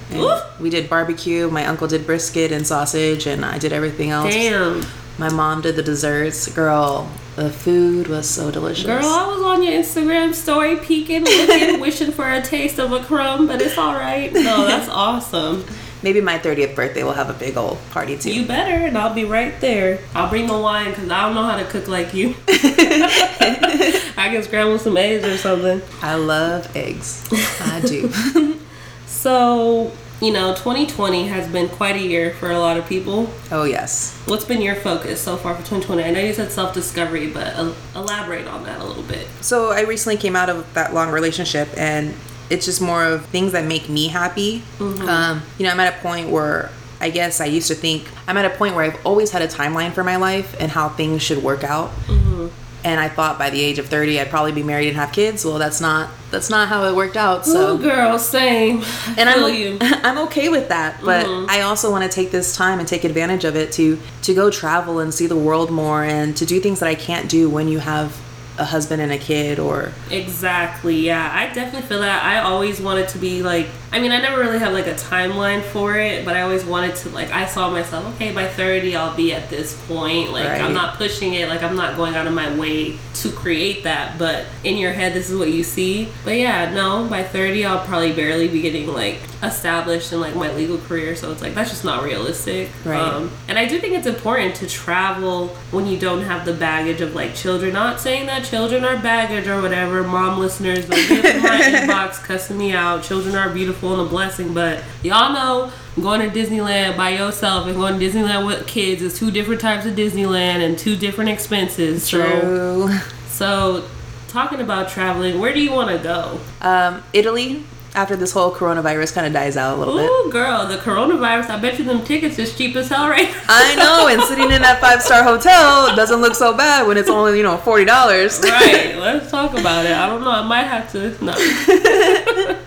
We 0.61 0.69
did 0.69 0.91
barbecue. 0.91 1.49
My 1.49 1.65
uncle 1.67 1.87
did 1.87 2.05
brisket 2.07 2.51
and 2.51 2.67
sausage, 2.67 3.27
and 3.27 3.45
I 3.45 3.59
did 3.59 3.73
everything 3.73 4.11
else. 4.11 4.35
Damn, 4.35 4.85
My 5.17 5.31
mom 5.31 5.61
did 5.63 5.77
the 5.77 5.83
desserts. 5.85 6.53
Girl, 6.53 7.09
the 7.37 7.51
food 7.51 8.09
was 8.09 8.29
so 8.29 8.51
delicious. 8.51 8.87
girl, 8.87 9.05
I 9.05 9.27
was 9.33 9.43
on 9.43 9.63
your 9.63 9.75
Instagram 9.75 10.35
story, 10.35 10.77
peeking, 10.77 11.23
looking, 11.25 11.79
wishing 11.87 12.11
for 12.11 12.29
a 12.31 12.43
taste 12.43 12.79
of 12.81 12.91
a 12.93 13.03
crumb, 13.05 13.47
but 13.47 13.63
it's 13.63 13.79
all 13.79 13.95
right. 13.95 14.33
No, 14.33 14.67
that's 14.67 14.89
awesome. 14.89 15.65
Maybe 16.03 16.21
my 16.21 16.39
30th 16.39 16.75
birthday 16.75 17.03
will 17.05 17.13
have 17.13 17.31
a 17.31 17.35
big 17.35 17.57
old 17.57 17.79
party 17.91 18.17
too. 18.19 18.33
You 18.35 18.45
better, 18.47 18.73
and 18.87 18.99
I'll 18.99 19.15
be 19.15 19.25
right 19.25 19.59
there. 19.61 20.01
I'll 20.15 20.29
bring 20.29 20.47
the 20.49 20.59
wine 20.59 20.91
because 20.91 21.09
I 21.11 21.23
don't 21.23 21.35
know 21.35 21.45
how 21.45 21.57
to 21.57 21.65
cook 21.65 21.87
like 21.89 22.13
you. 22.13 22.35
I 22.49 24.29
can 24.33 24.43
scramble 24.43 24.79
some 24.79 24.97
eggs 24.97 25.25
or 25.25 25.37
something. 25.37 25.81
I 26.03 26.15
love 26.17 26.75
eggs. 26.77 27.29
I 27.61 27.81
do. 27.81 28.11
So, 29.07 29.93
you 30.21 30.33
know, 30.33 30.53
2020 30.53 31.29
has 31.29 31.47
been 31.47 31.69
quite 31.69 31.95
a 31.95 32.01
year 32.01 32.33
for 32.35 32.51
a 32.51 32.59
lot 32.59 32.77
of 32.77 32.89
people. 32.89 33.31
oh 33.53 33.63
yes. 33.63 34.21
What's 34.25 34.45
been 34.45 34.61
your 34.61 34.75
focus 34.75 35.21
so 35.21 35.37
far 35.37 35.55
for 35.55 35.61
2020? 35.61 36.03
I 36.03 36.11
know 36.11 36.19
you 36.19 36.33
said 36.33 36.51
self 36.51 36.75
discovery, 36.75 37.29
but 37.29 37.55
el- 37.55 37.77
elaborate 37.95 38.49
on 38.49 38.65
that 38.65 38.81
a 38.81 38.85
little 38.85 39.05
bit. 39.05 39.29
So 39.41 39.71
I 39.71 39.83
recently 39.83 40.17
came 40.17 40.35
out 40.35 40.49
of 40.49 40.75
that 40.75 40.93
long 40.93 41.11
relationship, 41.13 41.69
and 41.77 42.15
it's 42.51 42.67
just 42.67 42.81
more 42.81 43.05
of 43.05 43.27
things 43.27 43.53
that 43.53 43.65
make 43.65 43.89
me 43.89 44.09
happy. 44.09 44.63
Mm-hmm. 44.79 45.09
Um, 45.09 45.43
you 45.59 45.65
know, 45.65 45.73
I'm 45.73 45.81
at 45.81 45.95
a 45.95 46.03
point 46.03 46.29
where 46.29 46.71
I 47.03 47.11
guess 47.11 47.41
I 47.41 47.47
used 47.47 47.69
to 47.69 47.75
think 47.75 48.09
I'm 48.29 48.37
at 48.37 48.45
a 48.45 48.51
point 48.51 48.77
where 48.77 48.85
I've 48.85 49.05
always 49.05 49.33
had 49.33 49.43
a 49.43 49.49
timeline 49.49 49.93
for 49.93 50.05
my 50.05 50.17
life 50.17 50.55
and 50.61 50.71
how 50.71 50.89
things 50.89 51.21
should 51.21 51.43
work 51.43 51.65
out. 51.65 51.91
Mm-hmm. 52.07 52.47
And 52.85 53.01
I 53.01 53.09
thought 53.09 53.39
by 53.39 53.51
the 53.51 53.61
age 53.61 53.79
of 53.79 53.87
30 53.87 54.21
I'd 54.21 54.31
probably 54.31 54.53
be 54.53 54.63
married 54.63 54.89
and 54.89 54.97
have 54.97 55.13
kids. 55.13 55.45
Well, 55.45 55.59
that's 55.59 55.81
not 55.81 56.11
that's 56.31 56.49
not 56.49 56.69
how 56.69 56.85
it 56.85 56.95
worked 56.95 57.17
out. 57.17 57.45
So 57.45 57.71
oh, 57.71 57.79
girl, 57.79 58.19
same. 58.19 58.83
and 59.19 59.29
I'm 59.29 59.55
you. 59.55 59.79
I'm 59.81 60.19
okay 60.27 60.49
with 60.49 60.69
that. 60.69 61.01
But 61.05 61.27
mm-hmm. 61.27 61.51
I 61.51 61.63
also 61.63 61.91
want 61.91 62.05
to 62.05 62.11
take 62.11 62.31
this 62.31 62.57
time 62.57 62.79
and 62.79 62.87
take 62.87 63.05
advantage 63.05 63.45
of 63.45 63.57
it 63.57 63.73
to 63.73 63.99
to 64.23 64.35
go 64.35 64.51
travel 64.51 65.01
and 65.01 65.13
see 65.13 65.27
the 65.27 65.37
world 65.37 65.71
more 65.71 66.05
and 66.05 66.37
to 66.37 66.47
do 66.47 66.61
things 66.61 66.81
that 66.81 66.89
I 66.89 66.95
can't 66.95 67.29
do 67.29 67.51
when 67.51 67.67
you 67.69 67.81
have 67.81 68.17
a 68.59 68.65
husband 68.65 69.01
and 69.01 69.11
a 69.11 69.19
kid 69.19 69.59
or 69.59 69.93
Exactly. 70.11 70.97
Yeah, 70.97 71.31
I 71.33 71.53
definitely 71.55 71.89
feel 71.89 72.01
that. 72.01 72.23
I 72.23 72.41
always 72.41 72.81
wanted 72.81 73.09
to 73.11 73.19
be 73.19 73.43
like. 73.43 73.67
I 73.95 74.01
mean, 74.01 74.11
I 74.11 74.23
never 74.23 74.41
really 74.41 74.59
had 74.59 74.73
like 74.73 74.87
a 74.87 74.95
timeline 74.95 75.63
for 75.63 75.97
it, 75.99 76.25
but 76.25 76.35
I 76.35 76.41
always 76.43 76.65
wanted 76.65 76.97
to 76.97 77.11
like. 77.11 77.31
I 77.31 77.47
saw 77.47 77.71
myself. 77.71 78.15
Okay, 78.15 78.33
by 78.33 78.47
thirty, 78.49 78.97
I'll 78.97 79.15
be 79.17 79.35
at 79.35 79.51
this 79.51 79.75
point. 79.87 80.33
Like, 80.33 80.49
Right. 80.49 80.61
I'm 80.63 80.73
not 80.73 80.97
pushing 80.97 81.35
it. 81.35 81.49
Like, 81.49 81.63
I'm 81.63 81.77
not 81.77 81.97
going 81.97 82.15
out 82.15 82.27
of 82.27 82.33
my 82.33 82.57
way 82.59 82.99
to 83.17 83.31
create 83.33 83.85
that. 83.85 84.19
But 84.19 84.47
in 84.65 84.77
your 84.77 84.93
head, 84.93 85.13
this 85.13 85.29
is 85.31 85.37
what 85.39 85.51
you 85.51 85.63
see. 85.63 86.09
But 86.25 86.37
yeah, 86.37 86.73
no. 86.73 87.07
By 87.09 87.23
thirty, 87.23 87.65
I'll 87.67 87.85
probably 87.87 88.13
barely 88.13 88.49
be 88.49 88.63
getting 88.63 88.87
like 88.89 89.19
established 89.43 90.13
in 90.13 90.21
like 90.21 90.35
my 90.37 90.53
legal 90.55 90.79
career. 90.79 91.15
So 91.17 91.31
it's 91.33 91.43
like 91.43 91.55
that's 91.55 91.71
just 91.71 91.85
not 91.85 92.03
realistic. 92.03 92.71
Right. 92.85 92.99
Um, 92.99 93.31
and 93.49 93.59
I 93.59 93.67
do 93.67 93.79
think 93.79 93.95
it's 93.95 94.07
important 94.07 94.55
to 94.57 94.67
travel 94.67 95.49
when 95.71 95.87
you 95.87 95.99
don't 95.99 96.23
have 96.23 96.45
the 96.47 96.55
baggage 96.55 97.01
of 97.03 97.15
like 97.15 97.35
children. 97.35 97.75
Not 97.75 98.01
saying 98.01 98.27
that 98.27 98.42
children 98.43 98.85
are 98.85 98.97
baggage 98.99 99.47
or 99.47 99.61
whatever. 99.63 100.03
Mom 100.03 100.39
listeners, 100.39 100.87
don't 100.87 101.09
get 101.09 101.37
in 101.37 101.43
my 101.43 101.59
inbox 101.61 102.23
cussing 102.23 102.59
me 102.59 102.73
out. 102.73 103.03
Children 103.03 103.35
are 103.35 103.51
beautiful 103.51 103.93
and 103.93 104.07
a 104.07 104.11
blessing, 104.11 104.53
but 104.53 104.83
y'all 105.03 105.33
know 105.33 105.73
going 106.01 106.21
to 106.21 106.29
Disneyland 106.39 106.97
by 106.97 107.11
yourself 107.11 107.67
and 107.67 107.77
going 107.77 107.99
to 107.99 108.05
Disneyland 108.05 108.47
with 108.47 108.67
kids 108.67 109.03
is 109.03 109.19
two 109.19 109.31
different 109.31 109.61
types 109.61 109.87
of 109.87 109.95
Disneyland 109.95 110.65
and 110.65 110.79
two 110.79 110.97
different 110.97 111.31
expenses. 111.31 112.09
So, 112.09 112.41
True. 112.41 112.99
so 113.29 113.89
talking 114.29 114.61
about 114.61 114.89
traveling, 114.89 115.39
where 115.39 115.53
do 115.53 115.61
you 115.61 115.71
want 115.73 115.91
to 115.91 116.03
go? 116.03 116.41
Um, 116.61 117.03
Italy. 117.13 117.65
After 117.95 118.17
this 118.17 118.33
whole 118.33 118.53
coronavirus 118.53 119.15
kind 119.15 119.27
of 119.27 119.33
dies 119.33 119.57
out 119.57 119.77
a 119.77 119.79
little 119.79 119.97
bit. 119.97 120.09
Ooh, 120.09 120.31
girl, 120.31 120.67
the 120.67 120.79
coronavirus. 120.79 121.51
I 121.51 121.61
bet 121.61 121.79
you 121.79 121.85
them 121.85 122.05
tickets 122.05 122.39
is 122.39 122.57
cheap 122.57 122.75
as 122.77 122.89
hell 122.89 123.09
right 123.09 123.31
now. 123.31 123.43
I 123.49 123.75
know, 123.75 124.09
and 124.09 124.23
sitting 124.23 124.51
in 124.51 124.63
that 124.63 124.81
five 124.81 125.03
star 125.03 125.23
hotel 125.23 125.95
doesn't 125.95 126.21
look 126.21 126.35
so 126.35 126.57
bad 126.57 126.87
when 126.87 126.97
it's 126.97 127.09
only 127.11 127.37
you 127.37 127.43
know 127.43 127.57
forty 127.59 127.85
dollars. 127.85 128.41
right. 128.43 128.97
Let's 128.97 129.31
talk 129.31 129.53
about 129.59 129.85
it. 129.87 129.93
I 129.93 130.07
don't 130.07 130.23
know. 130.23 130.31
I 130.31 130.43
might 130.43 130.65
have 130.65 130.91
to. 130.93 131.25
No. 131.25 131.35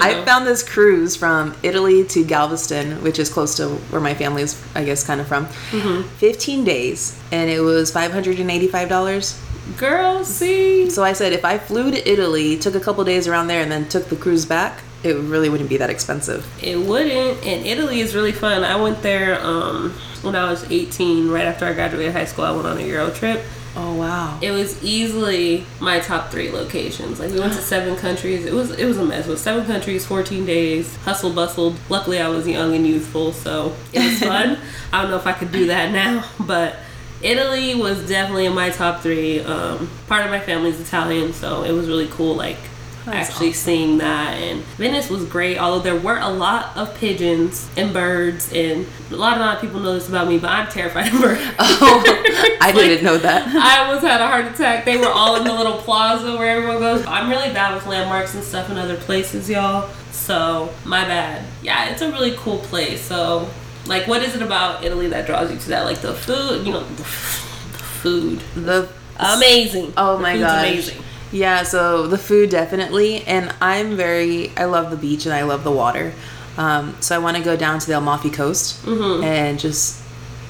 I 0.00 0.22
found 0.24 0.46
this 0.46 0.62
cruise 0.62 1.16
from 1.16 1.56
Italy 1.62 2.04
to 2.04 2.24
Galveston, 2.24 3.02
which 3.02 3.18
is 3.18 3.28
close 3.28 3.56
to 3.56 3.68
where 3.68 4.00
my 4.00 4.14
family 4.14 4.42
is, 4.42 4.62
I 4.74 4.84
guess, 4.84 5.04
kind 5.04 5.20
of 5.20 5.26
from. 5.26 5.46
Mm-hmm. 5.46 6.08
15 6.18 6.64
days, 6.64 7.20
and 7.32 7.50
it 7.50 7.60
was 7.60 7.92
$585. 7.92 9.47
Girl, 9.78 10.24
see. 10.24 10.90
So 10.90 11.04
I 11.04 11.12
said 11.12 11.32
if 11.32 11.44
I 11.44 11.56
flew 11.56 11.92
to 11.92 12.10
Italy, 12.10 12.58
took 12.58 12.74
a 12.74 12.80
couple 12.80 13.04
days 13.04 13.28
around 13.28 13.46
there, 13.46 13.62
and 13.62 13.70
then 13.70 13.88
took 13.88 14.08
the 14.08 14.16
cruise 14.16 14.44
back, 14.44 14.80
it 15.04 15.14
really 15.16 15.48
wouldn't 15.48 15.70
be 15.70 15.76
that 15.76 15.88
expensive. 15.88 16.44
It 16.62 16.76
wouldn't. 16.76 17.46
And 17.46 17.64
Italy 17.64 18.00
is 18.00 18.14
really 18.14 18.32
fun. 18.32 18.64
I 18.64 18.74
went 18.74 19.02
there 19.02 19.40
um, 19.40 19.90
when 20.22 20.34
I 20.34 20.50
was 20.50 20.68
18, 20.68 21.30
right 21.30 21.44
after 21.44 21.64
I 21.64 21.74
graduated 21.74 22.12
high 22.12 22.24
school. 22.24 22.44
I 22.44 22.50
went 22.50 22.66
on 22.66 22.78
a 22.78 22.82
Euro 22.82 23.10
trip. 23.10 23.40
Oh 23.76 23.94
wow! 23.94 24.40
It 24.42 24.50
was 24.50 24.82
easily 24.82 25.64
my 25.78 26.00
top 26.00 26.30
three 26.32 26.50
locations. 26.50 27.20
Like 27.20 27.30
we 27.30 27.38
went 27.38 27.52
to 27.52 27.60
seven 27.60 27.94
countries. 27.94 28.44
It 28.44 28.52
was 28.52 28.72
it 28.72 28.84
was 28.86 28.98
a 28.98 29.04
mess. 29.04 29.28
It 29.28 29.30
was 29.30 29.40
seven 29.40 29.64
countries, 29.66 30.04
14 30.04 30.44
days, 30.44 30.96
hustle 31.04 31.32
bustled. 31.32 31.76
Luckily, 31.88 32.18
I 32.18 32.28
was 32.28 32.48
young 32.48 32.74
and 32.74 32.84
youthful, 32.84 33.32
so 33.32 33.76
it 33.92 34.00
was 34.00 34.18
fun. 34.18 34.58
I 34.92 35.02
don't 35.02 35.12
know 35.12 35.16
if 35.16 35.28
I 35.28 35.32
could 35.32 35.52
do 35.52 35.66
that 35.66 35.92
now, 35.92 36.24
but 36.40 36.74
Italy 37.22 37.74
was 37.74 38.06
definitely 38.08 38.46
in 38.46 38.54
my 38.54 38.70
top 38.70 39.00
three. 39.00 39.40
Um, 39.40 39.90
part 40.06 40.24
of 40.24 40.30
my 40.30 40.40
family's 40.40 40.80
Italian, 40.80 41.32
so 41.32 41.64
it 41.64 41.72
was 41.72 41.88
really 41.88 42.06
cool. 42.08 42.34
Like 42.36 42.58
That's 43.04 43.30
actually 43.30 43.50
awesome. 43.50 43.60
seeing 43.60 43.98
that, 43.98 44.34
and 44.34 44.62
Venice 44.76 45.10
was 45.10 45.24
great. 45.24 45.58
Although 45.58 45.80
there 45.82 45.96
were 46.00 46.18
a 46.18 46.28
lot 46.28 46.76
of 46.76 46.94
pigeons 46.96 47.68
and 47.76 47.92
birds, 47.92 48.52
and 48.52 48.86
a 49.10 49.16
lot 49.16 49.34
of 49.34 49.40
lot 49.40 49.60
people 49.60 49.80
know 49.80 49.94
this 49.94 50.08
about 50.08 50.28
me, 50.28 50.38
but 50.38 50.50
I'm 50.50 50.68
terrified 50.68 51.12
of 51.12 51.20
birds. 51.20 51.40
Oh, 51.58 52.02
I 52.60 52.72
didn't 52.72 53.04
know 53.04 53.18
that. 53.18 53.48
I 53.48 53.84
almost 53.84 54.04
had 54.04 54.20
a 54.20 54.26
heart 54.26 54.46
attack. 54.46 54.84
They 54.84 54.96
were 54.96 55.08
all 55.08 55.36
in 55.36 55.44
the 55.44 55.52
little 55.52 55.78
plaza 55.78 56.36
where 56.36 56.56
everyone 56.56 56.78
goes. 56.78 57.04
I'm 57.06 57.28
really 57.30 57.52
bad 57.52 57.74
with 57.74 57.86
landmarks 57.86 58.34
and 58.34 58.44
stuff 58.44 58.70
in 58.70 58.76
other 58.78 58.96
places, 58.96 59.48
y'all. 59.48 59.88
So, 60.12 60.72
my 60.84 61.04
bad. 61.04 61.44
Yeah, 61.62 61.88
it's 61.90 62.02
a 62.02 62.10
really 62.10 62.34
cool 62.36 62.58
place. 62.58 63.00
So, 63.00 63.48
like, 63.86 64.06
what 64.06 64.22
is 64.22 64.34
it 64.34 64.42
about 64.42 64.84
Italy 64.84 65.08
that 65.08 65.26
draws 65.26 65.50
you 65.52 65.58
to 65.58 65.68
that? 65.70 65.84
Like, 65.84 65.98
the 65.98 66.14
food, 66.14 66.66
you 66.66 66.72
know, 66.72 66.84
the, 66.84 67.02
f- 67.02 67.72
the 67.72 67.78
food. 67.78 68.40
The 68.54 68.88
Amazing. 69.18 69.92
Oh 69.96 70.16
The 70.16 70.22
my 70.22 70.38
god, 70.38 70.64
amazing. 70.66 71.02
Yeah, 71.32 71.62
so 71.64 72.06
the 72.06 72.16
food 72.18 72.50
definitely, 72.50 73.22
and 73.24 73.52
I'm 73.60 73.96
very 73.96 74.50
I 74.56 74.64
love 74.66 74.90
the 74.90 74.96
beach 74.96 75.26
and 75.26 75.34
I 75.34 75.42
love 75.42 75.64
the 75.64 75.72
water. 75.72 76.12
Um, 76.56 76.96
so 77.00 77.14
I 77.14 77.18
want 77.18 77.36
to 77.36 77.42
go 77.42 77.56
down 77.56 77.78
to 77.80 77.86
the 77.86 77.96
Amalfi 77.98 78.30
Coast 78.30 78.84
Mm-hmm. 78.86 79.24
and 79.24 79.58
just 79.58 80.00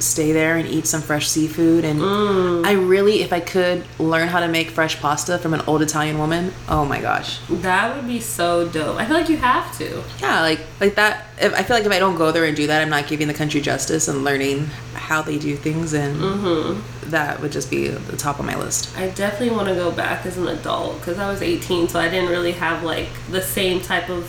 stay 0.01 0.33
there 0.33 0.57
and 0.57 0.69
eat 0.69 0.87
some 0.87 1.03
fresh 1.03 1.29
seafood. 1.29 1.85
And 1.85 2.01
Mm. 2.01 2.67
I 2.67 2.73
really, 2.73 3.23
if 3.23 3.33
I 3.33 3.41
could, 3.41 3.85
learn 3.99 4.29
how 4.29 4.41
to 4.41 4.49
make 4.49 4.71
fresh 4.71 4.99
pasta 5.01 5.39
from 5.39 5.55
an 5.55 5.63
old 5.67 5.83
Italian 5.83 6.19
woman. 6.19 6.53
Oh 6.69 6.85
my 6.85 7.01
gosh, 7.01 7.39
That 7.51 7.95
would 7.97 8.07
be 8.07 8.21
so 8.21 8.69
dope. 8.69 8.97
I 8.99 9.05
feel 9.07 9.17
like 9.17 9.29
you 9.29 9.37
have 9.39 9.77
to. 9.79 10.03
yeah, 10.21 10.41
like 10.43 10.61
like 10.81 10.95
that. 10.97 11.27
If, 11.41 11.55
I 11.55 11.63
feel 11.63 11.77
like 11.77 11.87
if 11.87 11.93
I 11.93 11.99
don't 12.01 12.17
go 12.17 12.33
there 12.33 12.45
and 12.45 12.57
do 12.57 12.67
that, 12.67 12.83
I'm 12.83 12.91
not 12.91 13.07
giving 13.07 13.29
the 13.29 13.35
country 13.35 13.61
justice 13.61 14.09
and 14.09 14.25
learning 14.25 14.67
how 14.95 15.23
they 15.23 15.39
do 15.39 15.55
things, 15.57 15.93
and 15.95 16.17
Mm-hmm. 16.21 17.11
that 17.11 17.41
would 17.41 17.53
just 17.53 17.71
be 17.71 17.89
the 17.89 18.17
top 18.17 18.39
of 18.41 18.45
my 18.47 18.57
list. 18.57 18.97
I 18.97 19.09
definitely 19.09 19.51
want 19.57 19.69
to 19.69 19.75
go 19.75 19.91
back 19.91 20.27
as 20.27 20.37
an 20.37 20.49
adult 20.49 20.99
because 21.01 21.19
I 21.19 21.31
was 21.31 21.41
18, 21.43 21.89
so 21.89 21.99
I 22.01 22.09
didn't 22.09 22.31
really 22.31 22.53
have 22.53 22.83
like 22.83 23.09
the 23.31 23.41
same 23.43 23.81
type 23.81 24.09
of 24.11 24.25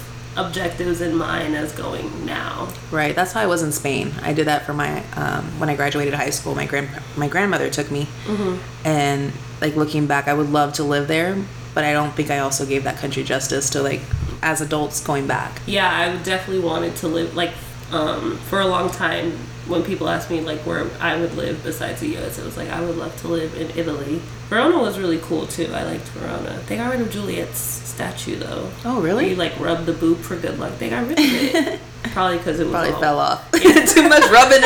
objectives 0.45 1.02
in 1.02 1.15
mind 1.15 1.56
as 1.56 1.71
going 1.73 2.25
now. 2.25 2.69
Right. 2.91 3.15
That's 3.15 3.32
how 3.34 3.41
I 3.41 3.47
was 3.47 3.62
in 3.63 3.71
Spain. 3.71 4.12
I 4.21 4.34
did 4.34 4.47
that 4.47 4.65
for 4.65 4.73
my 4.73 5.04
um, 5.15 5.45
when 5.60 5.69
I 5.69 5.75
graduated 5.75 6.13
high 6.13 6.30
school. 6.30 6.56
My 6.56 6.65
grand 6.65 6.89
my 7.17 7.28
grandmother 7.28 7.69
took 7.69 7.91
me, 7.91 8.08
and 8.86 9.32
like 9.62 9.75
looking 9.75 10.08
back, 10.08 10.28
I 10.28 10.34
would 10.34 10.49
love 10.49 10.73
to 10.73 10.84
live 10.84 11.08
there, 11.08 11.38
but 11.73 11.84
I 11.84 11.93
don't 11.93 12.12
think 12.13 12.30
I 12.32 12.39
also 12.39 12.65
gave 12.65 12.84
that 12.86 12.97
country 12.97 13.23
justice 13.23 13.69
to 13.71 13.82
like 13.82 14.02
as 14.41 14.62
adults 14.62 15.02
going 15.04 15.28
back. 15.28 15.62
Yeah, 15.65 15.89
I 15.89 16.12
would 16.13 16.23
definitely 16.23 16.63
wanted 16.63 16.95
to 16.97 17.08
live 17.08 17.36
like 17.36 17.52
um, 17.91 18.38
for 18.38 18.60
a 18.60 18.67
long 18.67 18.89
time. 18.89 19.38
When 19.67 19.84
people 19.84 20.10
asked 20.10 20.32
me 20.32 20.41
like 20.41 20.62
where 20.62 20.88
I 20.99 21.15
would 21.15 21.36
live 21.36 21.63
besides 21.63 21.99
the 21.99 22.08
U.S., 22.08 22.39
it 22.39 22.45
was 22.45 22.58
like 22.58 22.69
I 22.69 22.82
would 22.82 22.97
love 22.97 23.15
to 23.21 23.28
live 23.28 23.54
in 23.56 23.69
Italy. 23.78 24.19
Verona 24.47 24.80
was 24.80 24.97
really 24.97 25.19
cool 25.19 25.45
too. 25.45 25.71
I 25.71 25.84
liked 25.84 26.08
Verona. 26.08 26.60
They 26.65 26.75
got 26.75 26.91
rid 26.91 27.02
of 27.02 27.12
Juliet's 27.12 27.78
statue 27.99 28.38
though. 28.38 28.71
Oh, 28.85 29.01
really? 29.01 29.31
you 29.31 29.35
like 29.35 29.59
rub 29.59 29.85
the 29.85 29.91
boob 29.91 30.19
for 30.19 30.38
good 30.38 30.57
luck. 30.57 30.77
They 30.79 30.89
got 30.89 31.05
rid 31.05 31.19
of 31.19 31.25
it. 31.25 31.79
Probably 32.13 32.38
because 32.38 32.57
it 32.62 32.63
was 32.63 32.71
Probably 32.71 32.93
all- 32.93 32.99
fell 33.01 33.19
off. 33.19 33.51
Too 33.51 34.07
much 34.07 34.23
rubbing. 34.31 34.62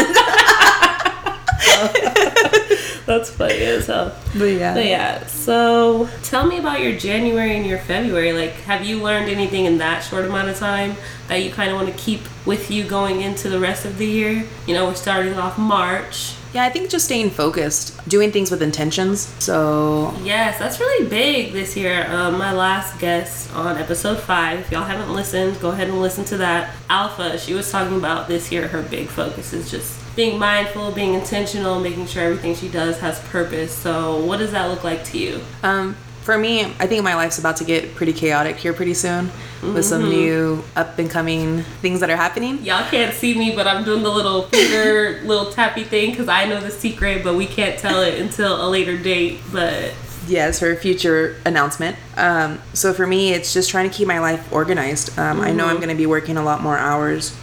That's 3.05 3.31
funny 3.31 3.55
as 3.55 3.87
hell. 3.87 4.15
but 4.37 4.45
yeah. 4.45 4.73
But 4.75 4.85
yeah, 4.85 5.25
so 5.25 6.07
tell 6.23 6.45
me 6.45 6.59
about 6.59 6.79
your 6.81 6.95
January 6.97 7.57
and 7.57 7.65
your 7.65 7.79
February. 7.79 8.31
Like, 8.33 8.51
have 8.61 8.85
you 8.85 9.01
learned 9.01 9.29
anything 9.29 9.65
in 9.65 9.79
that 9.79 10.03
short 10.03 10.25
amount 10.25 10.49
of 10.49 10.57
time 10.57 10.95
that 11.27 11.37
you 11.37 11.51
kind 11.51 11.69
of 11.71 11.75
want 11.75 11.89
to 11.89 11.95
keep 12.01 12.21
with 12.45 12.69
you 12.71 12.83
going 12.85 13.21
into 13.21 13.49
the 13.49 13.59
rest 13.59 13.83
of 13.85 13.97
the 13.97 14.05
year? 14.05 14.45
You 14.67 14.73
know, 14.75 14.85
we're 14.85 14.95
starting 14.95 15.33
off 15.33 15.57
March. 15.57 16.35
Yeah, 16.53 16.63
I 16.65 16.69
think 16.69 16.89
just 16.89 17.05
staying 17.05 17.31
focused, 17.31 18.07
doing 18.07 18.31
things 18.31 18.51
with 18.51 18.61
intentions. 18.61 19.21
So 19.39 20.13
Yes, 20.23 20.59
that's 20.59 20.79
really 20.79 21.09
big 21.09 21.51
this 21.51 21.75
year. 21.75 22.05
Um, 22.11 22.37
my 22.37 22.53
last 22.53 22.99
guest 22.99 23.51
on 23.55 23.77
episode 23.77 24.19
five, 24.19 24.59
if 24.59 24.71
y'all 24.71 24.83
haven't 24.83 25.11
listened, 25.11 25.59
go 25.59 25.69
ahead 25.69 25.89
and 25.89 25.99
listen 25.99 26.25
to 26.25 26.37
that. 26.37 26.75
Alpha, 26.89 27.37
she 27.39 27.53
was 27.55 27.71
talking 27.71 27.97
about 27.97 28.27
this 28.27 28.51
year, 28.51 28.67
her 28.67 28.83
big 28.83 29.07
focus 29.07 29.51
is 29.53 29.71
just 29.71 29.99
being 30.15 30.37
mindful, 30.37 30.91
being 30.91 31.15
intentional, 31.15 31.79
making 31.79 32.05
sure 32.05 32.23
everything 32.23 32.53
she 32.53 32.69
does 32.69 32.99
has 32.99 33.19
purpose. 33.29 33.73
So, 33.73 34.23
what 34.23 34.37
does 34.37 34.51
that 34.51 34.69
look 34.69 34.83
like 34.83 35.03
to 35.05 35.17
you? 35.17 35.41
um, 35.63 35.95
for 36.23 36.37
me, 36.37 36.63
I 36.63 36.87
think 36.87 37.03
my 37.03 37.15
life's 37.15 37.37
about 37.37 37.57
to 37.57 37.65
get 37.65 37.95
pretty 37.95 38.13
chaotic 38.13 38.55
here 38.57 38.73
pretty 38.73 38.93
soon, 38.93 39.29
with 39.61 39.85
some 39.85 40.09
new 40.09 40.63
up 40.75 40.97
and 40.99 41.09
coming 41.09 41.63
things 41.81 41.99
that 41.99 42.09
are 42.09 42.15
happening. 42.15 42.63
Y'all 42.63 42.89
can't 42.89 43.13
see 43.13 43.37
me, 43.37 43.55
but 43.55 43.67
I'm 43.67 43.83
doing 43.83 44.03
the 44.03 44.09
little 44.11 44.43
finger, 44.43 45.21
little 45.25 45.51
tappy 45.51 45.83
thing 45.83 46.11
because 46.11 46.27
I 46.27 46.45
know 46.45 46.59
the 46.59 46.71
secret, 46.71 47.23
but 47.23 47.35
we 47.35 47.45
can't 47.45 47.77
tell 47.77 48.01
it 48.01 48.19
until 48.19 48.65
a 48.65 48.67
later 48.69 48.97
date. 48.97 49.39
But 49.51 49.93
Yes, 50.27 50.59
for 50.59 50.71
a 50.71 50.75
future 50.77 51.35
announcement. 51.45 51.97
Um, 52.15 52.61
so 52.73 52.93
for 52.93 53.05
me, 53.05 53.33
it's 53.33 53.53
just 53.53 53.69
trying 53.69 53.89
to 53.89 53.95
keep 53.95 54.07
my 54.07 54.19
life 54.19 54.51
organized. 54.53 55.17
Um, 55.19 55.41
I 55.41 55.51
know 55.51 55.65
I'm 55.65 55.77
going 55.77 55.89
to 55.89 55.95
be 55.95 56.05
working 56.05 56.37
a 56.37 56.43
lot 56.43 56.61
more 56.61 56.77
hours, 56.77 57.37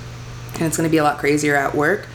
and 0.55 0.63
it's 0.63 0.79
going 0.79 0.89
to 0.89 0.91
be 0.91 0.97
a 0.97 1.05
lot 1.05 1.19
crazier 1.19 1.57
at 1.57 1.75
work. 1.75 2.07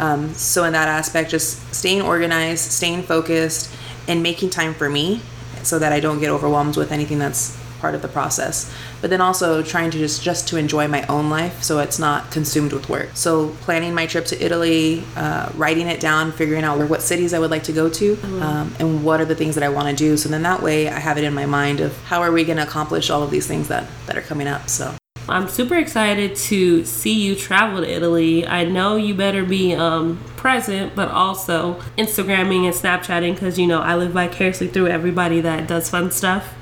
Um, 0.00 0.32
so 0.32 0.64
in 0.64 0.72
that 0.72 0.88
aspect, 0.88 1.30
just 1.30 1.74
staying 1.74 2.00
organized, 2.00 2.70
staying 2.70 3.02
focused, 3.02 3.70
and 4.08 4.22
making 4.22 4.50
time 4.50 4.72
for 4.74 4.88
me, 4.88 5.20
so 5.66 5.78
that 5.78 5.92
I 5.92 6.00
don't 6.00 6.20
get 6.20 6.30
overwhelmed 6.30 6.76
with 6.76 6.92
anything 6.92 7.18
that's 7.18 7.56
part 7.80 7.94
of 7.94 8.02
the 8.02 8.08
process. 8.08 8.72
But 9.00 9.10
then 9.10 9.20
also 9.20 9.62
trying 9.62 9.90
to 9.90 9.98
just 9.98 10.22
just 10.22 10.48
to 10.48 10.56
enjoy 10.56 10.88
my 10.88 11.06
own 11.06 11.28
life, 11.30 11.62
so 11.62 11.78
it's 11.80 11.98
not 11.98 12.30
consumed 12.30 12.72
with 12.72 12.88
work. 12.88 13.10
So 13.14 13.50
planning 13.60 13.94
my 13.94 14.06
trip 14.06 14.24
to 14.26 14.44
Italy, 14.44 15.04
uh, 15.16 15.50
writing 15.54 15.86
it 15.86 16.00
down, 16.00 16.32
figuring 16.32 16.64
out 16.64 16.78
what 16.88 17.02
cities 17.02 17.34
I 17.34 17.38
would 17.38 17.50
like 17.50 17.64
to 17.64 17.72
go 17.72 17.88
to, 17.90 18.18
um, 18.40 18.74
and 18.78 19.04
what 19.04 19.20
are 19.20 19.26
the 19.26 19.34
things 19.34 19.54
that 19.56 19.64
I 19.64 19.68
want 19.68 19.88
to 19.88 19.94
do. 19.94 20.16
So 20.16 20.28
then 20.28 20.42
that 20.42 20.62
way 20.62 20.88
I 20.88 20.98
have 20.98 21.18
it 21.18 21.24
in 21.24 21.34
my 21.34 21.46
mind 21.46 21.80
of 21.80 21.96
how 22.04 22.22
are 22.22 22.32
we 22.32 22.44
going 22.44 22.56
to 22.58 22.64
accomplish 22.64 23.10
all 23.10 23.22
of 23.22 23.30
these 23.30 23.46
things 23.46 23.68
that 23.68 23.86
that 24.06 24.16
are 24.16 24.22
coming 24.22 24.46
up. 24.46 24.68
So 24.68 24.94
I'm 25.28 25.48
super 25.48 25.74
excited 25.74 26.36
to 26.36 26.84
see 26.84 27.12
you 27.12 27.34
travel 27.34 27.82
to 27.82 27.90
Italy. 27.90 28.46
I 28.46 28.64
know 28.64 28.94
you 28.94 29.12
better 29.14 29.44
be 29.44 29.74
um, 29.74 30.22
present, 30.46 30.94
but 30.94 31.08
also 31.08 31.74
Instagramming 31.98 32.66
and 32.66 32.72
Snapchatting 32.72 33.34
because 33.34 33.58
you 33.58 33.66
know 33.66 33.80
I 33.80 33.96
live 33.96 34.12
vicariously 34.12 34.68
through 34.68 34.86
everybody 34.86 35.40
that 35.40 35.66
does 35.66 35.90
fun 35.90 36.12
stuff. 36.12 36.54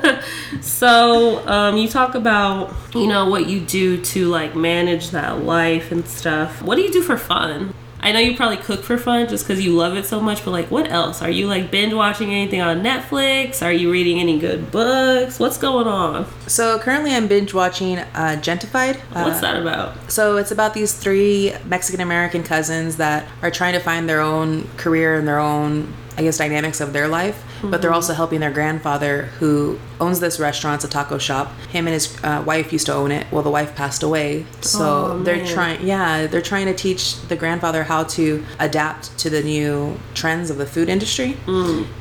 so 0.60 1.44
um, 1.48 1.76
you 1.76 1.88
talk 1.88 2.14
about 2.14 2.72
you 2.94 3.08
know 3.08 3.28
what 3.28 3.48
you 3.48 3.58
do 3.58 4.00
to 4.04 4.28
like 4.28 4.54
manage 4.54 5.10
that 5.10 5.42
life 5.42 5.90
and 5.90 6.06
stuff. 6.06 6.62
What 6.62 6.76
do 6.76 6.82
you 6.82 6.92
do 6.92 7.02
for 7.02 7.16
fun? 7.16 7.74
I 8.04 8.12
know 8.12 8.18
you 8.20 8.36
probably 8.36 8.58
cook 8.58 8.82
for 8.84 8.98
fun 8.98 9.28
just 9.28 9.44
because 9.48 9.64
you 9.64 9.72
love 9.74 9.96
it 9.96 10.04
so 10.04 10.20
much, 10.20 10.44
but 10.44 10.50
like, 10.50 10.70
what 10.70 10.90
else? 10.90 11.22
Are 11.22 11.30
you 11.30 11.46
like 11.46 11.70
binge 11.70 11.94
watching 11.94 12.30
anything 12.32 12.60
on 12.60 12.82
Netflix? 12.82 13.62
Are 13.64 13.72
you 13.72 13.90
reading 13.90 14.20
any 14.20 14.38
good 14.38 14.70
books? 14.70 15.40
What's 15.40 15.56
going 15.56 15.86
on? 15.88 16.26
so 16.46 16.78
currently 16.78 17.14
I'm 17.14 17.26
binge 17.26 17.54
watching 17.54 17.96
uh, 17.98 18.36
Gentefied. 18.40 18.96
What's 19.12 19.38
Uh, 19.38 19.40
that 19.40 19.56
about? 19.62 20.12
So 20.12 20.36
it's 20.36 20.50
about 20.50 20.74
these 20.74 20.92
three 20.92 21.54
Mexican 21.64 22.00
American 22.02 22.42
cousins 22.42 22.96
that 22.98 23.26
are 23.42 23.50
trying 23.50 23.72
to 23.72 23.80
find 23.80 24.06
their 24.08 24.20
own 24.20 24.68
career 24.76 25.18
and 25.18 25.26
their 25.26 25.38
own, 25.40 25.92
I 26.18 26.22
guess, 26.22 26.36
dynamics 26.38 26.80
of 26.82 26.92
their 26.92 27.08
life. 27.08 27.42
But 27.70 27.82
they're 27.82 27.92
also 27.92 28.12
helping 28.14 28.40
their 28.40 28.50
grandfather, 28.50 29.22
who 29.38 29.78
owns 30.00 30.20
this 30.20 30.38
restaurant, 30.40 30.76
it's 30.76 30.84
a 30.84 30.88
taco 30.88 31.18
shop. 31.18 31.52
Him 31.70 31.86
and 31.86 31.94
his 31.94 32.16
uh, 32.24 32.42
wife 32.46 32.72
used 32.72 32.86
to 32.86 32.94
own 32.94 33.10
it. 33.10 33.26
Well, 33.32 33.42
the 33.42 33.50
wife 33.50 33.74
passed 33.74 34.02
away, 34.02 34.46
so 34.60 34.84
Oh, 34.84 35.22
they're 35.22 35.44
trying. 35.46 35.86
Yeah, 35.86 36.26
they're 36.26 36.42
trying 36.42 36.66
to 36.66 36.74
teach 36.74 37.20
the 37.28 37.36
grandfather 37.36 37.84
how 37.84 38.04
to 38.04 38.44
adapt 38.58 39.16
to 39.18 39.30
the 39.30 39.42
new 39.42 39.98
trends 40.14 40.50
of 40.50 40.56
the 40.58 40.66
food 40.66 40.88
industry. 40.88 41.36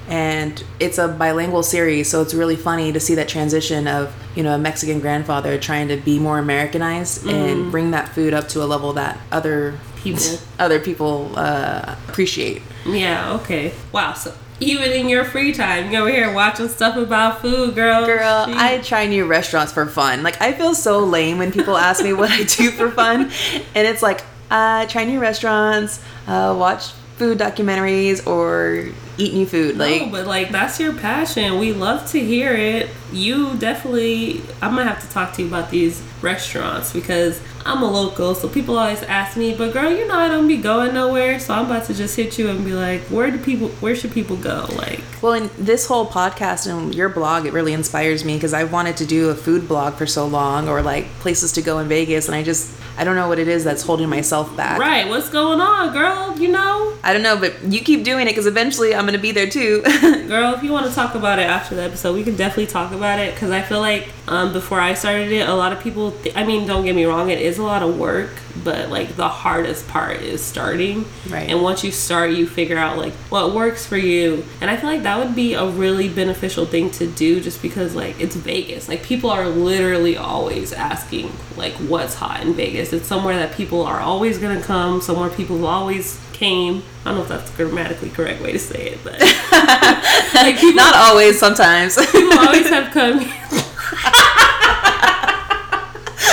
And 0.10 0.64
it's 0.80 0.98
a 0.98 1.08
bilingual 1.08 1.64
series, 1.64 2.10
so 2.10 2.22
it's 2.22 2.34
really 2.34 2.56
funny 2.56 2.92
to 2.92 3.00
see 3.00 3.16
that 3.16 3.28
transition 3.28 3.88
of 3.88 4.14
you 4.36 4.44
know 4.44 4.54
a 4.56 4.58
Mexican 4.58 5.00
grandfather 5.00 5.58
trying 5.58 5.88
to 5.88 5.98
be 5.98 6.20
more 6.20 6.40
Americanized 6.40 7.26
and 7.28 7.72
bring 7.72 7.92
that 7.92 8.10
food 8.10 8.34
up 8.34 8.48
to 8.50 8.64
a 8.64 8.66
level 8.66 8.94
that 8.94 9.18
other 9.32 9.76
People. 10.04 10.22
other 10.60 10.80
people 10.82 11.32
uh, 11.38 11.96
appreciate. 12.10 12.62
Yeah, 12.86 13.36
okay. 13.36 13.74
Wow, 13.94 14.14
so 14.14 14.34
even 14.64 14.92
in 14.92 15.10
your 15.10 15.26
free 15.26 15.54
time, 15.54 15.92
you 15.92 16.00
over 16.00 16.10
here 16.10 16.34
watching 16.34 16.68
stuff 16.70 16.96
about 16.98 17.42
food, 17.42 17.76
girl. 17.76 18.06
Girl, 18.06 18.46
She- 18.48 18.54
I 18.56 18.80
try 18.80 19.06
new 19.08 19.26
restaurants 19.26 19.72
for 19.72 19.86
fun. 19.86 20.24
Like 20.24 20.42
I 20.42 20.54
feel 20.54 20.74
so 20.76 21.00
lame 21.00 21.38
when 21.38 21.52
people 21.52 21.78
ask 21.78 22.04
me 22.04 22.14
what 22.14 22.32
I 22.32 22.44
do 22.44 22.72
for 22.72 22.90
fun, 22.92 23.32
and 23.76 23.88
it's 23.88 24.02
like 24.02 24.24
uh, 24.52 24.86
try 24.88 25.04
new 25.06 25.20
restaurants, 25.20 26.00
uh, 26.28 26.56
watch 26.58 26.92
food 27.24 27.40
documentaries, 27.40 28.26
or 28.28 28.90
eat 29.18 29.34
new 29.34 29.46
food. 29.46 29.78
No, 29.78 29.86
Like 29.86 30.12
but 30.12 30.28
like 30.28 30.52
that's 30.52 30.78
your 30.80 30.94
passion. 30.94 31.58
We 31.58 31.72
love 31.72 32.06
to 32.12 32.20
hear 32.20 32.54
it. 32.54 32.90
You 33.14 33.56
definitely. 33.56 34.42
I'm 34.62 34.76
gonna 34.76 34.84
have 34.86 35.02
to 35.02 35.10
talk 35.10 35.34
to 35.36 35.42
you 35.42 35.48
about 35.48 35.70
these 35.70 36.02
restaurants 36.22 36.92
because 36.92 37.40
I'm 37.66 37.82
a 37.82 37.90
local, 37.90 38.36
so 38.36 38.50
people 38.50 38.78
always 38.78 39.04
ask 39.04 39.38
me. 39.38 39.56
But 39.56 39.72
girl, 39.72 39.90
you 39.90 40.06
know 40.06 40.16
I 40.18 40.28
don't 40.28 40.48
be 40.50 40.58
going 40.58 40.94
nowhere, 40.94 41.40
so 41.40 41.54
I'm 41.54 41.66
about 41.68 41.86
to 41.86 41.94
just 41.94 42.16
hit 42.18 42.38
you 42.38 42.50
and 42.50 42.66
be 42.66 42.74
like, 42.74 43.02
where 43.04 43.32
do 43.32 43.38
people? 43.38 43.70
Where 43.80 43.96
should 43.96 44.12
people 44.12 44.36
go? 44.36 44.66
Like, 44.76 45.00
Well, 45.22 45.34
in 45.34 45.50
this 45.58 45.88
whole 45.88 46.06
podcast 46.08 46.70
and 46.70 46.94
your 46.94 47.08
blog, 47.08 47.46
it 47.46 47.54
really 47.54 47.72
inspires 47.74 48.26
me 48.26 48.34
because 48.34 48.54
I've 48.54 48.74
wanted 48.74 48.98
to 48.98 49.06
do 49.06 49.30
a 49.30 49.36
food 49.36 49.68
blog 49.70 49.94
for 49.94 50.06
so 50.06 50.26
long 50.28 50.68
or 50.68 50.82
like 50.82 51.06
places 51.20 51.54
to 51.54 51.62
go 51.62 51.80
in 51.80 51.88
Vegas. 51.88 52.28
And 52.28 52.36
I 52.36 52.44
just, 52.44 52.74
I 52.98 53.04
don't 53.04 53.16
know 53.16 53.28
what 53.28 53.40
it 53.40 53.48
is 53.48 53.64
that's 53.64 53.82
holding 53.82 54.08
myself 54.10 54.56
back. 54.56 54.80
right? 54.80 55.08
What's 55.08 55.30
going 55.30 55.60
on, 55.60 55.94
girl? 55.94 56.38
You 56.38 56.50
know, 56.50 56.94
I 57.04 57.12
don't 57.14 57.24
know, 57.24 57.38
but 57.38 57.64
you 57.64 57.80
keep 57.82 58.04
doing 58.04 58.28
it 58.28 58.32
because 58.32 58.46
eventually 58.46 58.94
I'm 58.94 59.02
going 59.04 59.14
to 59.14 59.20
be 59.20 59.32
there 59.32 59.50
too. 59.50 59.82
girl. 60.28 60.54
If 60.54 60.64
you 60.64 60.72
want 60.72 60.88
to 60.88 60.94
talk 60.94 61.16
about 61.16 61.40
it 61.40 61.44
after 61.48 61.74
the 61.76 61.82
episode, 61.84 62.14
we 62.14 62.24
can 62.24 62.36
definitely 62.36 62.68
talk 62.68 62.92
about 62.92 63.20
it 63.20 63.34
because 63.34 63.50
I 63.52 63.62
feel 63.62 63.80
like 63.80 64.10
um, 64.28 64.54
before 64.54 64.80
I 64.80 64.94
started 64.94 65.32
it, 65.32 65.48
a 65.50 65.54
lot 65.56 65.74
of 65.74 65.82
people. 65.82 66.12
Th- 66.12 66.36
I 66.36 66.44
mean, 66.46 66.68
don't 66.68 66.86
get 66.86 66.96
me 66.96 67.06
wrong, 67.06 67.30
it 67.30 67.42
is 67.42 67.58
a 67.58 67.64
lot 67.64 67.82
of 67.82 67.98
work, 67.98 68.30
but 68.64 68.90
like 68.90 69.16
the 69.16 69.28
hardest 69.28 69.88
part 69.88 70.22
is 70.22 70.42
starting. 70.44 71.06
Right. 71.28 71.50
And 71.50 71.62
once 71.64 71.84
you 71.84 71.92
start, 71.92 72.32
you 72.32 72.46
figure 72.48 72.78
out 72.78 72.98
like 72.98 73.14
what 73.30 73.54
works 73.54 73.86
for 73.86 73.98
you, 73.98 74.44
and 74.62 74.70
I 74.70 74.78
feel 74.78 74.90
like 74.90 75.04
that 75.04 75.18
would 75.18 75.36
be 75.36 75.54
a 75.54 75.66
really 75.66 76.08
beneficial 76.10 76.66
thing 76.66 76.92
to 76.92 77.08
do, 77.08 77.40
just 77.42 77.62
because 77.62 77.96
like 77.96 78.20
it's 78.20 78.36
Vegas. 78.36 78.88
Like 78.88 79.04
people 79.04 79.30
are 79.30 79.48
literally 79.48 80.18
always 80.18 80.72
asking 80.74 81.32
like 81.58 81.74
what's 81.74 82.16
hot 82.16 82.42
in 82.42 82.54
Vegas. 82.54 82.94
It's 82.94 83.08
somewhere 83.08 83.36
that 83.38 83.54
people 83.56 83.84
are 83.84 84.00
always 84.00 84.38
gonna 84.38 84.62
come. 84.62 85.02
Somewhere 85.02 85.30
people 85.30 85.66
always 85.66 86.20
came. 86.34 86.84
I 87.06 87.10
don't 87.10 87.18
know 87.18 87.24
if 87.24 87.30
that's 87.30 87.50
the 87.52 87.58
grammatically 87.66 88.10
correct 88.10 88.42
way 88.42 88.52
to 88.52 88.60
say 88.60 88.90
it, 88.92 89.00
but 89.04 89.20
like 90.34 90.56
people 90.58 90.76
Not 90.76 90.96
always, 90.96 91.40
sometimes. 91.40 91.96
people 92.12 92.38
always 92.40 92.68
have 92.76 92.92
come. 92.94 93.20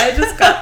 I 0.03 0.13
just 0.15 0.37
got. 0.37 0.61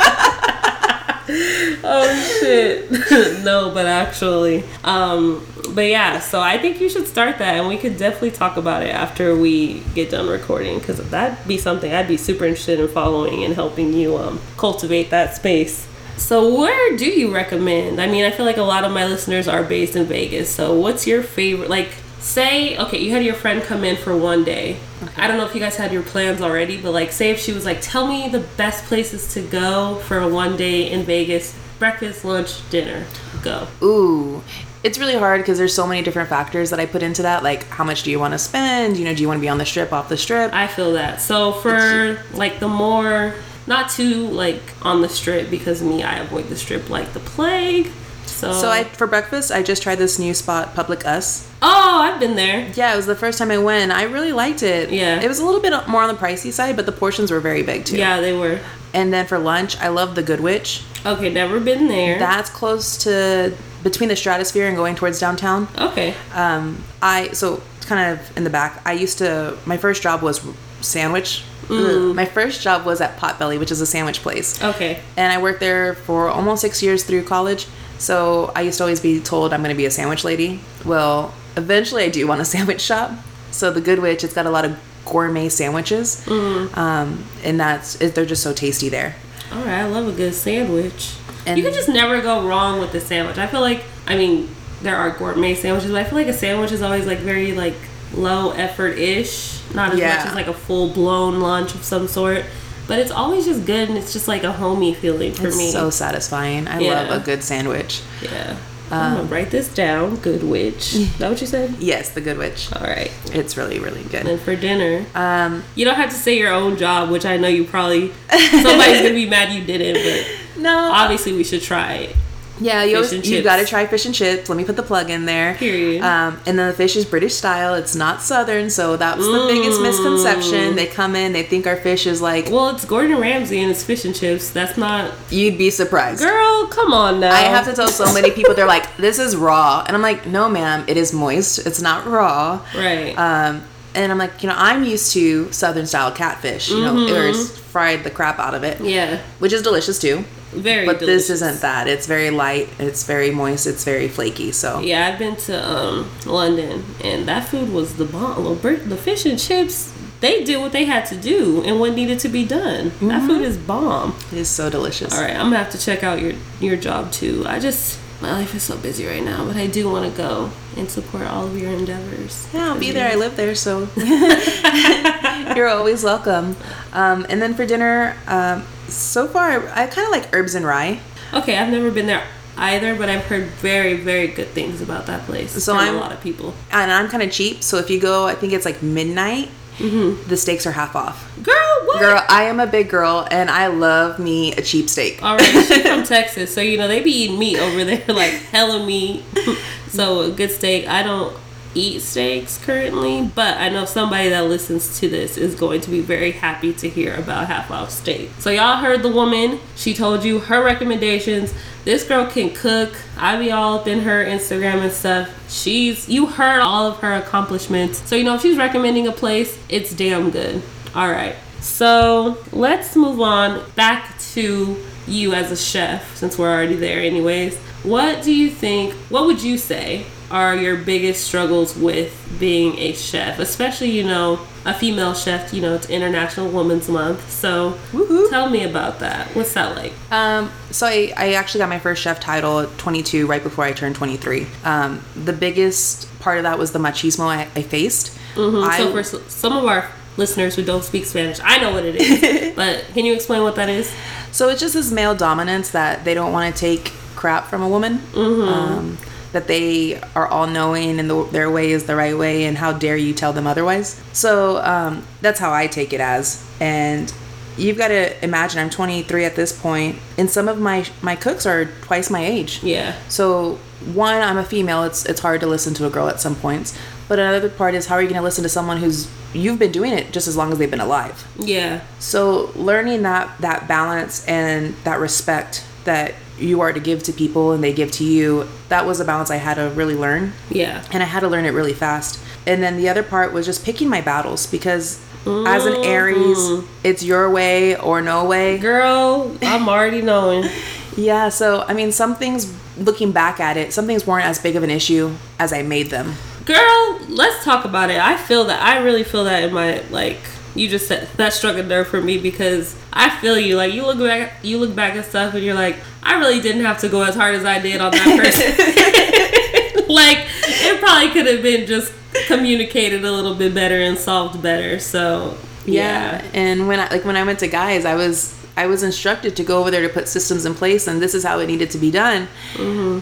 Oh 1.83 2.39
shit! 2.39 2.89
no, 3.43 3.71
but 3.73 3.85
actually, 3.85 4.63
um, 4.83 5.45
but 5.73 5.85
yeah. 5.85 6.19
So 6.19 6.39
I 6.39 6.57
think 6.57 6.79
you 6.81 6.89
should 6.89 7.07
start 7.07 7.37
that, 7.39 7.55
and 7.55 7.67
we 7.67 7.77
could 7.77 7.97
definitely 7.97 8.31
talk 8.31 8.57
about 8.57 8.83
it 8.83 8.93
after 8.93 9.35
we 9.35 9.79
get 9.95 10.11
done 10.11 10.27
recording, 10.27 10.79
because 10.79 10.97
that'd 11.09 11.47
be 11.47 11.57
something 11.57 11.93
I'd 11.93 12.07
be 12.07 12.17
super 12.17 12.45
interested 12.45 12.79
in 12.79 12.87
following 12.87 13.43
and 13.43 13.53
helping 13.53 13.93
you 13.93 14.17
um, 14.17 14.39
cultivate 14.57 15.09
that 15.09 15.35
space. 15.35 15.87
So 16.17 16.53
where 16.59 16.97
do 16.97 17.05
you 17.05 17.33
recommend? 17.33 18.01
I 18.01 18.07
mean, 18.07 18.25
I 18.25 18.31
feel 18.31 18.45
like 18.45 18.57
a 18.57 18.63
lot 18.63 18.83
of 18.83 18.91
my 18.91 19.05
listeners 19.05 19.47
are 19.47 19.63
based 19.63 19.95
in 19.95 20.05
Vegas. 20.05 20.53
So 20.53 20.73
what's 20.73 21.07
your 21.07 21.23
favorite? 21.23 21.69
Like, 21.69 21.89
say, 22.19 22.77
okay, 22.77 22.99
you 22.99 23.11
had 23.11 23.23
your 23.23 23.33
friend 23.33 23.63
come 23.63 23.85
in 23.85 23.95
for 23.95 24.15
one 24.15 24.43
day. 24.43 24.77
I 25.15 25.27
don't 25.27 25.37
know 25.37 25.45
if 25.45 25.53
you 25.55 25.61
guys 25.61 25.77
had 25.77 25.93
your 25.93 26.03
plans 26.03 26.41
already, 26.41 26.79
but 26.79 26.91
like, 26.91 27.13
say 27.13 27.29
if 27.31 27.39
she 27.39 27.53
was 27.53 27.63
like, 27.65 27.79
tell 27.81 28.05
me 28.05 28.27
the 28.27 28.41
best 28.57 28.83
places 28.85 29.33
to 29.33 29.41
go 29.41 29.95
for 30.05 30.19
a 30.19 30.27
one 30.27 30.57
day 30.57 30.91
in 30.91 31.03
Vegas, 31.03 31.55
breakfast, 31.79 32.23
lunch, 32.25 32.69
dinner, 32.69 33.05
go. 33.41 33.67
Ooh. 33.81 34.43
It's 34.83 34.97
really 34.97 35.15
hard 35.15 35.41
because 35.41 35.57
there's 35.57 35.73
so 35.73 35.85
many 35.85 36.01
different 36.01 36.29
factors 36.29 36.69
that 36.69 36.79
I 36.79 36.85
put 36.85 37.03
into 37.03 37.21
that. 37.23 37.43
Like, 37.43 37.65
how 37.67 37.83
much 37.83 38.03
do 38.03 38.11
you 38.11 38.19
want 38.19 38.33
to 38.33 38.37
spend? 38.39 38.97
You 38.97 39.03
know, 39.05 39.13
do 39.13 39.21
you 39.21 39.27
want 39.27 39.37
to 39.39 39.41
be 39.41 39.49
on 39.49 39.57
the 39.57 39.65
strip, 39.65 39.91
off 39.91 40.07
the 40.07 40.15
strip? 40.17 40.53
I 40.53 40.67
feel 40.67 40.93
that. 40.93 41.19
So 41.19 41.51
for 41.53 42.19
like 42.33 42.59
the 42.59 42.69
more 42.69 43.33
not 43.67 43.89
too 43.89 44.27
like 44.27 44.61
on 44.81 45.01
the 45.01 45.09
strip 45.09 45.49
because 45.49 45.81
me 45.83 46.01
I 46.01 46.19
avoid 46.19 46.47
the 46.47 46.55
strip 46.55 46.89
like 46.89 47.11
the 47.13 47.19
plague. 47.19 47.91
So, 48.25 48.53
So 48.53 48.69
I 48.69 48.85
for 48.85 49.05
breakfast, 49.05 49.51
I 49.51 49.63
just 49.63 49.83
tried 49.83 49.95
this 49.95 50.17
new 50.17 50.33
spot, 50.33 50.73
Public 50.75 51.05
Us. 51.05 51.49
oh 51.61 51.99
I've 52.01 52.19
been 52.21 52.37
there. 52.37 52.71
Yeah, 52.73 52.93
it 52.93 52.95
was 52.95 53.05
the 53.05 53.15
first 53.15 53.37
time 53.37 53.51
I 53.51 53.57
went. 53.57 53.91
I 53.91 54.03
really 54.03 54.31
liked 54.31 54.63
it. 54.63 54.91
Yeah. 54.91 55.19
It 55.19 55.27
was 55.27 55.39
a 55.39 55.45
little 55.45 55.59
bit 55.59 55.73
more 55.89 56.03
on 56.03 56.07
the 56.07 56.19
pricey 56.19 56.53
side, 56.53 56.77
but 56.77 56.85
the 56.85 56.93
portions 56.93 57.31
were 57.31 57.41
very 57.41 57.63
big 57.63 57.83
too. 57.83 57.97
Yeah, 57.97 58.21
they 58.21 58.31
were. 58.31 58.61
And 58.93 59.13
then 59.13 59.25
for 59.27 59.37
lunch, 59.37 59.77
I 59.77 59.89
love 59.89 60.15
the 60.15 60.23
Goodwich. 60.23 60.83
Okay, 61.05 61.31
never 61.31 61.59
been 61.59 61.87
there. 61.87 62.17
That's 62.19 62.49
close 62.49 62.97
to 63.03 63.53
between 63.83 64.09
the 64.09 64.15
Stratosphere 64.15 64.67
and 64.67 64.75
going 64.75 64.95
towards 64.95 65.19
downtown. 65.19 65.67
okay. 65.77 66.13
Um, 66.33 66.83
I 67.01 67.29
so 67.29 67.61
kind 67.81 68.11
of 68.19 68.37
in 68.37 68.43
the 68.43 68.49
back. 68.49 68.81
I 68.85 68.93
used 68.93 69.17
to. 69.19 69.57
My 69.65 69.77
first 69.77 70.01
job 70.01 70.21
was 70.21 70.41
sandwich. 70.81 71.43
Mm. 71.67 72.15
My 72.15 72.25
first 72.25 72.61
job 72.61 72.83
was 72.85 72.99
at 72.99 73.17
Potbelly, 73.17 73.59
which 73.59 73.71
is 73.71 73.79
a 73.79 73.85
sandwich 73.85 74.21
place. 74.21 74.61
Okay. 74.63 74.99
and 75.15 75.31
I 75.31 75.39
worked 75.39 75.59
there 75.59 75.93
for 75.93 76.27
almost 76.27 76.61
six 76.61 76.81
years 76.81 77.03
through 77.03 77.23
college. 77.23 77.67
So 77.99 78.51
I 78.55 78.61
used 78.61 78.77
to 78.79 78.85
always 78.85 78.99
be 78.99 79.19
told 79.19 79.53
I'm 79.53 79.61
going 79.61 79.73
to 79.73 79.77
be 79.77 79.85
a 79.85 79.91
sandwich 79.91 80.23
lady. 80.23 80.61
Well, 80.83 81.33
eventually 81.57 82.03
I 82.03 82.09
do 82.09 82.25
want 82.25 82.41
a 82.41 82.45
sandwich 82.55 82.81
shop. 82.81 83.11
So 83.51 83.71
the 83.71 83.81
Goodwich, 83.81 84.23
it's 84.23 84.33
got 84.33 84.45
a 84.47 84.49
lot 84.49 84.65
of 84.65 84.79
gourmet 85.05 85.49
sandwiches, 85.49 86.27
um, 86.29 87.23
and 87.43 87.59
that's 87.59 87.99
it, 88.01 88.15
they're 88.15 88.25
just 88.25 88.43
so 88.43 88.53
tasty 88.53 88.89
there. 88.89 89.15
All 89.51 89.59
right, 89.59 89.79
I 89.81 89.85
love 89.85 90.07
a 90.07 90.11
good 90.11 90.33
sandwich. 90.33 91.13
And- 91.45 91.57
you 91.57 91.63
can 91.63 91.73
just 91.73 91.89
never 91.89 92.21
go 92.21 92.47
wrong 92.47 92.79
with 92.79 92.91
the 92.91 92.99
sandwich. 93.01 93.37
I 93.37 93.47
feel 93.47 93.61
like 93.61 93.83
I 94.07 94.15
mean 94.17 94.49
there 94.81 94.95
are 94.95 95.09
gourmet 95.11 95.55
sandwiches, 95.55 95.91
but 95.91 95.99
I 95.99 96.03
feel 96.03 96.17
like 96.17 96.27
a 96.27 96.33
sandwich 96.33 96.71
is 96.71 96.81
always 96.81 97.05
like 97.05 97.19
very 97.19 97.53
like 97.53 97.75
low 98.13 98.51
effort 98.51 98.97
ish, 98.97 99.59
not 99.73 99.93
as 99.93 99.99
Yeah. 99.99 100.15
much 100.17 100.25
as 100.27 100.35
like 100.35 100.47
a 100.47 100.53
full 100.53 100.89
blown 100.89 101.39
lunch 101.39 101.73
of 101.75 101.83
some 101.83 102.07
sort. 102.07 102.45
But 102.87 102.97
it's 102.99 103.11
always 103.11 103.45
just 103.45 103.65
good, 103.65 103.87
and 103.89 103.97
it's 103.97 104.13
just 104.13 104.27
like 104.27 104.43
a 104.43 104.51
homey 104.51 104.93
feeling 104.95 105.33
for 105.33 105.47
It's 105.47 105.57
me. 105.57 105.71
so 105.71 105.89
satisfying. 105.91 106.67
I 106.67 106.79
Yeah. 106.79 107.01
love 107.03 107.21
a 107.21 107.23
good 107.23 107.43
sandwich. 107.43 108.01
yeah. 108.21 108.55
I'm 108.91 108.99
Um, 109.13 109.17
gonna 109.17 109.29
write 109.29 109.51
this 109.51 109.67
down. 109.67 110.15
Goodwich. 110.17 110.93
Is 110.95 111.17
that 111.17 111.29
what 111.29 111.41
you 111.41 111.47
said? 111.47 111.75
Yes, 111.79 112.09
the 112.09 112.21
Goodwich. 112.21 112.69
All 112.75 112.81
right. 112.85 113.11
It's 113.33 113.55
really 113.57 113.79
really 113.79 114.03
good. 114.03 114.25
And 114.27 114.39
for 114.41 114.55
dinner, 114.55 115.05
Um, 115.15 115.63
you 115.75 115.85
don't 115.85 115.95
have 115.95 116.09
to 116.09 116.15
say 116.15 116.37
your 116.37 116.51
own 116.51 116.77
job, 116.77 117.09
which 117.09 117.25
I 117.25 117.37
know 117.37 117.47
you 117.47 117.63
probably 117.65 118.11
somebody's 118.29 119.01
gonna 119.01 119.13
be 119.13 119.29
mad 119.29 119.53
you 119.53 119.63
didn't, 119.63 120.03
but 120.03 120.27
no, 120.61 120.91
obviously 120.91 121.33
we 121.33 121.43
should 121.43 121.61
try 121.61 121.93
it. 121.93 122.15
Yeah, 122.59 122.83
you, 122.83 122.95
always, 122.97 123.13
you 123.29 123.41
got 123.41 123.57
to 123.57 123.65
try 123.65 123.87
fish 123.87 124.05
and 124.05 124.13
chips. 124.13 124.49
Let 124.49 124.57
me 124.57 124.65
put 124.65 124.75
the 124.75 124.83
plug 124.83 125.09
in 125.09 125.25
there. 125.25 125.55
Period. 125.55 126.01
Um, 126.03 126.39
and 126.45 126.59
then 126.59 126.67
the 126.67 126.73
fish 126.73 126.95
is 126.95 127.05
British 127.05 127.33
style. 127.35 127.73
It's 127.73 127.95
not 127.95 128.21
Southern, 128.21 128.69
so 128.69 128.97
that 128.97 129.17
was 129.17 129.27
the 129.27 129.45
biggest 129.47 129.79
Mm. 129.79 129.83
misconception. 129.83 130.75
They 130.75 130.85
come 130.87 131.15
in, 131.15 131.31
they 131.33 131.43
think 131.43 131.65
our 131.67 131.77
fish 131.77 132.05
is 132.05 132.21
like. 132.21 132.49
Well, 132.49 132.69
it's 132.69 132.85
Gordon 132.85 133.17
Ramsay 133.19 133.61
and 133.61 133.71
it's 133.71 133.83
fish 133.83 134.03
and 134.05 134.13
chips. 134.15 134.49
That's 134.49 134.77
not. 134.77 135.11
You'd 135.29 135.57
be 135.57 135.69
surprised. 135.69 136.21
Girl, 136.21 136.67
come 136.67 136.93
on 136.93 137.19
now. 137.19 137.31
I 137.31 137.41
have 137.43 137.65
to 137.65 137.73
tell 137.73 137.87
so 137.89 138.13
many 138.13 138.31
people 138.31 138.53
they're 138.53 138.65
like, 138.67 138.97
"This 138.97 139.19
is 139.19 139.35
raw," 139.35 139.83
and 139.87 139.95
I'm 139.95 140.01
like, 140.01 140.27
"No, 140.27 140.49
ma'am, 140.49 140.83
it 140.87 140.97
is 140.97 141.13
moist. 141.13 141.65
It's 141.65 141.81
not 141.81 142.05
raw." 142.07 142.59
Right. 142.75 143.13
Um, 143.17 143.63
and 143.95 144.11
I'm 144.11 144.17
like, 144.17 144.43
you 144.43 144.49
know, 144.49 144.55
I'm 144.57 144.83
used 144.83 145.13
to 145.13 145.51
Southern 145.51 145.85
style 145.87 146.11
catfish. 146.11 146.69
You 146.69 146.81
know, 146.81 146.93
Mm-hmm. 146.93 147.15
or 147.15 147.29
s- 147.29 147.49
fried 147.57 148.03
the 148.03 148.09
crap 148.11 148.37
out 148.39 148.53
of 148.53 148.63
it, 148.63 148.79
yeah. 148.81 149.17
which 149.39 149.51
is 149.53 149.61
delicious 149.61 149.97
too. 149.99 150.25
Very 150.51 150.85
but 150.85 150.99
delicious. 150.99 151.27
this 151.27 151.41
isn't 151.41 151.61
that. 151.61 151.87
It's 151.87 152.07
very 152.07 152.29
light. 152.29 152.69
It's 152.79 153.03
very 153.03 153.31
moist. 153.31 153.67
It's 153.67 153.83
very 153.83 154.07
flaky. 154.07 154.51
So 154.51 154.79
Yeah, 154.79 155.07
I've 155.07 155.19
been 155.19 155.35
to 155.35 155.69
um, 155.69 156.09
London 156.25 156.83
and 157.03 157.27
that 157.27 157.47
food 157.47 157.71
was 157.71 157.95
the 157.97 158.05
bomb. 158.05 158.43
The 158.61 158.97
fish 158.97 159.25
and 159.25 159.39
chips, 159.39 159.93
they 160.21 160.43
did 160.43 160.59
what 160.59 160.71
they 160.71 160.85
had 160.85 161.05
to 161.07 161.15
do 161.15 161.63
and 161.63 161.79
what 161.79 161.93
needed 161.93 162.19
to 162.19 162.29
be 162.29 162.45
done. 162.45 162.91
That 163.01 163.27
food 163.27 163.41
is 163.41 163.57
bomb. 163.57 164.15
it 164.31 164.37
is 164.39 164.49
so 164.49 164.69
delicious. 164.69 165.13
All 165.13 165.21
right, 165.21 165.35
I'm 165.35 165.45
gonna 165.45 165.57
have 165.57 165.71
to 165.71 165.77
check 165.79 166.03
out 166.03 166.19
your 166.19 166.33
your 166.59 166.75
job 166.77 167.11
too. 167.11 167.43
I 167.47 167.59
just 167.59 167.99
my 168.21 168.33
life 168.33 168.53
is 168.53 168.63
so 168.63 168.77
busy 168.77 169.05
right 169.05 169.23
now, 169.23 169.45
but 169.45 169.55
I 169.55 169.67
do 169.67 169.89
want 169.89 170.11
to 170.11 170.17
go 170.17 170.51
and 170.75 170.89
support 170.89 171.23
all 171.23 171.45
of 171.47 171.57
your 171.57 171.71
endeavors. 171.71 172.49
Yeah, 172.53 172.71
I'll 172.73 172.79
be 172.79 172.91
there. 172.91 173.09
I 173.09 173.15
live 173.15 173.37
there, 173.37 173.55
so 173.55 173.87
you're 175.55 175.69
always 175.69 176.03
welcome. 176.03 176.57
Um, 176.91 177.25
and 177.29 177.41
then 177.41 177.53
for 177.53 177.65
dinner, 177.65 178.17
um, 178.27 178.65
so 178.95 179.27
far 179.27 179.67
I 179.69 179.87
kind 179.87 180.05
of 180.07 180.11
like 180.11 180.33
herbs 180.33 180.55
and 180.55 180.65
rye. 180.65 180.99
Okay, 181.33 181.57
I've 181.57 181.69
never 181.69 181.91
been 181.91 182.07
there 182.07 182.23
either, 182.57 182.95
but 182.95 183.07
I've 183.09 183.25
heard 183.25 183.45
very 183.61 183.95
very 183.95 184.27
good 184.27 184.47
things 184.49 184.81
about 184.81 185.05
that 185.07 185.25
place. 185.25 185.51
So 185.63 185.75
I'm- 185.75 185.95
a 185.95 185.99
lot 185.99 186.11
of 186.11 186.21
people. 186.21 186.53
and 186.71 186.91
I'm 186.91 187.07
kind 187.07 187.23
of 187.23 187.31
cheap. 187.31 187.63
So 187.63 187.77
if 187.77 187.89
you 187.89 187.99
go, 187.99 188.25
I 188.27 188.35
think 188.35 188.53
it's 188.53 188.65
like 188.65 188.81
midnight. 188.83 189.49
Mm-hmm. 189.77 190.27
The 190.27 190.35
steaks 190.35 190.65
are 190.67 190.73
half 190.73 190.93
off. 190.93 191.31
Girl, 191.41 191.55
what? 191.85 191.99
Girl, 192.01 192.21
I 192.27 192.43
am 192.43 192.59
a 192.59 192.67
big 192.67 192.89
girl, 192.89 193.25
and 193.31 193.49
I 193.49 193.67
love 193.67 194.19
me 194.19 194.51
a 194.55 194.61
cheap 194.61 194.89
steak. 194.89 195.23
All 195.23 195.37
right, 195.37 195.41
she's 195.65 195.87
from 195.87 196.03
Texas, 196.15 196.53
so 196.53 196.59
you 196.59 196.77
know 196.77 196.89
they 196.89 196.99
be 197.01 197.11
eating 197.11 197.39
meat 197.39 197.57
over 197.59 197.85
there, 197.85 198.03
like 198.09 198.33
hella 198.51 198.85
meat. 198.85 199.23
so 199.87 200.19
a 200.23 200.31
good 200.31 200.51
steak. 200.51 200.85
I 200.85 201.01
don't. 201.01 201.33
Eat 201.75 202.01
steaks 202.01 202.57
currently, 202.57 203.29
but 203.35 203.57
I 203.57 203.69
know 203.69 203.85
somebody 203.85 204.29
that 204.29 204.45
listens 204.45 204.99
to 204.99 205.09
this 205.09 205.37
is 205.37 205.55
going 205.55 205.81
to 205.81 205.89
be 205.89 206.01
very 206.01 206.31
happy 206.31 206.73
to 206.73 206.89
hear 206.89 207.15
about 207.15 207.47
half 207.47 207.69
off 207.71 207.91
steak. 207.91 208.31
So 208.39 208.49
y'all 208.49 208.77
heard 208.77 209.03
the 209.03 209.11
woman. 209.11 209.59
She 209.75 209.93
told 209.93 210.23
you 210.23 210.39
her 210.39 210.63
recommendations. 210.63 211.53
This 211.85 212.03
girl 212.03 212.27
can 212.27 212.53
cook. 212.53 212.95
I 213.17 213.37
be 213.37 213.51
all 213.51 213.79
up 213.79 213.87
in 213.87 214.01
her 214.01 214.25
Instagram 214.25 214.81
and 214.81 214.91
stuff. 214.91 215.29
She's 215.49 216.09
you 216.09 216.25
heard 216.25 216.61
all 216.61 216.87
of 216.87 216.97
her 216.97 217.13
accomplishments. 217.13 218.07
So 218.07 218.15
you 218.15 218.23
know 218.23 218.35
if 218.35 218.41
she's 218.41 218.57
recommending 218.57 219.07
a 219.07 219.11
place, 219.11 219.57
it's 219.69 219.93
damn 219.93 220.31
good. 220.31 220.61
All 220.95 221.09
right. 221.09 221.35
So 221.61 222.37
let's 222.51 222.95
move 222.95 223.19
on 223.21 223.69
back 223.75 224.17
to 224.33 224.77
you 225.07 225.33
as 225.33 225.51
a 225.51 225.57
chef 225.57 226.15
since 226.15 226.37
we're 226.37 226.51
already 226.51 226.75
there 226.75 226.99
anyways. 226.99 227.57
What 227.83 228.23
do 228.23 228.33
you 228.33 228.49
think, 228.49 228.93
what 229.09 229.25
would 229.25 229.41
you 229.41 229.57
say 229.57 230.05
are 230.31 230.55
your 230.55 230.77
biggest 230.77 231.23
struggles 231.25 231.75
with 231.75 232.15
being 232.39 232.77
a 232.77 232.93
chef, 232.93 233.39
especially, 233.39 233.89
you 233.91 234.03
know, 234.03 234.39
a 234.65 234.73
female 234.73 235.13
chef, 235.13 235.53
you 235.53 235.61
know, 235.61 235.73
it's 235.75 235.89
International 235.89 236.47
Women's 236.49 236.87
Month. 236.89 237.29
So 237.29 237.71
Woohoo. 237.91 238.29
tell 238.29 238.49
me 238.49 238.63
about 238.63 238.99
that. 238.99 239.27
What's 239.35 239.53
that 239.53 239.75
like? 239.75 239.93
Um, 240.11 240.51
so 240.71 240.85
I, 240.85 241.13
I 241.17 241.33
actually 241.33 241.59
got 241.59 241.69
my 241.69 241.79
first 241.79 242.01
chef 242.01 242.19
title 242.19 242.59
at 242.59 242.77
22, 242.77 243.25
right 243.27 243.41
before 243.41 243.65
I 243.65 243.71
turned 243.71 243.95
23. 243.95 244.45
Um, 244.63 245.03
the 245.15 245.33
biggest 245.33 246.07
part 246.19 246.37
of 246.37 246.43
that 246.43 246.59
was 246.59 246.71
the 246.71 246.79
machismo 246.79 247.25
I, 247.25 247.41
I 247.55 247.61
faced. 247.63 248.17
Mhm. 248.35 248.67
I, 248.67 248.77
so 248.77 248.91
for 248.91 249.03
some 249.03 249.57
of 249.57 249.65
our 249.65 249.89
listeners 250.17 250.55
who 250.55 250.63
don't 250.63 250.83
speak 250.83 251.05
Spanish, 251.05 251.39
I 251.43 251.59
know 251.59 251.71
what 251.71 251.85
it 251.85 251.95
is, 251.95 252.53
but 252.55 252.85
can 252.93 253.05
you 253.05 253.13
explain 253.13 253.41
what 253.41 253.55
that 253.55 253.69
is? 253.69 253.91
so 254.31 254.49
it's 254.49 254.61
just 254.61 254.75
this 254.75 254.91
male 254.91 255.15
dominance 255.15 255.71
that 255.71 256.05
they 256.05 256.13
don't 256.13 256.31
want 256.31 256.53
to 256.53 256.59
take 256.59 256.93
crap 257.15 257.47
from 257.47 257.63
a 257.63 257.67
woman. 257.67 257.99
Um, 258.15 258.97
that 259.31 259.47
they 259.47 259.99
are 260.15 260.27
all 260.27 260.47
knowing 260.47 260.99
and 260.99 261.09
the, 261.09 261.23
their 261.25 261.49
way 261.51 261.71
is 261.71 261.85
the 261.85 261.95
right 261.95 262.17
way, 262.17 262.45
and 262.45 262.57
how 262.57 262.73
dare 262.73 262.97
you 262.97 263.13
tell 263.13 263.33
them 263.33 263.47
otherwise? 263.47 264.01
So 264.13 264.57
um, 264.63 265.05
that's 265.21 265.39
how 265.39 265.53
I 265.53 265.67
take 265.67 265.93
it 265.93 266.01
as. 266.01 266.45
And 266.59 267.13
you've 267.57 267.77
got 267.77 267.89
to 267.89 268.23
imagine 268.23 268.59
I'm 268.59 268.69
23 268.69 269.25
at 269.25 269.35
this 269.35 269.57
point, 269.57 269.97
and 270.17 270.29
some 270.29 270.47
of 270.47 270.59
my 270.59 270.85
my 271.01 271.15
cooks 271.15 271.45
are 271.45 271.65
twice 271.81 272.09
my 272.09 272.25
age. 272.25 272.63
Yeah. 272.63 272.95
So 273.09 273.59
one, 273.93 274.21
I'm 274.21 274.37
a 274.37 274.45
female. 274.45 274.83
It's 274.83 275.05
it's 275.05 275.19
hard 275.19 275.41
to 275.41 275.47
listen 275.47 275.73
to 275.75 275.85
a 275.85 275.89
girl 275.89 276.07
at 276.07 276.19
some 276.19 276.35
points. 276.35 276.77
But 277.07 277.19
another 277.19 277.49
part 277.49 277.73
is 277.73 277.87
how 277.87 277.95
are 277.95 278.01
you 278.01 278.07
going 278.07 278.19
to 278.19 278.23
listen 278.23 278.43
to 278.43 278.49
someone 278.49 278.77
who's 278.77 279.09
you've 279.33 279.59
been 279.59 279.71
doing 279.71 279.93
it 279.93 280.11
just 280.11 280.27
as 280.27 280.35
long 280.35 280.51
as 280.51 280.57
they've 280.57 280.69
been 280.69 280.79
alive. 280.79 281.27
Yeah. 281.37 281.81
So 281.99 282.51
learning 282.55 283.03
that 283.03 283.37
that 283.41 283.67
balance 283.67 284.25
and 284.27 284.75
that 284.83 284.99
respect 284.99 285.65
that 285.85 286.15
you 286.41 286.61
are 286.61 286.73
to 286.73 286.79
give 286.79 287.03
to 287.03 287.13
people 287.13 287.51
and 287.51 287.63
they 287.63 287.73
give 287.73 287.91
to 287.93 288.03
you, 288.03 288.47
that 288.69 288.85
was 288.85 288.99
a 288.99 289.05
balance 289.05 289.29
I 289.31 289.37
had 289.37 289.55
to 289.55 289.69
really 289.71 289.95
learn. 289.95 290.33
Yeah. 290.49 290.83
And 290.91 291.03
I 291.03 291.05
had 291.05 291.21
to 291.21 291.27
learn 291.27 291.45
it 291.45 291.51
really 291.51 291.73
fast. 291.73 292.19
And 292.45 292.63
then 292.63 292.77
the 292.77 292.89
other 292.89 293.03
part 293.03 293.33
was 293.33 293.45
just 293.45 293.63
picking 293.65 293.89
my 293.89 294.01
battles 294.01 294.47
because 294.47 294.99
as 295.25 295.65
an 295.65 295.83
Aries, 295.83 296.37
mm-hmm. 296.37 296.67
it's 296.83 297.03
your 297.03 297.29
way 297.29 297.75
or 297.75 298.01
no 298.01 298.25
way. 298.25 298.57
Girl, 298.57 299.35
I'm 299.41 299.67
already 299.69 300.01
knowing. 300.01 300.49
Yeah, 300.97 301.29
so 301.29 301.61
I 301.61 301.73
mean, 301.73 301.93
some 301.93 302.15
things, 302.15 302.53
looking 302.77 303.13
back 303.13 303.39
at 303.39 303.55
it, 303.55 303.71
some 303.71 303.85
things 303.85 304.05
weren't 304.05 304.25
as 304.25 304.37
big 304.37 304.57
of 304.57 304.63
an 304.63 304.69
issue 304.69 305.15
as 305.37 305.53
I 305.53 305.61
made 305.61 305.91
them. 305.91 306.15
Girl, 306.45 306.99
let's 307.07 307.45
talk 307.45 307.63
about 307.63 307.89
it. 307.89 307.99
I 307.99 308.17
feel 308.17 308.43
that. 308.45 308.61
I 308.61 308.79
really 308.79 309.03
feel 309.03 309.23
that 309.23 309.43
in 309.43 309.53
my 309.53 309.81
like. 309.91 310.19
You 310.55 310.67
just 310.67 310.87
said 310.87 311.07
that 311.17 311.33
struck 311.33 311.57
a 311.57 311.63
nerve 311.63 311.87
for 311.87 312.01
me 312.01 312.17
because 312.17 312.75
I 312.91 313.09
feel 313.19 313.37
you. 313.39 313.55
Like 313.55 313.73
you 313.73 313.85
look 313.85 313.99
back, 313.99 314.33
you 314.43 314.57
look 314.57 314.75
back 314.75 314.95
at 314.95 315.05
stuff, 315.05 315.33
and 315.33 315.43
you're 315.43 315.55
like, 315.55 315.77
I 316.03 316.17
really 316.19 316.41
didn't 316.41 316.63
have 316.65 316.79
to 316.79 316.89
go 316.89 317.03
as 317.03 317.15
hard 317.15 317.35
as 317.35 317.45
I 317.45 317.59
did 317.59 317.81
on 317.81 317.91
that 317.91 318.19
person. 319.75 319.85
like 319.89 320.27
it 320.47 320.79
probably 320.79 321.09
could 321.11 321.27
have 321.27 321.41
been 321.41 321.65
just 321.67 321.93
communicated 322.27 323.03
a 323.05 323.11
little 323.11 323.35
bit 323.35 323.53
better 323.53 323.79
and 323.79 323.97
solved 323.97 324.41
better. 324.41 324.79
So 324.79 325.37
Yeah. 325.65 326.23
And 326.33 326.67
when 326.67 326.79
I 326.79 326.89
like 326.89 327.05
when 327.05 327.15
I 327.15 327.23
went 327.23 327.39
to 327.39 327.47
guys, 327.47 327.85
I 327.85 327.95
was 327.95 328.35
I 328.59 328.65
was 328.65 328.83
instructed 328.83 329.37
to 329.37 329.43
go 329.45 329.61
over 329.61 329.71
there 329.71 329.87
to 329.87 329.93
put 329.93 330.09
systems 330.09 330.43
in 330.45 330.53
place, 330.53 330.85
and 330.87 331.01
this 331.01 331.13
is 331.15 331.23
how 331.23 331.39
it 331.39 331.47
needed 331.47 331.71
to 331.71 331.77
be 331.77 331.91
done. 331.91 332.27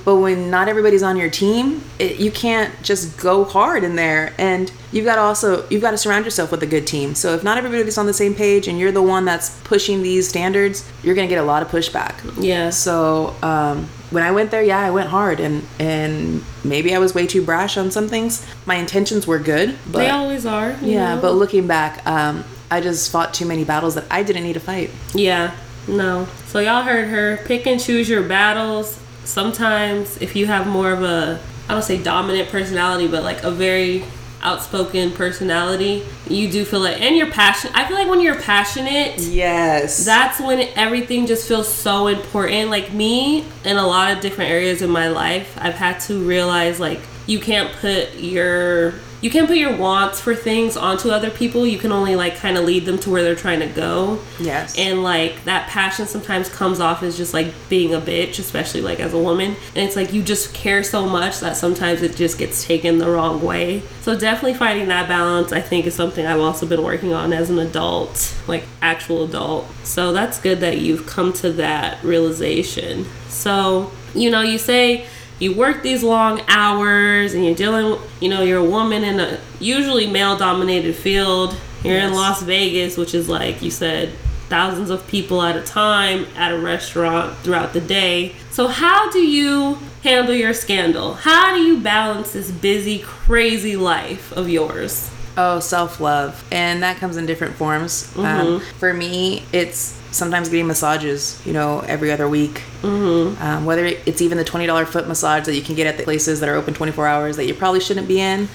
But 0.05 0.17
when 0.17 0.51
not 0.51 0.67
everybody's 0.67 1.01
on 1.01 1.17
your 1.17 1.31
team, 1.31 1.81
it, 1.97 2.19
you 2.19 2.29
can't 2.29 2.71
just 2.83 3.17
go 3.17 3.43
hard 3.43 3.83
in 3.83 3.95
there, 3.95 4.33
and 4.37 4.71
you've 4.91 5.05
got 5.05 5.15
to 5.15 5.21
also 5.21 5.67
you've 5.69 5.81
got 5.81 5.91
to 5.91 5.97
surround 5.97 6.25
yourself 6.25 6.51
with 6.51 6.61
a 6.61 6.67
good 6.67 6.85
team. 6.85 7.15
So 7.15 7.33
if 7.33 7.43
not 7.43 7.57
everybody's 7.57 7.97
on 7.97 8.05
the 8.05 8.13
same 8.13 8.35
page, 8.35 8.67
and 8.67 8.77
you're 8.77 8.91
the 8.91 9.01
one 9.01 9.25
that's 9.25 9.59
pushing 9.61 10.03
these 10.03 10.29
standards, 10.29 10.87
you're 11.01 11.15
gonna 11.15 11.27
get 11.27 11.39
a 11.39 11.49
lot 11.53 11.63
of 11.63 11.69
pushback. 11.69 12.13
yeah, 12.39 12.69
So 12.69 13.35
um, 13.41 13.89
when 14.11 14.21
I 14.21 14.31
went 14.31 14.51
there, 14.51 14.61
yeah, 14.61 14.79
I 14.79 14.91
went 14.91 15.09
hard, 15.09 15.39
and 15.39 15.63
and 15.79 16.43
maybe 16.63 16.93
I 16.93 16.99
was 16.99 17.15
way 17.15 17.25
too 17.25 17.43
brash 17.43 17.77
on 17.77 17.89
some 17.89 18.07
things. 18.07 18.45
My 18.67 18.75
intentions 18.75 19.25
were 19.25 19.39
good, 19.39 19.75
but 19.91 19.99
they 19.99 20.09
always 20.11 20.45
are. 20.45 20.77
yeah, 20.83 21.15
know? 21.15 21.21
but 21.21 21.31
looking 21.31 21.65
back, 21.65 22.05
um, 22.05 22.43
I 22.69 22.81
just 22.81 23.11
fought 23.11 23.33
too 23.33 23.45
many 23.45 23.63
battles 23.63 23.95
that 23.95 24.05
I 24.11 24.23
didn't 24.23 24.43
need 24.43 24.53
to 24.53 24.59
fight. 24.59 24.89
Yeah, 25.13 25.55
no. 25.87 26.27
So 26.47 26.59
y'all 26.59 26.83
heard 26.83 27.07
her 27.07 27.37
pick 27.45 27.65
and 27.67 27.79
choose 27.79 28.09
your 28.09 28.23
battles. 28.23 28.99
Sometimes 29.23 30.17
if 30.21 30.35
you 30.35 30.45
have 30.47 30.67
more 30.67 30.91
of 30.91 31.03
a 31.03 31.39
I 31.69 31.73
don't 31.73 31.81
say 31.83 32.01
dominant 32.01 32.49
personality, 32.49 33.07
but 33.07 33.23
like 33.23 33.43
a 33.43 33.51
very 33.51 34.03
outspoken 34.41 35.11
personality, 35.11 36.03
you 36.29 36.49
do 36.49 36.63
feel 36.63 36.79
like 36.79 37.01
and 37.01 37.15
you're 37.17 37.31
passionate. 37.31 37.75
I 37.77 37.85
feel 37.87 37.97
like 37.97 38.07
when 38.07 38.21
you're 38.21 38.39
passionate, 38.39 39.19
Yes. 39.19 40.05
that's 40.05 40.39
when 40.39 40.67
everything 40.75 41.25
just 41.27 41.47
feels 41.47 41.67
so 41.67 42.07
important. 42.07 42.69
Like 42.69 42.93
me, 42.93 43.45
in 43.65 43.77
a 43.77 43.85
lot 43.85 44.11
of 44.15 44.21
different 44.21 44.51
areas 44.51 44.81
in 44.81 44.89
my 44.89 45.07
life, 45.09 45.57
I've 45.59 45.73
had 45.75 45.99
to 46.01 46.19
realize 46.25 46.79
like 46.79 46.99
you 47.25 47.39
can't 47.39 47.71
put 47.77 48.13
your 48.15 48.93
you 49.19 49.31
can't 49.31 49.47
put 49.47 49.57
your 49.57 49.75
wants 49.75 50.19
for 50.19 50.35
things 50.35 50.77
onto 50.77 51.09
other 51.09 51.31
people. 51.31 51.65
You 51.65 51.79
can 51.79 51.91
only 51.91 52.15
like 52.15 52.35
kind 52.37 52.57
of 52.57 52.65
lead 52.65 52.85
them 52.85 52.99
to 52.99 53.09
where 53.09 53.23
they're 53.23 53.35
trying 53.35 53.59
to 53.61 53.67
go. 53.67 54.19
yes. 54.39 54.77
And 54.77 55.03
like 55.03 55.43
that 55.45 55.67
passion 55.69 56.05
sometimes 56.05 56.49
comes 56.49 56.79
off 56.79 57.01
as 57.01 57.17
just 57.17 57.33
like 57.33 57.53
being 57.69 57.93
a 57.93 57.99
bitch, 57.99 58.39
especially 58.39 58.81
like 58.81 58.99
as 58.99 59.13
a 59.13 59.17
woman. 59.17 59.55
And 59.75 59.87
it's 59.87 59.95
like 59.95 60.13
you 60.13 60.21
just 60.21 60.53
care 60.53 60.83
so 60.83 61.07
much 61.07 61.39
that 61.39 61.57
sometimes 61.57 62.01
it 62.01 62.15
just 62.15 62.37
gets 62.37 62.63
taken 62.63 62.99
the 62.99 63.09
wrong 63.09 63.41
way. 63.41 63.81
So 64.01 64.17
definitely 64.17 64.53
finding 64.53 64.87
that 64.89 65.07
balance, 65.07 65.51
I 65.51 65.61
think, 65.61 65.87
is 65.87 65.95
something 65.95 66.25
I've 66.25 66.39
also 66.39 66.67
been 66.67 66.83
working 66.83 67.13
on 67.13 67.33
as 67.33 67.49
an 67.49 67.57
adult, 67.59 68.35
like 68.47 68.63
actual 68.81 69.23
adult. 69.23 69.67
So 69.83 70.13
that's 70.13 70.39
good 70.39 70.59
that 70.59 70.77
you've 70.77 71.07
come 71.07 71.33
to 71.33 71.51
that 71.53 72.03
realization. 72.03 73.05
So, 73.29 73.91
you 74.13 74.29
know, 74.29 74.41
you 74.41 74.57
say 74.57 75.07
you 75.39 75.53
work 75.53 75.83
these 75.83 76.03
long 76.03 76.41
hours 76.47 77.33
and 77.33 77.45
you're 77.45 77.55
dealing 77.55 77.99
you 78.19 78.29
know 78.29 78.41
you're 78.41 78.59
a 78.59 78.69
woman 78.69 79.03
in 79.03 79.19
a 79.19 79.39
usually 79.59 80.07
male 80.07 80.37
dominated 80.37 80.95
field 80.95 81.55
you're 81.83 81.99
in 81.99 82.13
las 82.13 82.41
vegas 82.41 82.97
which 82.97 83.13
is 83.13 83.29
like 83.29 83.61
you 83.61 83.71
said 83.71 84.11
thousands 84.49 84.89
of 84.89 85.05
people 85.07 85.41
at 85.41 85.55
a 85.55 85.61
time 85.61 86.25
at 86.35 86.53
a 86.53 86.59
restaurant 86.59 87.35
throughout 87.39 87.73
the 87.73 87.81
day. 87.81 88.33
So 88.49 88.67
how 88.67 89.11
do 89.11 89.19
you 89.19 89.77
handle 90.03 90.33
your 90.33 90.53
scandal? 90.53 91.15
How 91.15 91.55
do 91.55 91.61
you 91.61 91.79
balance 91.79 92.33
this 92.33 92.51
busy 92.51 92.99
crazy 92.99 93.75
life 93.75 94.31
of 94.31 94.49
yours? 94.49 95.11
Oh, 95.37 95.59
self 95.59 95.99
love, 95.99 96.43
and 96.51 96.81
that 96.81 96.97
comes 96.97 97.15
in 97.17 97.27
different 97.27 97.55
forms. 97.55 98.11
Um, 98.17 98.59
for 98.79 98.91
me, 98.93 99.43
it's 99.53 99.96
sometimes 100.11 100.49
getting 100.49 100.67
massages. 100.67 101.41
You 101.45 101.53
know, 101.53 101.79
every 101.81 102.11
other 102.11 102.27
week. 102.27 102.63
Mm-hmm. 102.81 103.41
Um, 103.41 103.65
whether 103.65 103.85
it's 103.85 104.21
even 104.21 104.37
the 104.37 104.43
twenty 104.43 104.65
dollar 104.65 104.85
foot 104.85 105.07
massage 105.07 105.45
that 105.45 105.55
you 105.55 105.61
can 105.61 105.75
get 105.75 105.87
at 105.87 105.97
the 105.97 106.03
places 106.03 106.39
that 106.39 106.49
are 106.49 106.55
open 106.55 106.73
twenty 106.73 106.91
four 106.91 107.07
hours 107.07 107.37
that 107.37 107.45
you 107.45 107.53
probably 107.53 107.79
shouldn't 107.79 108.07
be 108.07 108.19
in, 108.19 108.47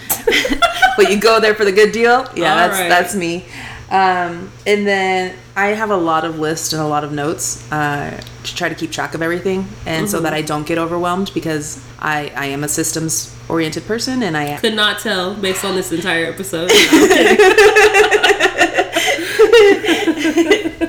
but 0.96 1.10
you 1.10 1.20
go 1.20 1.40
there 1.40 1.54
for 1.54 1.64
the 1.64 1.72
good 1.72 1.92
deal. 1.92 2.26
Yeah, 2.34 2.50
All 2.50 2.56
that's 2.56 2.78
right. 2.78 2.88
that's 2.88 3.14
me. 3.14 3.44
Um, 3.90 4.50
and 4.66 4.86
then 4.86 5.36
I 5.54 5.68
have 5.68 5.90
a 5.90 5.96
lot 5.96 6.24
of 6.24 6.38
lists 6.38 6.72
and 6.72 6.80
a 6.80 6.86
lot 6.86 7.04
of 7.04 7.12
notes 7.12 7.70
uh, 7.70 8.18
to 8.44 8.54
try 8.54 8.70
to 8.70 8.74
keep 8.74 8.90
track 8.90 9.14
of 9.14 9.20
everything, 9.20 9.66
and 9.84 10.08
so 10.08 10.20
that 10.20 10.32
I 10.32 10.40
don't 10.40 10.66
get 10.66 10.78
overwhelmed 10.78 11.30
because 11.34 11.84
I 11.98 12.32
I 12.34 12.46
am 12.46 12.64
a 12.64 12.68
systems 12.68 13.36
oriented 13.48 13.84
person 13.84 14.22
and 14.22 14.36
I 14.36 14.56
could 14.56 14.74
not 14.74 15.00
tell 15.00 15.34
based 15.34 15.64
on 15.64 15.74
this 15.74 15.92
entire 15.92 16.26
episode 16.26 16.70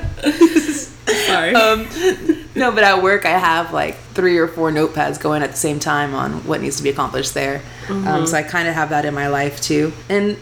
sorry 1.34 1.54
um, 1.54 2.48
no, 2.54 2.70
but 2.72 2.84
at 2.84 3.02
work 3.02 3.26
I 3.26 3.30
have 3.38 3.72
like 3.72 3.96
three 4.14 4.38
or 4.38 4.46
four 4.48 4.70
notepads 4.70 5.20
going 5.20 5.42
at 5.42 5.50
the 5.50 5.56
same 5.56 5.78
time 5.80 6.14
on 6.14 6.44
what 6.46 6.60
needs 6.62 6.76
to 6.76 6.82
be 6.82 6.90
accomplished 6.90 7.34
there. 7.34 7.60
Um, 7.88 8.26
so 8.26 8.36
I 8.36 8.42
kind 8.42 8.68
of 8.68 8.74
have 8.74 8.90
that 8.90 9.04
in 9.04 9.12
my 9.14 9.26
life 9.28 9.60
too. 9.60 9.92
And 10.08 10.36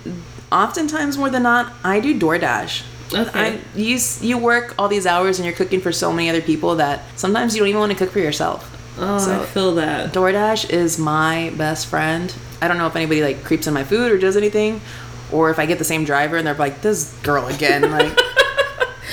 oftentimes, 0.53 1.17
more 1.19 1.31
than 1.31 1.43
not, 1.43 1.73
I 1.83 2.01
do 2.01 2.19
DoorDash. 2.19 2.85
Okay. 3.15 3.31
I, 3.35 3.59
you 3.75 3.99
you 4.21 4.39
work 4.39 4.75
all 4.79 4.89
these 4.89 5.07
hours 5.07 5.39
and 5.39 5.47
you're 5.47 5.55
cooking 5.57 5.81
for 5.81 5.93
so 5.93 6.13
many 6.13 6.29
other 6.31 6.41
people 6.43 6.77
that 6.77 7.03
sometimes 7.17 7.55
you 7.55 7.61
don't 7.61 7.69
even 7.69 7.81
want 7.81 7.93
to 7.93 7.99
cook 7.99 8.11
for 8.11 8.21
yourself. 8.21 8.69
oh 8.99 9.19
so- 9.19 9.43
i 9.43 9.47
feel 9.47 9.75
that 9.77 10.13
DoorDash 10.13 10.71
is 10.71 10.99
my 10.99 11.53
best 11.57 11.87
friend. 11.87 12.35
I 12.61 12.69
don't 12.69 12.79
know 12.79 12.87
if 12.87 12.95
anybody 12.97 13.23
like 13.23 13.43
creeps 13.45 13.67
in 13.67 13.75
my 13.75 13.85
food 13.85 14.13
or 14.13 14.19
does 14.19 14.37
anything, 14.37 14.81
or 15.33 15.51
if 15.51 15.59
I 15.59 15.67
get 15.67 15.79
the 15.79 15.85
same 15.85 16.05
driver 16.05 16.37
and 16.37 16.47
they're 16.47 16.55
like, 16.55 16.81
"This 16.83 17.13
girl 17.23 17.49
again." 17.49 17.91
Like, 17.91 18.17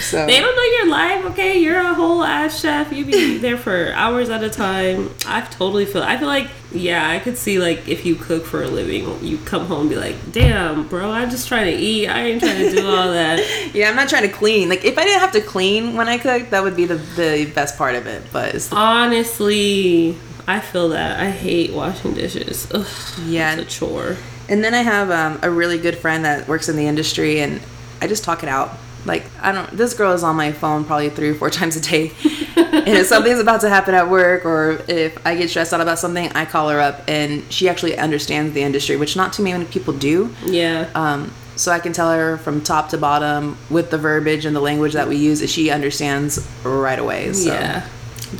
So 0.01 0.25
They 0.25 0.39
don't 0.39 0.55
know 0.55 0.63
your 0.77 0.87
life, 0.89 1.25
okay? 1.31 1.59
You're 1.59 1.79
a 1.79 1.93
whole 1.93 2.23
ass 2.23 2.59
chef. 2.61 2.91
You 2.93 3.05
be 3.05 3.37
there 3.45 3.57
for 3.57 3.91
hours 3.93 4.29
at 4.29 4.43
a 4.43 4.49
time. 4.49 5.11
I 5.25 5.41
totally 5.41 5.85
feel. 5.85 6.03
I 6.03 6.17
feel 6.17 6.27
like, 6.27 6.47
yeah, 6.71 7.09
I 7.09 7.19
could 7.19 7.37
see 7.37 7.59
like 7.59 7.87
if 7.87 8.05
you 8.05 8.15
cook 8.15 8.45
for 8.45 8.63
a 8.63 8.67
living, 8.67 9.23
you 9.25 9.37
come 9.39 9.65
home 9.65 9.81
and 9.81 9.89
be 9.89 9.95
like, 9.95 10.15
"Damn, 10.31 10.87
bro, 10.87 11.11
I'm 11.11 11.29
just 11.29 11.47
trying 11.47 11.65
to 11.65 11.77
eat. 11.77 12.07
I 12.07 12.21
ain't 12.27 12.41
trying 12.41 12.57
to 12.59 12.71
do 12.71 12.87
all 12.87 13.11
that." 13.19 13.39
yeah, 13.73 13.89
I'm 13.89 13.95
not 13.95 14.07
trying 14.09 14.23
to 14.23 14.29
clean. 14.33 14.69
Like 14.69 14.85
if 14.85 14.97
I 14.97 15.03
didn't 15.03 15.19
have 15.21 15.31
to 15.33 15.41
clean 15.41 15.95
when 15.95 16.07
I 16.07 16.17
cook, 16.17 16.49
that 16.51 16.63
would 16.63 16.75
be 16.75 16.85
the 16.85 16.95
the 17.15 17.51
best 17.55 17.77
part 17.77 17.95
of 17.95 18.05
it. 18.07 18.21
But 18.31 18.55
it's 18.55 18.67
the, 18.69 18.75
Honestly, 18.75 20.15
I 20.47 20.59
feel 20.59 20.89
that. 20.89 21.19
I 21.19 21.29
hate 21.29 21.73
washing 21.73 22.13
dishes. 22.13 22.67
Ugh, 22.71 22.85
Yeah. 23.25 23.53
it's 23.55 23.61
a 23.63 23.65
chore. 23.65 24.17
and 24.47 24.63
then 24.63 24.73
I 24.73 24.81
have 24.81 25.11
um, 25.11 25.39
a 25.43 25.49
really 25.51 25.77
good 25.77 25.97
friend 25.97 26.25
that 26.25 26.47
works 26.47 26.69
in 26.69 26.75
the 26.75 26.87
industry, 26.87 27.39
and 27.41 27.61
I 28.01 28.07
just 28.07 28.23
talk 28.23 28.43
it 28.43 28.49
out. 28.49 28.77
Like 29.05 29.25
I 29.41 29.51
don't. 29.51 29.69
This 29.71 29.93
girl 29.93 30.13
is 30.13 30.23
on 30.23 30.35
my 30.35 30.51
phone 30.51 30.85
probably 30.85 31.09
three 31.09 31.29
or 31.29 31.35
four 31.35 31.49
times 31.59 31.75
a 31.75 31.81
day, 31.81 32.11
and 32.55 32.87
if 32.87 33.07
something's 33.07 33.39
about 33.39 33.61
to 33.61 33.69
happen 33.69 33.93
at 33.93 34.09
work, 34.09 34.45
or 34.45 34.81
if 34.87 35.25
I 35.25 35.35
get 35.35 35.49
stressed 35.49 35.73
out 35.73 35.81
about 35.81 35.99
something, 35.99 36.31
I 36.33 36.45
call 36.45 36.69
her 36.69 36.79
up, 36.79 37.01
and 37.07 37.51
she 37.51 37.69
actually 37.69 37.97
understands 37.97 38.53
the 38.53 38.61
industry, 38.61 38.97
which 38.97 39.15
not 39.15 39.33
too 39.33 39.43
many 39.43 39.65
people 39.65 39.93
do. 39.93 40.33
Yeah. 40.45 40.89
Um, 40.95 41.31
so 41.55 41.73
I 41.73 41.79
can 41.79 41.91
tell 41.91 42.11
her 42.11 42.37
from 42.37 42.61
top 42.61 42.89
to 42.89 42.97
bottom 42.97 43.57
with 43.69 43.91
the 43.91 43.97
verbiage 43.97 44.45
and 44.45 44.55
the 44.55 44.61
language 44.61 44.93
that 44.93 45.09
we 45.09 45.17
use 45.17 45.41
that 45.41 45.49
she 45.49 45.69
understands 45.69 46.47
right 46.63 46.97
away. 46.97 47.33
So 47.33 47.51
yeah. 47.51 47.85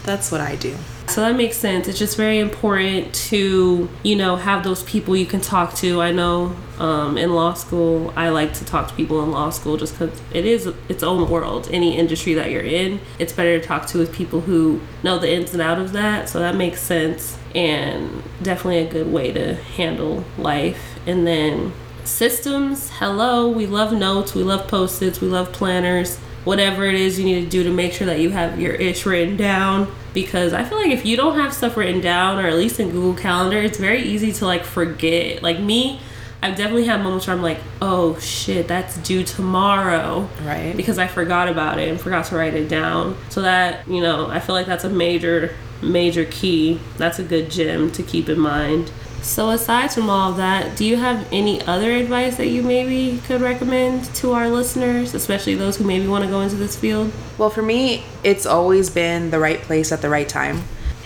that's 0.05 0.31
what 0.31 0.39
I 0.39 0.55
do. 0.55 0.77
So 1.09 1.21
that 1.21 1.35
makes 1.35 1.57
sense. 1.57 1.87
It's 1.87 1.97
just 1.97 2.15
very 2.15 2.37
important 2.37 3.13
to, 3.29 3.89
you 4.03 4.15
know, 4.15 4.35
have 4.35 4.63
those 4.63 4.83
people 4.83 5.15
you 5.17 5.25
can 5.25 5.41
talk 5.41 5.73
to. 5.75 6.01
I 6.01 6.11
know 6.11 6.55
um, 6.77 7.17
in 7.17 7.33
law 7.33 7.55
school, 7.55 8.13
I 8.15 8.29
like 8.29 8.53
to 8.53 8.65
talk 8.65 8.89
to 8.89 8.93
people 8.93 9.23
in 9.23 9.31
law 9.31 9.49
school 9.49 9.75
just 9.75 9.97
because 9.97 10.21
it 10.31 10.45
is 10.45 10.67
its 10.87 11.01
own 11.01 11.27
world. 11.27 11.67
Any 11.71 11.97
industry 11.97 12.35
that 12.35 12.51
you're 12.51 12.61
in, 12.61 12.99
it's 13.17 13.33
better 13.33 13.59
to 13.59 13.65
talk 13.65 13.87
to 13.87 13.97
with 13.97 14.13
people 14.13 14.41
who 14.41 14.81
know 15.03 15.17
the 15.17 15.33
ins 15.33 15.51
and 15.53 15.61
outs 15.63 15.81
of 15.81 15.93
that. 15.93 16.29
So 16.29 16.39
that 16.39 16.55
makes 16.55 16.79
sense 16.79 17.39
and 17.55 18.21
definitely 18.43 18.77
a 18.77 18.89
good 18.89 19.11
way 19.11 19.31
to 19.31 19.55
handle 19.55 20.23
life. 20.37 20.99
And 21.07 21.25
then 21.25 21.73
systems, 22.03 22.91
hello, 22.93 23.49
we 23.49 23.65
love 23.65 23.93
notes, 23.93 24.35
we 24.35 24.43
love 24.43 24.67
post 24.67 25.01
its, 25.01 25.21
we 25.21 25.27
love 25.27 25.51
planners 25.51 26.19
whatever 26.43 26.85
it 26.85 26.95
is 26.95 27.19
you 27.19 27.25
need 27.25 27.43
to 27.43 27.49
do 27.49 27.63
to 27.63 27.71
make 27.71 27.93
sure 27.93 28.07
that 28.07 28.19
you 28.19 28.29
have 28.29 28.59
your 28.59 28.73
ish 28.73 29.05
written 29.05 29.37
down 29.37 29.93
because 30.13 30.53
I 30.53 30.63
feel 30.63 30.77
like 30.77 30.91
if 30.91 31.05
you 31.05 31.15
don't 31.15 31.35
have 31.35 31.53
stuff 31.53 31.77
written 31.77 32.01
down 32.01 32.43
or 32.43 32.47
at 32.47 32.55
least 32.55 32.79
in 32.79 32.89
Google 32.89 33.13
Calendar, 33.13 33.57
it's 33.57 33.77
very 33.77 34.01
easy 34.01 34.31
to 34.33 34.45
like 34.45 34.63
forget. 34.63 35.43
Like 35.43 35.59
me, 35.59 36.01
I've 36.41 36.55
definitely 36.55 36.85
had 36.85 37.01
moments 37.01 37.27
where 37.27 37.35
I'm 37.35 37.41
like, 37.41 37.59
oh 37.81 38.17
shit, 38.19 38.67
that's 38.67 38.97
due 38.97 39.23
tomorrow. 39.23 40.29
Right. 40.43 40.75
Because 40.75 40.97
I 40.97 41.07
forgot 41.07 41.49
about 41.49 41.79
it 41.79 41.89
and 41.89 41.99
forgot 41.99 42.25
to 42.25 42.35
write 42.35 42.53
it 42.53 42.69
down. 42.69 43.17
So 43.29 43.41
that, 43.41 43.87
you 43.87 44.01
know, 44.01 44.27
I 44.27 44.39
feel 44.39 44.55
like 44.55 44.65
that's 44.65 44.85
a 44.85 44.89
major, 44.89 45.55
major 45.81 46.25
key. 46.25 46.79
That's 46.97 47.19
a 47.19 47.23
good 47.23 47.51
gem 47.51 47.91
to 47.91 48.03
keep 48.03 48.29
in 48.29 48.39
mind. 48.39 48.91
So 49.21 49.49
aside 49.49 49.91
from 49.91 50.09
all 50.09 50.31
of 50.31 50.37
that, 50.37 50.75
do 50.75 50.85
you 50.85 50.97
have 50.97 51.27
any 51.31 51.61
other 51.63 51.91
advice 51.91 52.37
that 52.37 52.47
you 52.47 52.63
maybe 52.63 53.19
could 53.25 53.41
recommend 53.41 54.05
to 54.15 54.33
our 54.33 54.49
listeners, 54.49 55.13
especially 55.13 55.55
those 55.55 55.77
who 55.77 55.83
maybe 55.83 56.07
want 56.07 56.23
to 56.23 56.29
go 56.29 56.41
into 56.41 56.55
this 56.55 56.75
field? 56.75 57.11
Well, 57.37 57.49
for 57.49 57.61
me, 57.61 58.03
it's 58.23 58.45
always 58.45 58.89
been 58.89 59.29
the 59.29 59.39
right 59.39 59.61
place 59.61 59.91
at 59.91 60.01
the 60.01 60.09
right 60.09 60.27
time. 60.27 60.63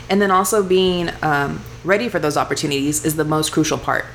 And 0.09 0.22
then 0.22 0.32
also 0.32 0.64
being 0.64 1.09
um, 1.22 1.61
ready 1.84 2.09
for 2.09 2.20
those 2.20 2.38
opportunities 2.38 3.03
is 3.03 3.16
the 3.16 3.26
most 3.26 3.51
crucial 3.51 3.78
part. 3.78 4.05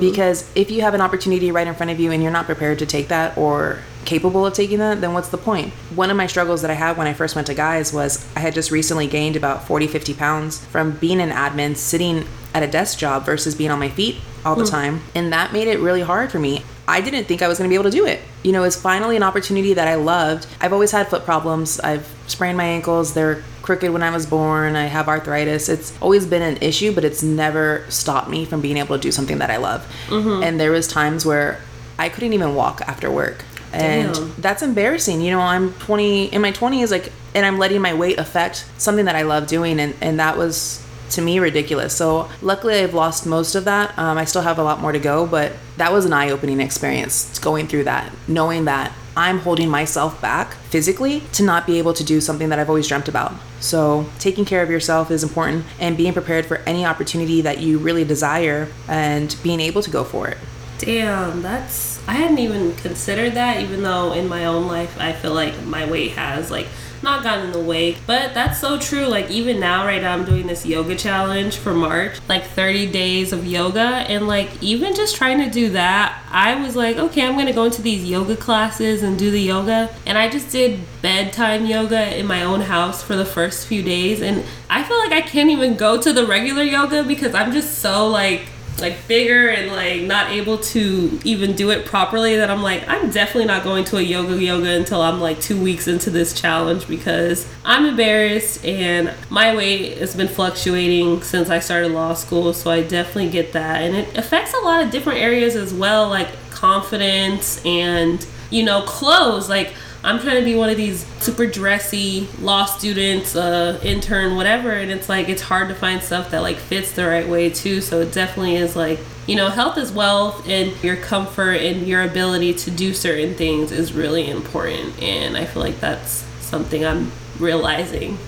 Because 0.00 0.50
if 0.54 0.70
you 0.70 0.82
have 0.82 0.92
an 0.92 1.00
opportunity 1.00 1.50
right 1.50 1.66
in 1.66 1.74
front 1.74 1.90
of 1.90 1.98
you 1.98 2.12
and 2.12 2.22
you're 2.22 2.32
not 2.32 2.44
prepared 2.44 2.78
to 2.80 2.86
take 2.86 3.08
that 3.08 3.36
or 3.38 3.78
capable 4.04 4.46
of 4.46 4.54
taking 4.54 4.78
that, 4.78 5.00
then 5.00 5.12
what's 5.12 5.28
the 5.28 5.38
point? 5.38 5.72
One 5.94 6.10
of 6.10 6.16
my 6.16 6.26
struggles 6.26 6.62
that 6.62 6.70
I 6.70 6.74
had 6.74 6.96
when 6.96 7.06
I 7.06 7.12
first 7.12 7.34
went 7.34 7.46
to 7.48 7.54
Guys 7.54 7.92
was 7.92 8.26
I 8.36 8.40
had 8.40 8.54
just 8.54 8.70
recently 8.70 9.06
gained 9.06 9.36
about 9.36 9.66
40, 9.66 9.86
50 9.86 10.14
pounds 10.14 10.64
from 10.66 10.92
being 10.92 11.20
an 11.20 11.30
admin, 11.30 11.76
sitting 11.76 12.26
at 12.54 12.62
a 12.62 12.66
desk 12.66 12.98
job 12.98 13.24
versus 13.24 13.54
being 13.54 13.70
on 13.70 13.78
my 13.78 13.88
feet 13.88 14.16
all 14.44 14.54
the 14.54 14.64
hmm. 14.64 14.70
time. 14.70 15.00
And 15.14 15.32
that 15.32 15.52
made 15.52 15.68
it 15.68 15.80
really 15.80 16.02
hard 16.02 16.30
for 16.30 16.38
me. 16.38 16.64
I 16.86 17.00
didn't 17.00 17.24
think 17.24 17.42
I 17.42 17.48
was 17.48 17.58
going 17.58 17.68
to 17.68 17.72
be 17.72 17.76
able 17.76 17.90
to 17.90 17.96
do 17.96 18.06
it. 18.06 18.20
You 18.42 18.52
know, 18.52 18.62
it's 18.64 18.76
finally 18.76 19.16
an 19.16 19.22
opportunity 19.22 19.74
that 19.74 19.88
I 19.88 19.94
loved. 19.94 20.46
I've 20.60 20.72
always 20.72 20.92
had 20.92 21.08
foot 21.08 21.24
problems. 21.24 21.80
I've 21.80 22.06
sprained 22.26 22.58
my 22.58 22.64
ankles. 22.64 23.14
They're 23.14 23.42
crooked 23.62 23.90
when 23.90 24.02
I 24.02 24.10
was 24.10 24.26
born. 24.26 24.76
I 24.76 24.84
have 24.84 25.08
arthritis. 25.08 25.70
It's 25.70 25.98
always 26.02 26.26
been 26.26 26.42
an 26.42 26.58
issue, 26.58 26.94
but 26.94 27.04
it's 27.04 27.22
never 27.22 27.86
stopped 27.88 28.28
me 28.28 28.44
from 28.44 28.60
being 28.60 28.76
able 28.76 28.96
to 28.96 29.02
do 29.02 29.10
something 29.10 29.38
that 29.38 29.50
I 29.50 29.56
love. 29.56 29.80
Mm-hmm. 30.08 30.42
And 30.42 30.60
there 30.60 30.70
was 30.70 30.86
times 30.86 31.24
where 31.24 31.60
I 31.98 32.10
couldn't 32.10 32.34
even 32.34 32.54
walk 32.54 32.82
after 32.82 33.10
work. 33.10 33.44
And 33.74 34.14
Damn. 34.14 34.34
that's 34.38 34.62
embarrassing. 34.62 35.20
You 35.20 35.32
know, 35.32 35.40
I'm 35.40 35.72
20 35.74 36.26
in 36.26 36.40
my 36.40 36.52
20s 36.52 36.90
like 36.90 37.12
and 37.34 37.44
I'm 37.44 37.58
letting 37.58 37.80
my 37.80 37.94
weight 37.94 38.18
affect 38.18 38.66
something 38.78 39.06
that 39.06 39.16
I 39.16 39.22
love 39.22 39.46
doing 39.46 39.80
and 39.80 39.94
and 40.00 40.18
that 40.20 40.36
was 40.36 40.84
to 41.10 41.22
me 41.22 41.38
ridiculous. 41.38 41.94
So 41.94 42.28
luckily 42.42 42.80
I've 42.80 42.94
lost 42.94 43.26
most 43.26 43.54
of 43.54 43.64
that. 43.64 43.96
Um, 43.98 44.18
I 44.18 44.24
still 44.24 44.42
have 44.42 44.58
a 44.58 44.64
lot 44.64 44.80
more 44.80 44.92
to 44.92 44.98
go, 44.98 45.26
but 45.26 45.52
that 45.76 45.92
was 45.92 46.04
an 46.04 46.12
eye-opening 46.12 46.60
experience 46.60 47.38
going 47.38 47.66
through 47.66 47.84
that, 47.84 48.12
knowing 48.26 48.64
that 48.64 48.92
I'm 49.16 49.38
holding 49.38 49.68
myself 49.68 50.20
back 50.20 50.54
physically 50.70 51.20
to 51.32 51.44
not 51.44 51.66
be 51.66 51.78
able 51.78 51.94
to 51.94 52.02
do 52.02 52.20
something 52.20 52.48
that 52.48 52.58
I've 52.58 52.68
always 52.68 52.88
dreamt 52.88 53.08
about. 53.08 53.32
So, 53.60 54.06
taking 54.18 54.44
care 54.44 54.62
of 54.62 54.70
yourself 54.70 55.10
is 55.10 55.22
important 55.22 55.64
and 55.78 55.96
being 55.96 56.12
prepared 56.12 56.46
for 56.46 56.56
any 56.66 56.84
opportunity 56.84 57.40
that 57.42 57.60
you 57.60 57.78
really 57.78 58.04
desire 58.04 58.68
and 58.88 59.34
being 59.42 59.60
able 59.60 59.82
to 59.82 59.90
go 59.90 60.02
for 60.02 60.26
it. 60.28 60.36
Damn, 60.78 61.42
that's 61.42 62.06
I 62.06 62.12
hadn't 62.12 62.38
even 62.38 62.74
considered 62.76 63.34
that 63.34 63.60
even 63.60 63.82
though 63.82 64.12
in 64.12 64.28
my 64.28 64.44
own 64.44 64.66
life 64.66 64.98
I 65.00 65.12
feel 65.12 65.32
like 65.32 65.62
my 65.64 65.88
weight 65.88 66.12
has 66.12 66.50
like 66.50 66.66
not 67.04 67.22
gotten 67.22 67.46
in 67.46 67.52
the 67.52 67.60
way. 67.60 67.96
But 68.06 68.34
that's 68.34 68.58
so 68.58 68.78
true. 68.78 69.06
Like 69.06 69.30
even 69.30 69.60
now 69.60 69.86
right 69.86 70.02
now 70.02 70.14
I'm 70.14 70.24
doing 70.24 70.48
this 70.48 70.66
yoga 70.66 70.96
challenge 70.96 71.56
for 71.56 71.72
March, 71.72 72.18
like 72.28 72.44
30 72.44 72.90
days 72.90 73.32
of 73.32 73.46
yoga 73.46 73.80
and 73.80 74.26
like 74.26 74.50
even 74.60 74.96
just 74.96 75.14
trying 75.14 75.38
to 75.38 75.50
do 75.50 75.70
that, 75.70 76.20
I 76.30 76.56
was 76.56 76.74
like, 76.74 76.96
okay, 76.96 77.24
I'm 77.24 77.44
to 77.44 77.52
go 77.52 77.64
into 77.64 77.82
these 77.82 78.04
yoga 78.04 78.36
classes 78.36 79.02
and 79.02 79.18
do 79.18 79.30
the 79.30 79.40
yoga. 79.40 79.94
And 80.06 80.16
I 80.16 80.28
just 80.28 80.50
did 80.50 80.80
bedtime 81.02 81.66
yoga 81.66 82.18
in 82.18 82.26
my 82.26 82.42
own 82.42 82.62
house 82.62 83.02
for 83.02 83.14
the 83.14 83.26
first 83.26 83.66
few 83.66 83.82
days 83.82 84.22
and 84.22 84.44
I 84.70 84.82
feel 84.82 84.98
like 84.98 85.12
I 85.12 85.20
can't 85.20 85.50
even 85.50 85.76
go 85.76 86.00
to 86.00 86.12
the 86.12 86.26
regular 86.26 86.62
yoga 86.62 87.04
because 87.04 87.34
I'm 87.34 87.52
just 87.52 87.78
so 87.78 88.08
like 88.08 88.48
like 88.80 89.06
bigger 89.06 89.48
and 89.48 89.70
like 89.70 90.02
not 90.02 90.30
able 90.30 90.58
to 90.58 91.20
even 91.24 91.54
do 91.54 91.70
it 91.70 91.86
properly 91.86 92.36
that 92.36 92.50
I'm 92.50 92.62
like 92.62 92.86
I'm 92.88 93.10
definitely 93.10 93.46
not 93.46 93.62
going 93.62 93.84
to 93.86 93.98
a 93.98 94.02
yoga 94.02 94.40
yoga 94.42 94.70
until 94.70 95.00
I'm 95.00 95.20
like 95.20 95.40
2 95.40 95.60
weeks 95.62 95.86
into 95.86 96.10
this 96.10 96.38
challenge 96.38 96.88
because 96.88 97.48
I'm 97.64 97.86
embarrassed 97.86 98.64
and 98.64 99.14
my 99.30 99.54
weight 99.54 99.98
has 99.98 100.16
been 100.16 100.28
fluctuating 100.28 101.22
since 101.22 101.50
I 101.50 101.60
started 101.60 101.92
law 101.92 102.14
school 102.14 102.52
so 102.52 102.70
I 102.70 102.82
definitely 102.82 103.30
get 103.30 103.52
that. 103.52 103.82
And 103.82 103.94
it 103.94 104.16
affects 104.16 104.54
a 104.54 104.60
lot 104.60 104.82
of 104.84 104.90
different 104.90 105.20
areas 105.20 105.54
as 105.54 105.72
well 105.72 106.08
like 106.08 106.28
confidence 106.50 107.64
and 107.64 108.26
you 108.50 108.64
know 108.64 108.82
clothes. 108.82 109.48
Like 109.48 109.72
I'm 110.04 110.20
trying 110.20 110.38
to 110.38 110.44
be 110.44 110.54
one 110.54 110.68
of 110.68 110.76
these 110.76 111.06
super 111.22 111.46
dressy 111.46 112.28
law 112.42 112.66
students, 112.66 113.34
uh, 113.34 113.80
intern, 113.82 114.36
whatever, 114.36 114.70
and 114.70 114.90
it's 114.90 115.08
like 115.08 115.30
it's 115.30 115.40
hard 115.40 115.68
to 115.70 115.74
find 115.74 116.02
stuff 116.02 116.30
that 116.30 116.42
like 116.42 116.58
fits 116.58 116.92
the 116.92 117.06
right 117.06 117.26
way 117.26 117.48
too. 117.48 117.80
So 117.80 118.02
it 118.02 118.12
definitely 118.12 118.56
is 118.56 118.76
like 118.76 119.00
you 119.26 119.36
know, 119.36 119.48
health 119.48 119.78
is 119.78 119.90
wealth, 119.90 120.46
and 120.46 120.72
your 120.84 120.96
comfort 120.96 121.54
and 121.54 121.86
your 121.86 122.02
ability 122.02 122.52
to 122.52 122.70
do 122.70 122.92
certain 122.92 123.34
things 123.34 123.72
is 123.72 123.94
really 123.94 124.28
important. 124.28 125.02
And 125.02 125.38
I 125.38 125.46
feel 125.46 125.62
like 125.62 125.80
that's 125.80 126.24
something 126.40 126.84
I'm 126.84 127.10
realizing 127.38 128.18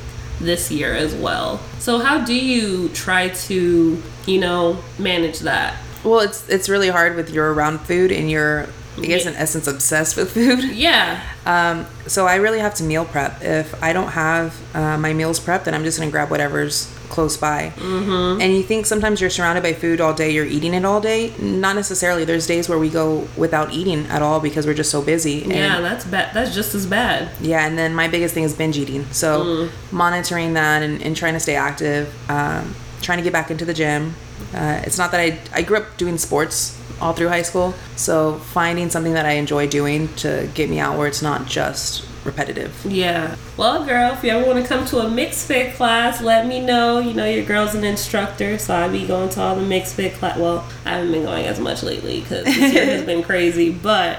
this 0.41 0.71
year 0.71 0.95
as 0.95 1.15
well. 1.15 1.61
So 1.79 1.99
how 1.99 2.25
do 2.25 2.35
you 2.35 2.89
try 2.91 3.29
to 3.29 4.03
you 4.25 4.41
know 4.41 4.79
manage 4.99 5.41
that? 5.41 5.77
Well, 6.03 6.21
it's 6.21 6.49
it's 6.49 6.71
really 6.71 6.89
hard 6.89 7.17
with 7.17 7.29
you're 7.29 7.53
around 7.53 7.81
food 7.81 8.11
and 8.11 8.31
you're 8.31 8.69
I 8.99 9.01
guess 9.03 9.25
Yeah. 9.25 9.31
in 9.33 9.37
essence 9.37 9.67
obsessed 9.67 10.17
with 10.17 10.33
food. 10.33 10.65
Yeah, 10.75 11.21
Um, 11.45 11.87
so 12.07 12.27
I 12.27 12.37
really 12.37 12.59
have 12.61 12.75
to 12.77 12.85
meal 12.85 13.05
prep. 13.05 13.43
If 13.43 13.81
I 13.83 13.93
don't 13.93 14.09
have 14.13 14.55
uh, 14.75 14.97
my 14.99 15.13
meals 15.13 15.39
prepped, 15.41 15.65
then 15.65 15.75
I'm 15.75 15.85
just 15.85 15.99
gonna 15.99 16.11
grab 16.11 16.31
whatever's 16.31 16.89
close 17.09 17.37
by. 17.37 17.73
Mm-hmm. 17.77 18.41
And 18.41 18.53
you 18.57 18.63
think 18.65 18.85
sometimes 18.87 19.21
you're 19.21 19.31
surrounded 19.31 19.63
by 19.63 19.73
food 19.75 20.01
all 20.01 20.13
day, 20.13 20.31
you're 20.31 20.45
eating 20.47 20.75
it 20.75 20.85
all 20.85 21.01
day. 21.01 21.33
Not 21.39 21.77
necessarily. 21.77 22.25
There's 22.25 22.47
days 22.47 22.69
where 22.69 22.79
we 22.79 22.89
go 22.91 23.29
without 23.37 23.73
eating 23.73 24.07
at 24.07 24.23
all 24.23 24.41
because 24.41 24.67
we're 24.67 24.75
just 24.75 24.91
so 24.91 25.01
busy. 25.03 25.43
And 25.45 25.53
yeah, 25.53 25.81
that's 25.81 26.05
bad. 26.05 26.35
That's 26.35 26.53
just 26.55 26.75
as 26.75 26.85
bad. 26.87 27.29
yeah, 27.41 27.65
and 27.67 27.79
then 27.79 27.95
my 27.95 28.09
biggest 28.09 28.35
thing 28.35 28.43
is 28.45 28.55
binge 28.55 28.77
eating. 28.77 29.07
So 29.13 29.45
Mm. 29.45 29.71
monitoring 29.93 30.55
that 30.55 30.83
and, 30.83 31.01
and 31.03 31.15
trying 31.17 31.35
to 31.35 31.41
stay 31.41 31.55
active, 31.57 32.13
um, 32.29 32.75
trying 33.03 33.19
to 33.19 33.25
get 33.25 33.33
back 33.33 33.51
into 33.51 33.65
the 33.65 33.75
gym. 33.75 34.15
Uh, 34.55 34.81
it's 34.85 34.99
not 34.99 35.11
that 35.13 35.21
I 35.21 35.39
I 35.55 35.63
grew 35.63 35.77
up 35.79 35.97
doing 35.97 36.19
sports 36.19 36.77
all 37.01 37.13
through 37.13 37.29
high 37.29 37.43
school, 37.43 37.75
so 37.97 38.35
finding 38.35 38.91
something 38.91 39.15
that 39.15 39.27
I 39.27 39.33
enjoy 39.33 39.67
doing 39.67 40.09
to 40.17 40.49
get 40.55 40.71
me 40.71 40.79
out 40.79 40.97
where 40.97 41.07
it's 41.07 41.23
not 41.23 41.47
just 41.47 42.07
repetitive. 42.25 42.85
Yeah. 42.85 43.37
Well, 43.57 43.87
girl, 43.87 44.13
if 44.13 44.23
you 44.23 44.31
ever 44.31 44.47
want 44.47 44.63
to 44.63 44.69
come 44.69 44.85
to 44.87 44.99
a 44.99 45.05
MixxedFit 45.05 45.75
class, 45.75 46.21
let 46.21 46.47
me 46.47 46.61
know. 46.61 46.99
You 46.99 47.15
know, 47.15 47.25
your 47.25 47.45
girl's 47.45 47.75
an 47.75 47.85
instructor, 47.85 48.59
so 48.59 48.75
I 48.75 48.89
be 48.89 49.07
going 49.07 49.31
to 49.31 49.41
all 49.41 49.57
the 49.57 49.63
MixxedFit 49.63 50.15
class. 50.15 50.39
Well, 50.39 50.69
I 50.85 50.91
haven't 50.91 51.13
been 51.13 51.25
going 51.25 51.47
as 51.47 51.61
much 51.61 51.83
lately 51.83 52.21
because 52.21 52.45
this 52.45 52.75
year 52.75 52.85
has 52.85 53.03
been 53.07 53.23
crazy, 53.23 53.71
but 53.71 54.19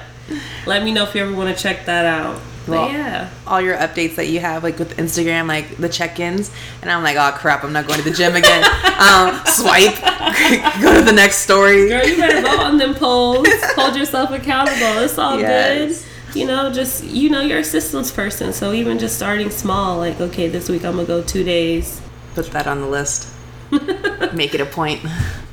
let 0.65 0.83
me 0.83 0.91
know 0.91 1.03
if 1.03 1.13
you 1.13 1.23
ever 1.23 1.35
want 1.35 1.55
to 1.55 1.61
check 1.61 1.85
that 1.85 2.05
out. 2.05 2.39
Well, 2.67 2.89
yeah. 2.91 3.29
all 3.45 3.61
your 3.61 3.75
updates 3.77 4.15
that 4.15 4.27
you 4.27 4.39
have, 4.39 4.63
like 4.63 4.77
with 4.79 4.97
Instagram, 4.97 5.47
like 5.47 5.77
the 5.77 5.89
check-ins, 5.89 6.51
and 6.81 6.91
I'm 6.91 7.03
like, 7.03 7.15
oh 7.17 7.37
crap, 7.37 7.63
I'm 7.63 7.73
not 7.73 7.87
going 7.87 7.99
to 7.99 8.09
the 8.09 8.15
gym 8.15 8.35
again. 8.35 8.63
um, 8.99 9.39
swipe, 9.45 9.95
go 10.81 10.93
to 10.99 11.03
the 11.05 11.13
next 11.13 11.37
story. 11.37 11.87
Girl, 11.89 12.05
you 12.05 12.17
better 12.17 12.41
vote 12.41 12.59
on 12.59 12.77
them 12.77 12.93
polls. 12.95 13.47
Hold 13.75 13.95
yourself 13.95 14.31
accountable. 14.31 15.01
It's 15.03 15.17
all 15.17 15.39
Yes. 15.39 16.03
good. 16.33 16.37
You 16.39 16.45
know, 16.45 16.71
just 16.71 17.03
you 17.05 17.29
know, 17.29 17.41
you're 17.41 17.59
a 17.59 17.63
systems 17.63 18.11
person. 18.11 18.51
So 18.53 18.73
even 18.73 18.99
just 18.99 19.15
starting 19.15 19.49
small, 19.49 19.97
like 19.97 20.19
okay, 20.19 20.47
this 20.49 20.69
week 20.69 20.83
I'm 20.83 20.95
gonna 20.95 21.07
go 21.07 21.23
two 21.23 21.43
days. 21.43 22.01
Put 22.35 22.51
that 22.51 22.67
on 22.67 22.81
the 22.81 22.87
list. 22.87 23.29
Make 24.33 24.53
it 24.53 24.61
a 24.61 24.65
point. 24.65 25.01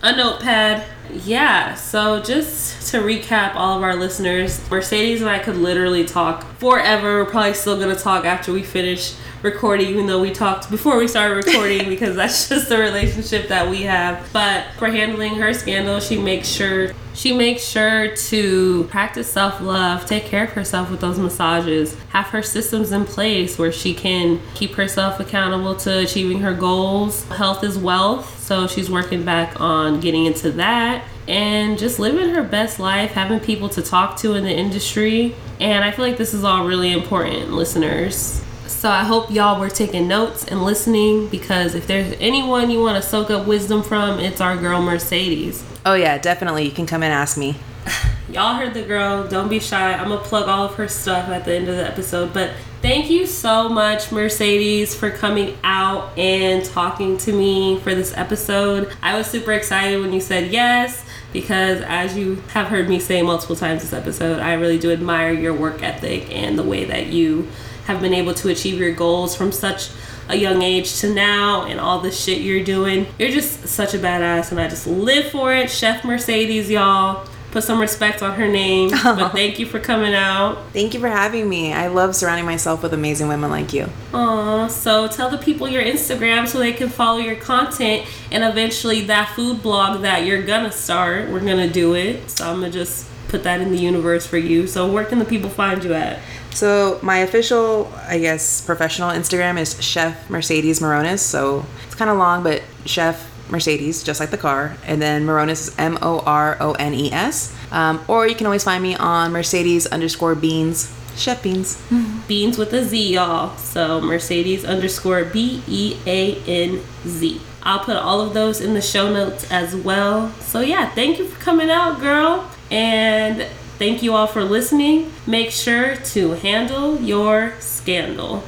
A 0.04 0.14
notepad. 0.14 0.84
Yeah, 1.10 1.74
so 1.74 2.20
just 2.20 2.90
to 2.90 2.98
recap 2.98 3.54
all 3.54 3.78
of 3.78 3.82
our 3.82 3.96
listeners, 3.96 4.60
Mercedes 4.70 5.22
and 5.22 5.30
I 5.30 5.38
could 5.38 5.56
literally 5.56 6.04
talk 6.04 6.44
forever. 6.58 7.24
We're 7.24 7.30
probably 7.30 7.54
still 7.54 7.78
gonna 7.78 7.96
talk 7.96 8.26
after 8.26 8.52
we 8.52 8.62
finish 8.62 9.14
recording, 9.44 9.88
even 9.88 10.06
though 10.06 10.20
we 10.20 10.32
talked 10.32 10.70
before 10.70 10.96
we 10.98 11.06
started 11.06 11.46
recording 11.46 11.88
because 11.88 12.16
that's 12.16 12.48
just 12.48 12.68
the 12.68 12.78
relationship 12.78 13.48
that 13.48 13.68
we 13.68 13.82
have. 13.82 14.28
But 14.32 14.64
for 14.78 14.88
handling 14.88 15.36
her 15.36 15.52
scandal, 15.52 16.00
she 16.00 16.18
makes 16.18 16.48
sure 16.48 16.92
she 17.14 17.32
makes 17.32 17.62
sure 17.62 18.16
to 18.16 18.84
practice 18.84 19.30
self-love, 19.30 20.04
take 20.04 20.24
care 20.24 20.44
of 20.44 20.50
herself 20.50 20.90
with 20.90 21.00
those 21.00 21.16
massages, 21.16 21.96
have 22.08 22.26
her 22.26 22.42
systems 22.42 22.90
in 22.90 23.04
place 23.04 23.56
where 23.56 23.70
she 23.70 23.94
can 23.94 24.40
keep 24.54 24.72
herself 24.72 25.20
accountable 25.20 25.76
to 25.76 26.00
achieving 26.00 26.40
her 26.40 26.52
goals. 26.52 27.22
Health 27.28 27.62
is 27.62 27.78
wealth, 27.78 28.40
so 28.40 28.66
she's 28.66 28.90
working 28.90 29.24
back 29.24 29.60
on 29.60 30.00
getting 30.00 30.26
into 30.26 30.50
that 30.52 31.04
and 31.28 31.78
just 31.78 32.00
living 32.00 32.30
her 32.30 32.42
best 32.42 32.80
life, 32.80 33.12
having 33.12 33.38
people 33.38 33.68
to 33.68 33.82
talk 33.82 34.16
to 34.18 34.34
in 34.34 34.42
the 34.42 34.52
industry. 34.52 35.36
And 35.60 35.84
I 35.84 35.92
feel 35.92 36.04
like 36.04 36.18
this 36.18 36.34
is 36.34 36.42
all 36.42 36.66
really 36.66 36.92
important, 36.92 37.52
listeners. 37.52 38.43
So 38.66 38.88
I 38.88 39.04
hope 39.04 39.30
y'all 39.30 39.60
were 39.60 39.68
taking 39.68 40.08
notes 40.08 40.44
and 40.44 40.64
listening 40.64 41.28
because 41.28 41.74
if 41.74 41.86
there's 41.86 42.14
anyone 42.18 42.70
you 42.70 42.80
want 42.80 43.02
to 43.02 43.08
soak 43.08 43.30
up 43.30 43.46
wisdom 43.46 43.82
from, 43.82 44.18
it's 44.18 44.40
our 44.40 44.56
girl 44.56 44.80
Mercedes. 44.80 45.62
Oh 45.84 45.94
yeah, 45.94 46.16
definitely. 46.18 46.64
You 46.64 46.70
can 46.70 46.86
come 46.86 47.02
and 47.02 47.12
ask 47.12 47.36
me. 47.36 47.56
Y'all 48.30 48.54
heard 48.54 48.72
the 48.72 48.82
girl. 48.82 49.28
Don't 49.28 49.48
be 49.48 49.60
shy. 49.60 49.92
I'm 49.92 50.08
gonna 50.08 50.20
plug 50.20 50.48
all 50.48 50.64
of 50.64 50.74
her 50.76 50.88
stuff 50.88 51.28
at 51.28 51.44
the 51.44 51.54
end 51.54 51.68
of 51.68 51.76
the 51.76 51.86
episode. 51.86 52.32
But 52.32 52.52
thank 52.80 53.10
you 53.10 53.26
so 53.26 53.68
much, 53.68 54.10
Mercedes, 54.10 54.94
for 54.94 55.10
coming 55.10 55.58
out 55.62 56.16
and 56.18 56.64
talking 56.64 57.18
to 57.18 57.32
me 57.32 57.78
for 57.80 57.94
this 57.94 58.16
episode. 58.16 58.90
I 59.02 59.16
was 59.18 59.26
super 59.26 59.52
excited 59.52 60.00
when 60.00 60.14
you 60.14 60.20
said 60.20 60.52
yes 60.52 61.04
because, 61.34 61.82
as 61.82 62.16
you 62.16 62.36
have 62.48 62.68
heard 62.68 62.88
me 62.88 62.98
say 62.98 63.20
multiple 63.20 63.56
times 63.56 63.82
this 63.82 63.92
episode, 63.92 64.40
I 64.40 64.54
really 64.54 64.78
do 64.78 64.90
admire 64.90 65.32
your 65.32 65.52
work 65.52 65.82
ethic 65.82 66.34
and 66.34 66.58
the 66.58 66.62
way 66.62 66.84
that 66.84 67.08
you 67.08 67.48
have 67.86 68.00
been 68.00 68.14
able 68.14 68.34
to 68.34 68.48
achieve 68.48 68.78
your 68.78 68.92
goals 68.92 69.36
from 69.36 69.52
such 69.52 69.90
a 70.28 70.36
young 70.36 70.62
age 70.62 71.00
to 71.00 71.12
now 71.12 71.64
and 71.64 71.78
all 71.78 72.00
the 72.00 72.10
shit 72.10 72.40
you're 72.40 72.64
doing. 72.64 73.06
You're 73.18 73.30
just 73.30 73.68
such 73.68 73.94
a 73.94 73.98
badass 73.98 74.50
and 74.50 74.60
I 74.60 74.68
just 74.68 74.86
live 74.86 75.30
for 75.30 75.52
it. 75.54 75.70
Chef 75.70 76.04
Mercedes, 76.04 76.70
y'all. 76.70 77.28
Put 77.50 77.62
some 77.62 77.78
respect 77.80 78.20
on 78.20 78.34
her 78.34 78.48
name. 78.48 78.90
But 79.04 79.30
thank 79.30 79.60
you 79.60 79.66
for 79.66 79.78
coming 79.78 80.12
out. 80.14 80.58
Thank 80.72 80.92
you 80.92 80.98
for 80.98 81.08
having 81.08 81.48
me. 81.48 81.72
I 81.72 81.86
love 81.86 82.16
surrounding 82.16 82.46
myself 82.46 82.82
with 82.82 82.92
amazing 82.94 83.28
women 83.28 83.48
like 83.50 83.72
you. 83.72 83.88
Aw, 84.12 84.66
so 84.66 85.06
tell 85.06 85.30
the 85.30 85.38
people 85.38 85.68
your 85.68 85.82
Instagram 85.82 86.48
so 86.48 86.58
they 86.58 86.72
can 86.72 86.88
follow 86.88 87.18
your 87.18 87.36
content 87.36 88.08
and 88.32 88.42
eventually 88.42 89.02
that 89.02 89.28
food 89.36 89.62
blog 89.62 90.02
that 90.02 90.24
you're 90.24 90.42
gonna 90.42 90.72
start. 90.72 91.28
We're 91.30 91.40
gonna 91.40 91.68
do 91.68 91.94
it. 91.94 92.28
So 92.28 92.48
I'm 92.50 92.56
gonna 92.60 92.70
just 92.72 93.06
put 93.28 93.44
that 93.44 93.60
in 93.60 93.70
the 93.70 93.78
universe 93.78 94.26
for 94.26 94.38
you. 94.38 94.66
So 94.66 94.90
where 94.90 95.04
can 95.04 95.18
the 95.20 95.24
people 95.24 95.50
find 95.50 95.84
you 95.84 95.94
at? 95.94 96.18
So 96.54 97.00
my 97.02 97.18
official, 97.18 97.92
I 98.06 98.18
guess, 98.18 98.60
professional 98.60 99.10
Instagram 99.10 99.58
is 99.58 99.82
Chef 99.82 100.30
Mercedes 100.30 100.80
Morones. 100.80 101.18
So 101.18 101.66
it's 101.84 101.94
kind 101.96 102.10
of 102.10 102.16
long, 102.16 102.42
but 102.42 102.62
Chef 102.86 103.30
Mercedes, 103.50 104.02
just 104.02 104.20
like 104.20 104.30
the 104.30 104.38
car, 104.38 104.76
and 104.86 105.02
then 105.02 105.26
Morones 105.26 105.50
is 105.50 105.74
M 105.78 105.98
O 106.00 106.20
R 106.20 106.56
O 106.60 106.72
N 106.72 106.94
E 106.94 107.12
S. 107.12 107.54
Um, 107.72 108.02
or 108.08 108.26
you 108.26 108.34
can 108.34 108.46
always 108.46 108.64
find 108.64 108.82
me 108.82 108.94
on 108.94 109.32
Mercedes 109.32 109.86
underscore 109.86 110.34
Beans, 110.34 110.94
Chef 111.16 111.42
Beans. 111.42 111.82
Beans 112.26 112.56
with 112.56 112.72
a 112.72 112.84
Z, 112.84 113.14
y'all. 113.14 113.56
So 113.56 114.00
Mercedes 114.00 114.64
underscore 114.64 115.24
B 115.24 115.62
E 115.66 115.96
A 116.06 116.36
N 116.46 116.80
Z. 117.06 117.40
I'll 117.62 117.80
put 117.80 117.96
all 117.96 118.20
of 118.20 118.34
those 118.34 118.60
in 118.60 118.74
the 118.74 118.82
show 118.82 119.12
notes 119.12 119.50
as 119.50 119.74
well. 119.74 120.30
So 120.40 120.60
yeah, 120.60 120.90
thank 120.94 121.18
you 121.18 121.26
for 121.26 121.40
coming 121.40 121.70
out, 121.70 122.00
girl. 122.00 122.50
And 122.70 123.46
thank 123.78 124.02
you 124.02 124.14
all 124.14 124.26
for 124.26 124.44
listening. 124.44 125.12
Make 125.26 125.50
sure 125.50 125.96
to 125.96 126.32
handle 126.32 127.00
your 127.00 127.54
scandal. 127.60 128.42